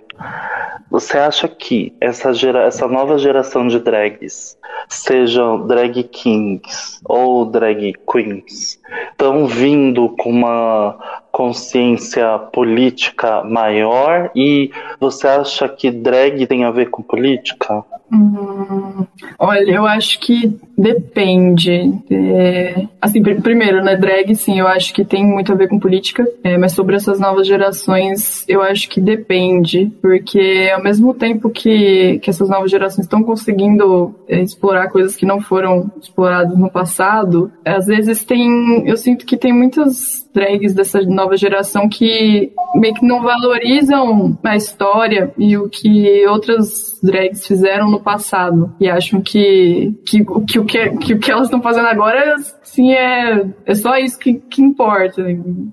você 0.90 1.18
acha 1.18 1.46
que 1.48 1.94
essa, 2.00 2.32
gera, 2.32 2.64
essa 2.64 2.88
nova 2.88 3.18
geração 3.18 3.68
de 3.68 3.78
drags, 3.78 4.56
sejam 4.88 5.66
drag 5.66 6.02
kings 6.04 7.00
ou 7.04 7.44
drag 7.44 7.94
queens, 8.10 8.80
estão 9.10 9.46
vindo 9.46 10.08
com 10.10 10.30
uma 10.30 10.98
consciência 11.38 12.36
política 12.52 13.44
maior 13.44 14.28
e 14.34 14.72
você 14.98 15.28
acha 15.28 15.68
que 15.68 15.88
drag 15.88 16.44
tem 16.48 16.64
a 16.64 16.72
ver 16.72 16.90
com 16.90 17.00
política? 17.00 17.84
Hum, 18.12 19.06
olha, 19.38 19.70
eu 19.70 19.86
acho 19.86 20.18
que 20.18 20.58
depende. 20.76 21.92
É, 22.10 22.86
assim, 23.00 23.22
pr 23.22 23.40
primeiro, 23.40 23.84
né, 23.84 23.94
drag, 23.94 24.34
sim, 24.34 24.58
eu 24.58 24.66
acho 24.66 24.92
que 24.92 25.04
tem 25.04 25.24
muito 25.24 25.52
a 25.52 25.54
ver 25.54 25.68
com 25.68 25.78
política, 25.78 26.26
é, 26.42 26.58
mas 26.58 26.72
sobre 26.72 26.96
essas 26.96 27.20
novas 27.20 27.46
gerações, 27.46 28.44
eu 28.48 28.60
acho 28.60 28.88
que 28.88 29.00
depende, 29.00 29.92
porque 30.02 30.72
ao 30.74 30.82
mesmo 30.82 31.14
tempo 31.14 31.50
que, 31.50 32.18
que 32.20 32.30
essas 32.30 32.48
novas 32.48 32.70
gerações 32.70 33.04
estão 33.04 33.22
conseguindo 33.22 34.12
é, 34.26 34.40
explorar 34.40 34.88
coisas 34.88 35.14
que 35.14 35.26
não 35.26 35.40
foram 35.40 35.88
exploradas 36.00 36.58
no 36.58 36.70
passado, 36.70 37.52
às 37.64 37.86
vezes 37.86 38.24
tem, 38.24 38.88
eu 38.88 38.96
sinto 38.96 39.24
que 39.24 39.36
tem 39.36 39.52
muitas 39.52 40.27
drags 40.38 40.72
dessa 40.74 41.02
nova 41.02 41.36
geração 41.36 41.88
que 41.88 42.52
meio 42.74 42.94
que 42.94 43.04
não 43.04 43.22
valorizam 43.22 44.38
a 44.44 44.56
história 44.56 45.32
e 45.36 45.56
o 45.56 45.68
que 45.68 46.26
outras 46.26 46.98
drags 47.02 47.46
fizeram 47.46 47.90
no 47.90 48.00
passado 48.00 48.72
e 48.80 48.88
acham 48.88 49.20
que, 49.20 49.94
que, 50.06 50.24
que, 50.46 50.58
o, 50.58 50.64
que, 50.64 50.90
que 50.98 51.14
o 51.14 51.18
que 51.18 51.30
elas 51.30 51.44
estão 51.44 51.60
fazendo 51.60 51.86
agora 51.86 52.36
sim 52.62 52.92
é, 52.92 53.46
é 53.66 53.74
só 53.74 53.96
isso 53.96 54.18
que, 54.18 54.34
que 54.34 54.62
importa. 54.62 55.24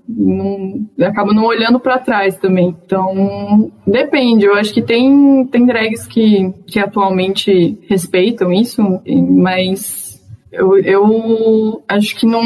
Não, 0.08 0.86
acaba 1.02 1.32
não 1.32 1.44
olhando 1.44 1.78
para 1.78 1.98
trás 1.98 2.36
também. 2.38 2.74
Então, 2.84 3.70
depende. 3.86 4.46
Eu 4.46 4.54
acho 4.54 4.72
que 4.72 4.82
tem, 4.82 5.46
tem 5.46 5.66
drags 5.66 6.06
que, 6.06 6.52
que 6.66 6.80
atualmente 6.80 7.78
respeitam 7.88 8.52
isso, 8.52 8.82
mas 9.06 10.05
eu, 10.50 10.78
eu 10.78 11.82
acho 11.88 12.16
que 12.16 12.26
não, 12.26 12.42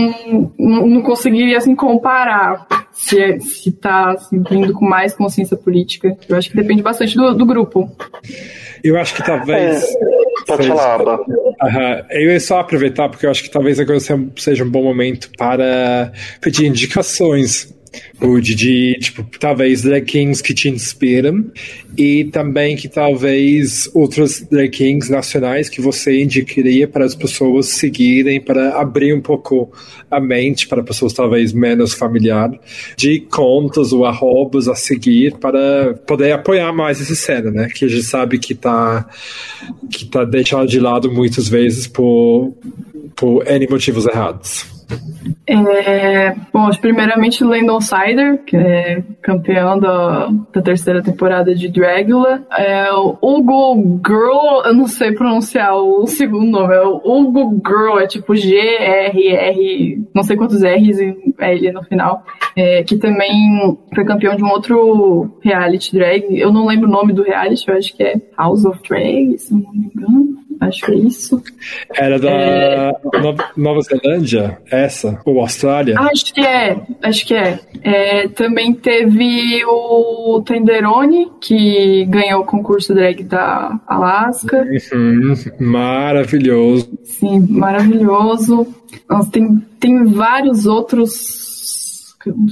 não, 0.58 0.86
não 0.86 1.02
conseguiria 1.02 1.58
assim, 1.58 1.74
comparar 1.74 2.66
se, 2.92 3.20
é, 3.20 3.38
se 3.38 3.70
tá 3.72 4.12
assim, 4.12 4.42
vindo 4.48 4.72
com 4.72 4.84
mais 4.84 5.14
consciência 5.14 5.56
política. 5.56 6.16
Eu 6.28 6.36
acho 6.36 6.50
que 6.50 6.56
depende 6.56 6.82
bastante 6.82 7.14
do, 7.16 7.34
do 7.34 7.46
grupo. 7.46 7.90
Eu 8.82 8.98
acho 8.98 9.14
que 9.14 9.24
talvez. 9.24 9.84
É, 9.84 9.96
pode 10.46 10.68
falar, 10.68 10.94
Aba. 10.94 11.18
Uhum. 11.18 12.04
Eu 12.10 12.32
ia 12.32 12.40
só 12.40 12.60
aproveitar, 12.60 13.08
porque 13.08 13.26
eu 13.26 13.30
acho 13.30 13.42
que 13.42 13.50
talvez 13.50 13.78
agora 13.78 13.98
seja 14.36 14.64
um 14.64 14.70
bom 14.70 14.82
momento 14.82 15.30
para 15.36 16.12
pedir 16.40 16.66
indicações 16.66 17.74
O 18.20 18.40
de, 18.40 18.96
tipo, 19.00 19.24
talvez 19.38 19.82
drag 19.82 20.04
kings 20.04 20.42
que 20.42 20.54
te 20.54 20.68
inspiram 20.68 21.50
e 21.96 22.24
também 22.26 22.76
que 22.76 22.88
talvez 22.88 23.90
outros 23.94 24.40
drag 24.42 24.68
kings 24.68 25.10
nacionais 25.10 25.68
que 25.68 25.80
você 25.80 26.22
indicaria 26.22 26.86
para 26.86 27.04
as 27.04 27.14
pessoas 27.14 27.66
seguirem, 27.66 28.40
para 28.40 28.80
abrir 28.80 29.14
um 29.14 29.20
pouco 29.20 29.72
a 30.10 30.20
mente 30.20 30.68
para 30.68 30.82
pessoas 30.82 31.12
talvez 31.12 31.52
menos 31.52 31.94
familiar 31.94 32.50
de 32.96 33.20
contas 33.20 33.92
ou 33.92 34.04
arrobas 34.04 34.68
a 34.68 34.74
seguir 34.74 35.36
para 35.38 35.94
poder 36.06 36.32
apoiar 36.32 36.72
mais 36.72 37.00
essa 37.00 37.14
cena, 37.14 37.50
né? 37.50 37.68
Que 37.74 37.84
a 37.84 37.88
gente 37.88 38.04
sabe 38.04 38.38
que 38.38 38.54
tá, 38.54 39.08
que 39.90 40.04
tá 40.04 40.24
deixado 40.24 40.68
de 40.68 40.78
lado 40.78 41.10
muitas 41.10 41.48
vezes 41.48 41.86
por, 41.86 42.54
por 43.16 43.46
N 43.46 43.66
motivos 43.68 44.06
errados. 44.06 44.79
É, 45.46 46.34
bom, 46.52 46.70
primeiramente 46.80 47.42
Landon 47.42 47.80
Sider, 47.80 48.38
que 48.44 48.56
é 48.56 49.02
campeão 49.20 49.78
da, 49.78 50.30
da 50.52 50.62
terceira 50.62 51.02
temporada 51.02 51.54
de 51.54 51.68
Dragula. 51.68 52.42
É, 52.56 52.92
o 52.92 53.16
Hugo 53.20 54.00
Girl, 54.06 54.64
eu 54.64 54.74
não 54.74 54.86
sei 54.86 55.12
pronunciar 55.12 55.74
o 55.76 56.06
segundo 56.06 56.50
nome, 56.50 56.74
é 56.74 56.82
o 56.82 57.00
Hugo 57.04 57.60
Girl, 57.66 57.98
é 57.98 58.06
tipo 58.06 58.34
G-R-R, 58.36 60.04
não 60.14 60.22
sei 60.22 60.36
quantos 60.36 60.62
R's 60.62 60.98
e 61.00 61.34
L 61.38 61.72
no 61.72 61.82
final. 61.82 62.22
É, 62.56 62.82
que 62.82 62.96
também 62.96 63.78
foi 63.94 64.04
campeão 64.04 64.36
de 64.36 64.44
um 64.44 64.50
outro 64.50 65.38
reality 65.42 65.92
drag. 65.92 66.26
Eu 66.30 66.52
não 66.52 66.66
lembro 66.66 66.88
o 66.88 66.92
nome 66.92 67.12
do 67.12 67.22
reality, 67.22 67.68
eu 67.68 67.76
acho 67.76 67.96
que 67.96 68.02
é 68.02 68.20
House 68.36 68.64
of 68.64 68.80
Drag, 68.88 69.38
se 69.38 69.52
não 69.52 69.72
me 69.72 69.90
engano. 69.94 70.49
Acho 70.60 70.84
que 70.84 70.92
é 70.92 70.94
isso. 70.96 71.42
Era 71.96 72.18
da 72.18 72.30
é... 72.30 72.92
Nova 73.56 73.80
Zelândia, 73.80 74.58
essa? 74.70 75.18
Ou 75.24 75.40
Austrália? 75.40 75.98
Acho 75.98 76.34
que 76.34 76.40
é, 76.40 76.80
acho 77.02 77.26
que 77.26 77.34
é. 77.34 77.58
é. 77.82 78.28
Também 78.28 78.74
teve 78.74 79.64
o 79.64 80.42
Tenderoni, 80.44 81.30
que 81.40 82.04
ganhou 82.06 82.42
o 82.42 82.46
concurso 82.46 82.94
drag 82.94 83.24
da 83.24 83.80
Alaska. 83.86 84.66
Uhum, 84.92 85.34
maravilhoso. 85.58 86.90
Sim, 87.04 87.40
maravilhoso. 87.48 88.66
Nossa, 89.08 89.30
tem, 89.30 89.56
tem 89.78 90.04
vários 90.04 90.66
outros 90.66 91.50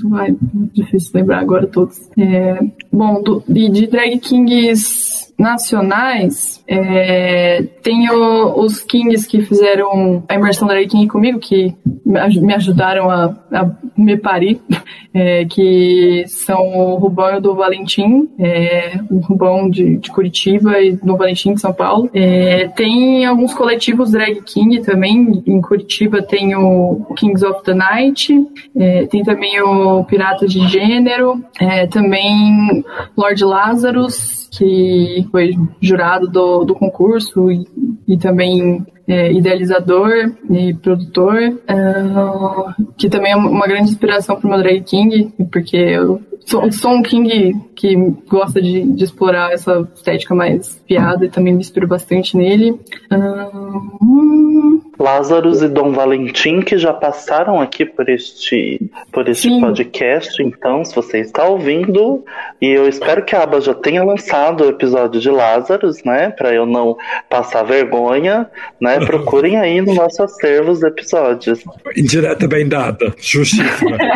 vai 0.04 0.34
difícil 0.72 1.10
lembrar 1.14 1.40
agora 1.40 1.66
todos. 1.66 2.00
É, 2.16 2.58
bom, 2.90 3.22
do, 3.22 3.42
de, 3.46 3.68
de 3.68 3.86
drag 3.86 4.18
kings 4.18 5.07
nacionais, 5.38 6.62
é, 6.66 7.62
tem 7.80 8.10
o, 8.10 8.60
os 8.60 8.80
Kings 8.80 9.26
que 9.28 9.40
fizeram 9.42 10.24
a 10.28 10.34
imersão 10.34 10.66
da 10.66 10.74
King 10.84 11.06
comigo, 11.06 11.38
que 11.38 11.76
me 12.04 12.54
ajudaram 12.54 13.08
a, 13.08 13.36
a 13.52 13.70
me 13.96 14.16
parir, 14.16 14.60
é, 15.14 15.44
que 15.44 16.24
são 16.26 16.60
o 16.76 16.96
Rubão 16.96 17.34
e 17.34 17.36
o 17.36 17.40
do 17.40 17.54
Valentim, 17.54 18.28
é, 18.38 18.98
o 19.10 19.18
Rubão 19.18 19.70
de, 19.70 19.98
de, 19.98 20.10
Curitiba 20.10 20.80
e 20.80 20.92
do 20.96 21.16
Valentim 21.16 21.54
de 21.54 21.60
São 21.60 21.72
Paulo. 21.72 22.10
É, 22.12 22.66
tem 22.68 23.24
alguns 23.24 23.54
coletivos 23.54 24.10
Drag 24.10 24.42
King 24.42 24.80
também, 24.80 25.42
em 25.46 25.60
Curitiba 25.60 26.20
tem 26.20 26.56
o 26.56 27.06
Kings 27.16 27.44
of 27.46 27.62
the 27.62 27.74
Night, 27.74 28.34
é, 28.76 29.06
tem 29.06 29.22
também 29.22 29.60
o 29.62 30.02
Pirata 30.04 30.48
de 30.48 30.66
Gênero, 30.66 31.44
é, 31.60 31.86
também 31.86 32.84
Lord 33.16 33.44
Lazarus, 33.44 34.37
que 34.50 35.26
foi 35.30 35.54
jurado 35.80 36.28
do, 36.28 36.64
do 36.64 36.74
concurso 36.74 37.50
e, 37.50 37.66
e 38.06 38.16
também 38.16 38.84
é, 39.08 39.32
idealizador 39.32 40.32
e 40.50 40.74
produtor, 40.74 41.38
uh, 41.38 42.92
que 42.96 43.08
também 43.08 43.32
é 43.32 43.36
uma 43.36 43.66
grande 43.66 43.90
inspiração 43.90 44.36
para 44.36 44.46
o 44.46 44.50
meu 44.50 44.58
drag 44.58 44.82
king, 44.82 45.32
porque 45.50 45.76
eu 45.76 46.20
sou, 46.44 46.70
sou 46.70 46.92
um 46.92 47.02
king 47.02 47.54
que 47.74 47.96
gosta 48.28 48.60
de, 48.60 48.82
de, 48.82 49.04
explorar 49.04 49.52
essa 49.52 49.88
estética 49.94 50.34
mais 50.34 50.82
piada 50.86 51.24
e 51.24 51.30
também 51.30 51.54
me 51.54 51.60
inspiro 51.60 51.88
bastante 51.88 52.36
nele. 52.36 52.72
Uh, 53.10 54.87
Lázaros 54.98 55.62
e 55.62 55.68
Dom 55.68 55.92
Valentim, 55.92 56.60
que 56.60 56.76
já 56.76 56.92
passaram 56.92 57.60
aqui 57.60 57.84
por 57.84 58.08
este, 58.08 58.80
por 59.12 59.28
este 59.28 59.48
podcast, 59.60 60.42
então, 60.42 60.84
se 60.84 60.94
você 60.94 61.20
está 61.20 61.44
ouvindo, 61.44 62.24
e 62.60 62.66
eu 62.66 62.88
espero 62.88 63.24
que 63.24 63.36
a 63.36 63.44
Aba 63.44 63.60
já 63.60 63.74
tenha 63.74 64.02
lançado 64.02 64.64
o 64.64 64.68
episódio 64.68 65.20
de 65.20 65.30
Lázaros, 65.30 66.02
né, 66.04 66.30
para 66.30 66.52
eu 66.52 66.66
não 66.66 66.96
passar 67.30 67.62
vergonha, 67.62 68.50
né, 68.80 68.98
procurem 69.06 69.56
aí 69.56 69.80
no 69.80 69.94
nosso 69.94 70.22
acervo 70.22 70.72
os 70.72 70.82
episódios. 70.82 71.62
Indireta 71.96 72.48
bem 72.48 72.68
dada, 72.68 73.14
justíssima. 73.18 73.96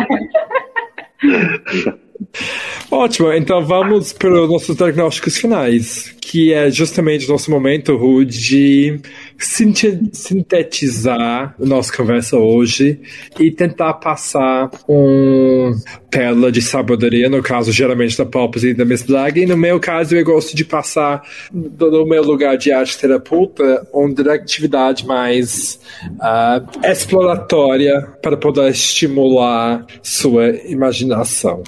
Ótimo, 2.91 3.33
então 3.33 3.65
vamos 3.65 4.13
para 4.13 4.43
os 4.43 4.49
nossos 4.49 4.75
diagnósticos 4.75 5.37
finais, 5.37 6.15
que 6.21 6.53
é 6.53 6.69
justamente 6.69 7.25
o 7.25 7.31
nosso 7.31 7.49
momento, 7.49 7.95
Ru, 7.95 8.23
de 8.23 8.99
sintetizar 9.39 11.55
a 11.59 11.65
nossa 11.65 11.95
conversa 11.95 12.37
hoje 12.37 12.99
e 13.39 13.51
tentar 13.51 13.93
passar 13.95 14.69
um 14.87 15.71
pérola 16.09 16.51
de 16.51 16.61
sabedoria, 16.61 17.29
no 17.29 17.41
caso, 17.41 17.71
geralmente 17.71 18.17
da 18.17 18.25
Pops 18.25 18.63
e 18.63 18.73
da 18.73 18.85
Miss 18.85 19.01
Black, 19.01 19.39
e 19.39 19.45
no 19.45 19.57
meu 19.57 19.79
caso 19.79 20.15
eu 20.15 20.23
gosto 20.23 20.55
de 20.55 20.63
passar 20.63 21.23
no 21.51 22.05
meu 22.05 22.23
lugar 22.23 22.57
de 22.57 22.71
arte 22.71 22.97
terapeuta 22.97 23.87
uma 23.91 24.33
atividade 24.33 25.05
mais 25.05 25.79
uh, 26.03 26.87
exploratória 26.87 28.01
para 28.21 28.37
poder 28.37 28.71
estimular 28.71 29.85
sua 30.01 30.49
imaginação. 30.67 31.63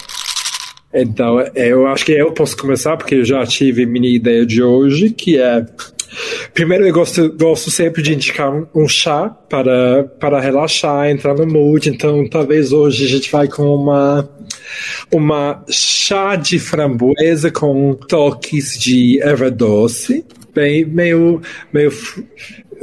Então, 0.98 1.42
eu 1.54 1.86
acho 1.88 2.06
que 2.06 2.14
eu 2.14 2.32
posso 2.32 2.56
começar, 2.56 2.96
porque 2.96 3.16
eu 3.16 3.26
já 3.26 3.46
tive 3.46 3.86
minha 3.86 4.10
ideia 4.10 4.46
de 4.46 4.64
hoje, 4.64 5.10
que 5.10 5.38
é 5.38 5.66
Primeiro, 6.54 6.86
eu 6.86 6.94
gosto, 6.94 7.32
gosto 7.34 7.70
sempre 7.72 8.02
de 8.02 8.14
indicar 8.14 8.52
um, 8.74 8.88
chá 8.88 9.30
para, 9.30 10.04
para 10.20 10.40
relaxar, 10.40 11.10
entrar 11.10 11.34
no 11.34 11.46
mood. 11.46 11.90
Então, 11.90 12.28
talvez 12.28 12.72
hoje 12.72 13.06
a 13.06 13.08
gente 13.08 13.32
vai 13.32 13.48
com 13.48 13.64
uma, 13.76 14.30
uma 15.12 15.64
chá 15.70 16.36
de 16.36 16.60
framboesa 16.60 17.52
com 17.52 17.94
toques 17.94 18.78
de 18.78 19.20
doce, 19.56 20.26
bem 20.54 20.86
meio, 20.86 21.42
meio 21.74 21.92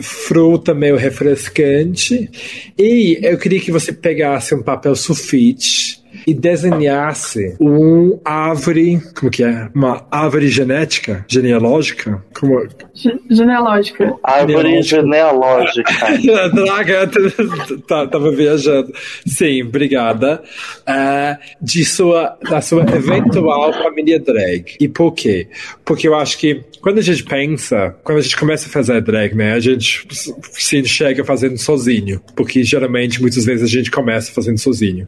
fruta, 0.00 0.74
meio 0.74 0.96
refrescante. 0.96 2.30
E 2.78 3.18
eu 3.22 3.38
queria 3.38 3.60
que 3.60 3.72
você 3.72 3.92
pegasse 3.92 4.54
um 4.54 4.62
papel 4.62 4.94
sulfite 4.96 6.01
e 6.26 6.34
desenhasse 6.34 7.56
um 7.60 8.18
árvore, 8.24 9.00
como 9.18 9.30
que 9.30 9.44
é? 9.44 9.68
Uma 9.74 10.06
árvore 10.10 10.48
genética, 10.48 11.24
genealógica? 11.28 12.22
Como... 12.38 12.66
Genealógica. 13.30 14.14
Árvore 14.22 14.82
genealógica. 14.82 15.92
Draga, 16.54 17.10
tá, 17.86 18.06
tava 18.06 18.30
viajando. 18.30 18.92
Sim, 19.26 19.62
obrigada. 19.62 20.42
Uh, 20.82 21.36
de 21.60 21.84
sua, 21.84 22.36
da 22.48 22.60
sua 22.60 22.82
eventual 22.82 23.72
família 23.72 24.18
drag. 24.18 24.76
E 24.80 24.88
por 24.88 25.12
quê? 25.12 25.48
Porque 25.84 26.08
eu 26.08 26.14
acho 26.14 26.38
que 26.38 26.64
quando 26.80 26.98
a 26.98 27.02
gente 27.02 27.22
pensa, 27.24 27.94
quando 28.02 28.18
a 28.18 28.20
gente 28.20 28.36
começa 28.36 28.66
a 28.66 28.70
fazer 28.70 29.00
drag, 29.00 29.34
né, 29.34 29.52
a 29.52 29.60
gente 29.60 30.06
se 30.50 30.78
enxerga 30.78 31.24
fazendo 31.24 31.56
sozinho, 31.56 32.20
porque 32.34 32.64
geralmente, 32.64 33.20
muitas 33.20 33.44
vezes, 33.44 33.64
a 33.64 33.68
gente 33.68 33.90
começa 33.90 34.32
fazendo 34.32 34.58
sozinho. 34.58 35.06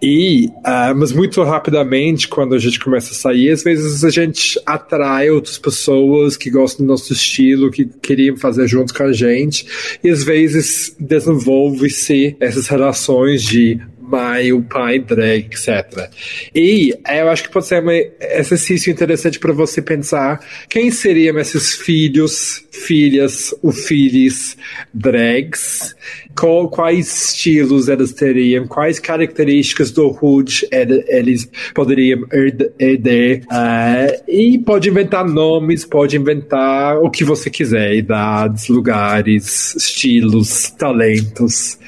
E, 0.00 0.47
uh, 0.48 0.94
mas 0.96 1.12
muito 1.12 1.42
rapidamente, 1.42 2.28
quando 2.28 2.54
a 2.54 2.58
gente 2.58 2.80
começa 2.80 3.12
a 3.12 3.14
sair, 3.14 3.50
às 3.50 3.62
vezes 3.62 4.04
a 4.04 4.10
gente 4.10 4.60
atrai 4.64 5.30
outras 5.30 5.58
pessoas 5.58 6.36
que 6.36 6.50
gostam 6.50 6.84
do 6.84 6.90
nosso 6.90 7.12
estilo, 7.12 7.70
que 7.70 7.84
queriam 7.84 8.36
fazer 8.36 8.66
junto 8.66 8.94
com 8.94 9.02
a 9.02 9.12
gente, 9.12 9.66
e 10.02 10.08
às 10.08 10.22
vezes 10.24 10.94
desenvolve-se 10.98 12.36
essas 12.40 12.68
relações 12.68 13.42
de 13.42 13.80
mãe, 14.08 14.52
o 14.52 14.62
pai, 14.62 14.98
drag, 14.98 15.46
etc. 15.46 16.10
E 16.54 16.94
eu 17.08 17.28
acho 17.28 17.44
que 17.44 17.50
pode 17.50 17.66
ser 17.66 17.82
um 17.82 17.90
exercício 17.90 18.90
interessante 18.90 19.38
para 19.38 19.52
você 19.52 19.82
pensar 19.82 20.40
quem 20.68 20.90
seriam 20.90 21.38
esses 21.38 21.74
filhos, 21.74 22.64
filhas, 22.70 23.54
ou 23.62 23.72
filhos 23.72 24.56
drags, 24.92 25.94
qual, 26.38 26.68
quais 26.68 27.30
estilos 27.30 27.88
eles 27.88 28.12
teriam, 28.12 28.66
quais 28.66 28.98
características 28.98 29.90
do 29.90 30.08
Hood 30.08 30.68
eles 30.70 31.50
poderiam 31.74 32.24
herdar, 32.32 33.40
uh, 33.50 34.30
e 34.30 34.58
pode 34.58 34.88
inventar 34.88 35.26
nomes, 35.26 35.84
pode 35.84 36.16
inventar 36.16 36.98
o 36.98 37.10
que 37.10 37.24
você 37.24 37.50
quiser, 37.50 37.94
idades, 37.94 38.68
lugares, 38.68 39.74
estilos, 39.74 40.70
talentos. 40.70 41.78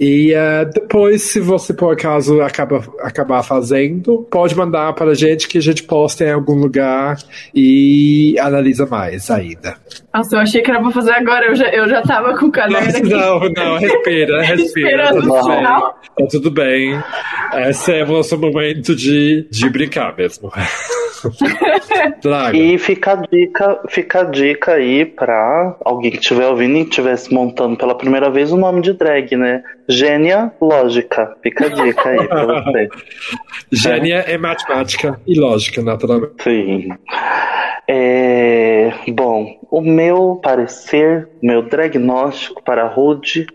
E 0.00 0.32
uh, 0.32 0.70
depois, 0.72 1.22
se 1.22 1.40
você 1.40 1.72
por 1.72 1.92
acaso 1.92 2.40
acaba, 2.40 2.84
acabar 3.00 3.42
fazendo, 3.42 4.26
pode 4.30 4.56
mandar 4.56 4.92
para 4.94 5.12
a 5.12 5.14
gente 5.14 5.48
que 5.48 5.58
a 5.58 5.62
gente 5.62 5.82
posta 5.82 6.24
em 6.24 6.32
algum 6.32 6.54
lugar 6.54 7.16
e 7.54 8.36
analisa 8.38 8.86
mais 8.86 9.30
ainda. 9.30 9.76
Nossa, 10.12 10.36
eu 10.36 10.40
achei 10.40 10.62
que 10.62 10.70
era 10.70 10.80
pra 10.80 10.90
fazer 10.90 11.12
agora, 11.12 11.46
eu 11.46 11.54
já, 11.54 11.68
eu 11.70 11.88
já 11.88 12.02
tava 12.02 12.36
com 12.38 12.46
o 12.46 12.52
caderno 12.52 12.88
aqui. 12.88 13.08
Não, 13.08 13.40
não, 13.50 13.78
respira, 13.78 14.42
respira. 14.44 15.12
Tudo 15.12 15.32
bem. 15.32 15.62
Tá 15.62 16.26
tudo 16.30 16.50
bem. 16.50 17.02
Esse 17.68 17.92
é 17.92 18.04
o 18.04 18.08
nosso 18.08 18.38
momento 18.38 18.94
de, 18.94 19.46
de 19.50 19.68
brincar 19.68 20.16
mesmo. 20.16 20.52
Draga. 22.22 22.56
E 22.56 22.78
fica 22.78 23.12
a 23.12 23.16
dica, 23.16 23.80
fica 23.88 24.20
a 24.20 24.24
dica 24.24 24.72
aí 24.72 25.04
pra 25.04 25.76
alguém 25.84 26.10
que 26.10 26.18
estiver 26.18 26.46
ouvindo 26.46 26.76
e 26.76 26.82
estivesse 26.82 27.32
montando 27.32 27.76
pela 27.76 27.96
primeira 27.96 28.30
vez 28.30 28.52
o 28.52 28.56
nome 28.56 28.80
de 28.80 28.92
drag, 28.92 29.36
né? 29.36 29.62
Gênia 29.88 30.52
Lógica. 30.60 31.36
Fica 31.42 31.66
a 31.66 31.68
dica 31.68 32.08
aí 32.08 32.26
pra 32.26 32.46
você. 32.46 32.88
Gênia 33.72 34.16
é 34.26 34.38
matemática 34.38 35.20
e 35.26 35.38
lógica, 35.38 35.82
naturalmente. 35.82 36.42
Sim. 36.42 36.88
É, 37.86 38.92
bom, 39.08 39.58
o 39.70 39.80
meu 39.82 40.40
parecer, 40.42 41.28
meu 41.42 41.62
diagnóstico 41.62 42.62
para 42.62 42.84
a 42.84 42.88
Rude 42.88 43.46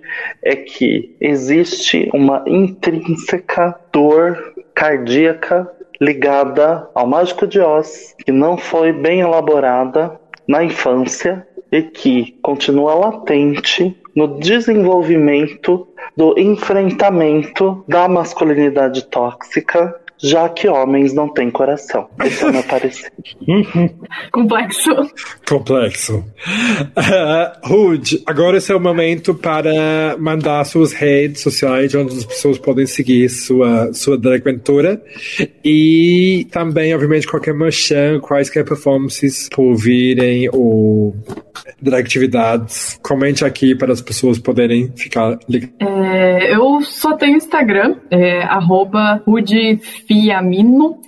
é 0.43 0.55
que 0.55 1.15
existe 1.19 2.09
uma 2.13 2.43
intrínseca 2.45 3.75
dor 3.91 4.53
cardíaca 4.75 5.69
ligada 5.99 6.89
ao 6.95 7.05
Mágico 7.05 7.45
de 7.45 7.59
Oz, 7.59 8.15
que 8.25 8.31
não 8.31 8.57
foi 8.57 8.91
bem 8.91 9.21
elaborada 9.21 10.19
na 10.47 10.63
infância 10.63 11.45
e 11.71 11.83
que 11.83 12.37
continua 12.41 12.93
latente 12.95 13.95
no 14.15 14.39
desenvolvimento 14.39 15.87
do 16.15 16.37
enfrentamento 16.37 17.83
da 17.87 18.07
masculinidade 18.07 19.05
tóxica, 19.05 19.95
já 20.21 20.49
que 20.49 20.67
homens 20.67 21.13
não 21.13 21.29
têm 21.29 21.49
coração. 21.49 22.07
Esse 22.23 22.43
é 22.43 22.47
o 22.47 22.51
meu 22.51 22.63
parecer. 22.63 23.11
Complexo. 24.31 24.91
Complexo. 25.47 26.17
Uh, 26.17 27.49
Rude, 27.67 28.21
agora 28.25 28.57
esse 28.57 28.71
é 28.71 28.75
o 28.75 28.79
momento 28.79 29.33
para 29.33 30.17
mandar 30.17 30.63
suas 30.65 30.93
redes 30.93 31.41
sociais 31.41 31.93
onde 31.95 32.17
as 32.17 32.25
pessoas 32.25 32.57
podem 32.57 32.85
seguir 32.85 33.29
sua, 33.29 33.93
sua 33.93 34.17
dragventura 34.17 35.01
e 35.63 36.47
também, 36.51 36.93
obviamente, 36.93 37.27
qualquer 37.27 37.53
merchan, 37.53 38.19
quaisquer 38.19 38.65
performances 38.65 39.49
por 39.49 39.75
virem 39.75 40.49
ou 40.51 41.15
dragatividades. 41.81 42.99
Comente 43.01 43.45
aqui 43.45 43.75
para 43.75 43.93
as 43.93 44.01
pessoas 44.01 44.39
poderem 44.39 44.91
ficar 44.95 45.39
ligadas. 45.47 45.75
É, 45.79 46.55
eu 46.55 46.81
só 46.81 47.15
tenho 47.15 47.37
Instagram, 47.37 47.95
é, 48.09 48.43
arroba 48.43 49.21
rudifiamino, 49.25 50.08
não 50.09 50.99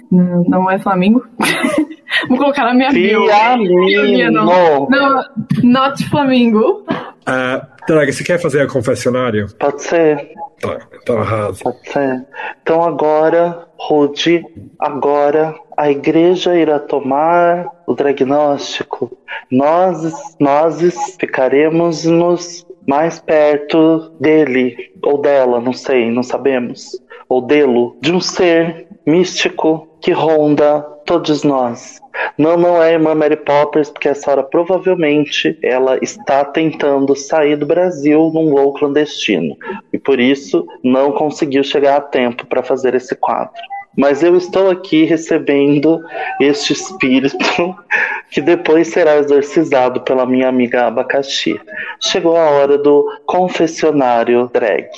não 0.47 0.71
é 0.71 0.79
Flamingo. 0.79 1.25
Vou 2.27 2.37
colocar 2.37 2.65
na 2.65 2.73
minha 2.73 2.91
bio. 2.91 3.25
Fiamino. 3.25 4.45
Não, 4.89 5.23
not 5.63 6.03
Flamingo. 6.09 6.85
Uh, 7.21 7.65
Draga, 7.87 8.11
você 8.11 8.23
quer 8.23 8.39
fazer 8.39 8.61
a 8.61 8.67
confessionário? 8.67 9.47
Pode 9.57 9.81
ser. 9.81 10.31
Tá, 10.59 10.79
então 11.01 11.19
arrasa. 11.19 11.63
Pode 11.63 11.89
ser. 11.89 12.25
Então 12.61 12.83
agora, 12.83 13.67
Rude, 13.77 14.45
agora 14.79 15.55
a 15.75 15.89
igreja 15.89 16.55
irá 16.55 16.79
tomar 16.79 17.67
o 17.87 17.95
diagnóstico. 17.95 19.17
Nós, 19.49 20.35
nós 20.39 21.15
ficaremos 21.19 22.05
nos 22.05 22.65
mais 22.87 23.19
perto 23.19 24.11
dele 24.19 24.91
ou 25.03 25.19
dela, 25.19 25.59
não 25.59 25.73
sei, 25.73 26.11
não 26.11 26.23
sabemos, 26.23 26.99
ou 27.29 27.41
dele, 27.41 27.93
de 28.01 28.11
um 28.11 28.19
ser 28.19 28.87
místico 29.11 29.89
que 29.99 30.11
ronda 30.11 30.81
todos 31.05 31.43
nós. 31.43 31.99
Não, 32.37 32.55
não 32.55 32.81
é 32.81 32.89
a 32.89 32.93
irmã 32.93 33.13
Mary 33.13 33.35
Poppers, 33.35 33.89
porque 33.89 34.07
essa 34.07 34.31
hora 34.31 34.43
provavelmente 34.43 35.57
ela 35.61 35.97
está 36.01 36.45
tentando 36.45 37.15
sair 37.15 37.57
do 37.57 37.65
Brasil 37.65 38.31
num 38.33 38.49
voo 38.49 38.73
clandestino 38.73 39.55
e 39.91 39.97
por 39.97 40.19
isso 40.19 40.65
não 40.83 41.11
conseguiu 41.11 41.63
chegar 41.63 41.97
a 41.97 42.01
tempo 42.01 42.45
para 42.45 42.63
fazer 42.63 42.95
esse 42.95 43.15
quadro. 43.15 43.61
Mas 43.97 44.23
eu 44.23 44.37
estou 44.37 44.69
aqui 44.69 45.03
recebendo 45.03 46.01
este 46.39 46.73
espírito 46.73 47.37
que 48.29 48.41
depois 48.41 48.87
será 48.87 49.17
exorcizado 49.17 50.01
pela 50.01 50.25
minha 50.25 50.47
amiga 50.47 50.87
Abacaxi. 50.87 51.59
Chegou 51.99 52.37
a 52.37 52.49
hora 52.49 52.77
do 52.77 53.05
confessionário 53.25 54.49
drag. 54.53 54.89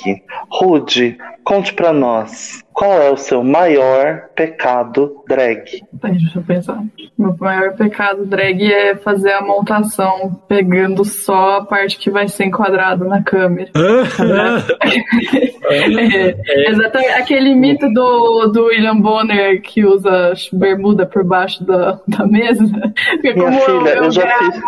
Rude, 0.48 1.18
conte 1.42 1.74
pra 1.74 1.92
nós. 1.92 2.62
Qual 2.72 3.00
é 3.00 3.10
o 3.10 3.16
seu 3.16 3.44
maior 3.44 4.30
pecado 4.34 5.22
drag? 5.28 5.82
Deixa 5.92 6.38
eu 6.38 6.42
pensar. 6.42 6.82
Meu 7.16 7.36
maior 7.38 7.74
pecado 7.76 8.26
drag 8.26 8.64
é 8.64 8.96
fazer 8.96 9.32
a 9.32 9.42
montação 9.42 10.40
pegando 10.48 11.04
só 11.04 11.58
a 11.58 11.64
parte 11.64 11.98
que 11.98 12.10
vai 12.10 12.26
ser 12.26 12.46
enquadrada 12.46 13.04
na 13.04 13.22
câmera. 13.22 13.70
É, 15.66 16.70
exatamente. 16.70 17.12
Aquele 17.12 17.54
mito 17.54 17.88
do, 17.92 18.48
do 18.48 18.70
William 18.84 19.00
Bonner 19.00 19.60
que 19.62 19.84
usa 19.84 20.32
bermuda 20.52 21.06
por 21.06 21.24
baixo 21.24 21.64
da, 21.64 21.98
da 22.06 22.26
mesa. 22.26 22.64
Porque 23.12 23.32
Minha 23.32 23.44
como 23.46 23.60
filha, 23.60 23.94
eu, 23.96 24.10
já 24.10 24.22
gravo- 24.22 24.52
fiz. 24.52 24.62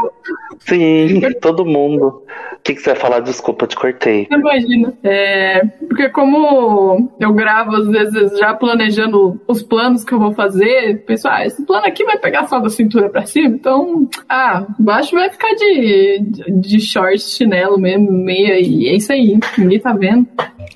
Sim, 0.61 1.21
todo 1.41 1.65
mundo. 1.65 2.23
O 2.55 2.59
que, 2.67 2.75
que 2.75 2.81
você 2.81 2.91
vai 2.91 2.99
falar? 2.99 3.21
Desculpa, 3.21 3.67
te 3.67 3.77
cortei. 3.77 4.27
Imagina. 4.31 4.93
É, 5.05 5.65
porque 5.89 6.09
como 6.09 7.13
eu 7.21 7.33
gravo, 7.33 7.77
às 7.77 7.87
vezes, 7.89 8.37
já 8.39 8.53
planejando 8.55 9.41
os 9.47 9.63
planos 9.63 10.03
que 10.03 10.13
eu 10.13 10.19
vou 10.19 10.33
fazer, 10.35 11.05
penso, 11.07 11.29
ah, 11.29 11.45
esse 11.47 11.65
plano 11.65 11.87
aqui 11.87 12.05
vai 12.05 12.19
pegar 12.19 12.47
só 12.49 12.59
da 12.59 12.69
cintura 12.69 13.09
pra 13.09 13.25
cima, 13.25 13.55
então, 13.55 14.09
ah, 14.29 14.67
baixo 14.81 15.15
vai 15.15 15.31
ficar 15.31 15.55
de, 15.55 16.19
de 16.61 16.81
short, 16.81 17.21
chinelo 17.21 17.79
mesmo, 17.79 18.11
meia, 18.11 18.59
e 18.59 18.89
é 18.89 18.97
isso 18.97 19.13
aí, 19.13 19.39
ninguém 19.57 19.79
tá 19.79 19.93
vendo. 19.93 20.27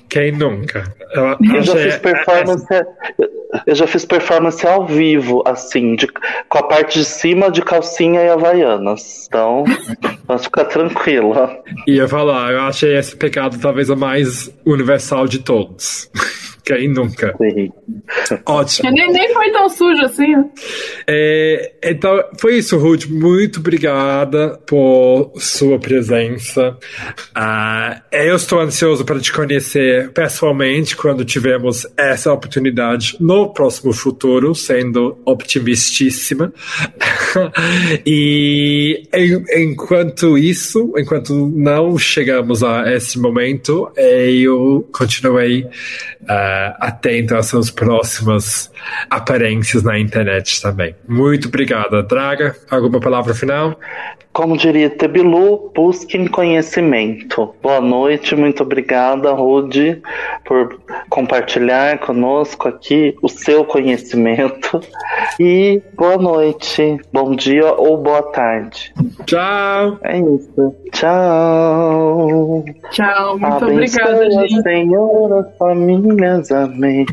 Quem 0.09 0.31
nunca? 0.31 0.93
Eu, 1.13 1.37
Eu 1.55 1.61
já 1.61 1.75
fiz 1.75 1.97
performance. 1.97 2.65
Eu 3.67 3.75
já 3.75 3.85
fiz 3.87 4.05
performance 4.05 4.65
ao 4.65 4.85
vivo, 4.85 5.43
assim, 5.45 5.95
de- 5.95 6.07
com 6.47 6.57
a 6.57 6.63
parte 6.63 6.99
de 6.99 7.05
cima 7.05 7.51
de 7.51 7.61
calcinha 7.61 8.21
e 8.23 8.29
havaianas. 8.29 9.25
Então, 9.27 9.65
pode 10.25 10.43
ficar 10.43 10.65
tranquila. 10.65 11.57
Ia 11.87 12.07
falar, 12.07 12.53
eu 12.53 12.61
achei 12.61 12.95
esse 12.97 13.15
pecado 13.15 13.57
talvez 13.59 13.89
o 13.89 13.95
mais 13.97 14.49
universal 14.65 15.27
de 15.27 15.39
todos. 15.39 16.09
Quem 16.75 16.87
nunca? 16.87 17.35
Sim. 17.37 17.71
Ótimo. 18.45 18.91
Nem, 18.91 19.11
nem 19.11 19.33
foi 19.33 19.51
tão 19.51 19.67
sujo 19.69 20.03
assim, 20.05 20.35
ó. 20.35 20.43
É, 21.07 21.73
então, 21.83 22.23
foi 22.39 22.57
isso, 22.57 22.77
Ruth. 22.77 23.05
Muito 23.07 23.59
obrigada 23.59 24.59
por 24.65 25.31
sua 25.37 25.79
presença. 25.79 26.77
Ah, 27.35 28.01
eu 28.11 28.35
estou 28.35 28.59
ansioso 28.59 29.03
para 29.05 29.19
te 29.19 29.31
conhecer 29.33 30.11
pessoalmente 30.11 30.95
quando 30.95 31.25
tivermos 31.25 31.85
essa 31.97 32.31
oportunidade 32.31 33.17
no 33.19 33.53
próximo 33.53 33.93
futuro, 33.93 34.53
sendo 34.55 35.17
optimistíssima. 35.25 36.53
e 38.05 39.03
en- 39.13 39.45
enquanto 39.63 40.37
isso, 40.37 40.93
enquanto 40.97 41.33
não 41.55 41.97
chegamos 41.97 42.63
a 42.63 42.91
esse 42.93 43.19
momento, 43.19 43.91
eu 43.97 44.87
continuei 44.91 45.65
ah, 46.27 46.60
atento 46.79 47.35
às 47.35 47.47
suas 47.47 47.69
próximas 47.69 48.71
aparências 49.09 49.83
na 49.83 49.99
internet 49.99 50.61
também. 50.61 50.95
Muito 51.07 51.47
obrigada, 51.47 52.03
Draga. 52.03 52.55
Alguma 52.69 52.99
palavra 52.99 53.33
final? 53.33 53.77
Como 54.33 54.55
diria 54.55 54.89
Tebilu, 54.89 55.71
busquem 55.75 56.25
conhecimento. 56.25 57.53
Boa 57.61 57.81
noite, 57.81 58.33
muito 58.33 58.63
obrigada, 58.63 59.33
Rude, 59.33 60.01
por 60.45 60.79
compartilhar 61.09 61.99
conosco 61.99 62.69
aqui 62.69 63.13
o 63.21 63.27
seu 63.27 63.65
conhecimento. 63.65 64.79
E 65.37 65.81
boa 65.95 66.17
noite, 66.17 66.97
bom 67.11 67.35
dia 67.35 67.73
ou 67.73 67.97
boa 67.97 68.23
tarde. 68.23 68.93
Tchau! 69.25 69.99
É 70.01 70.17
isso. 70.17 70.75
Tchau. 70.93 72.63
Tchau, 72.91 73.37
muito 73.37 73.65
Abençoa, 73.65 73.73
obrigada, 73.73 74.31
gente. 74.31 74.61
Senhor, 74.61 75.39
as 75.39 76.40
of 76.49 76.77
me. 76.77 77.05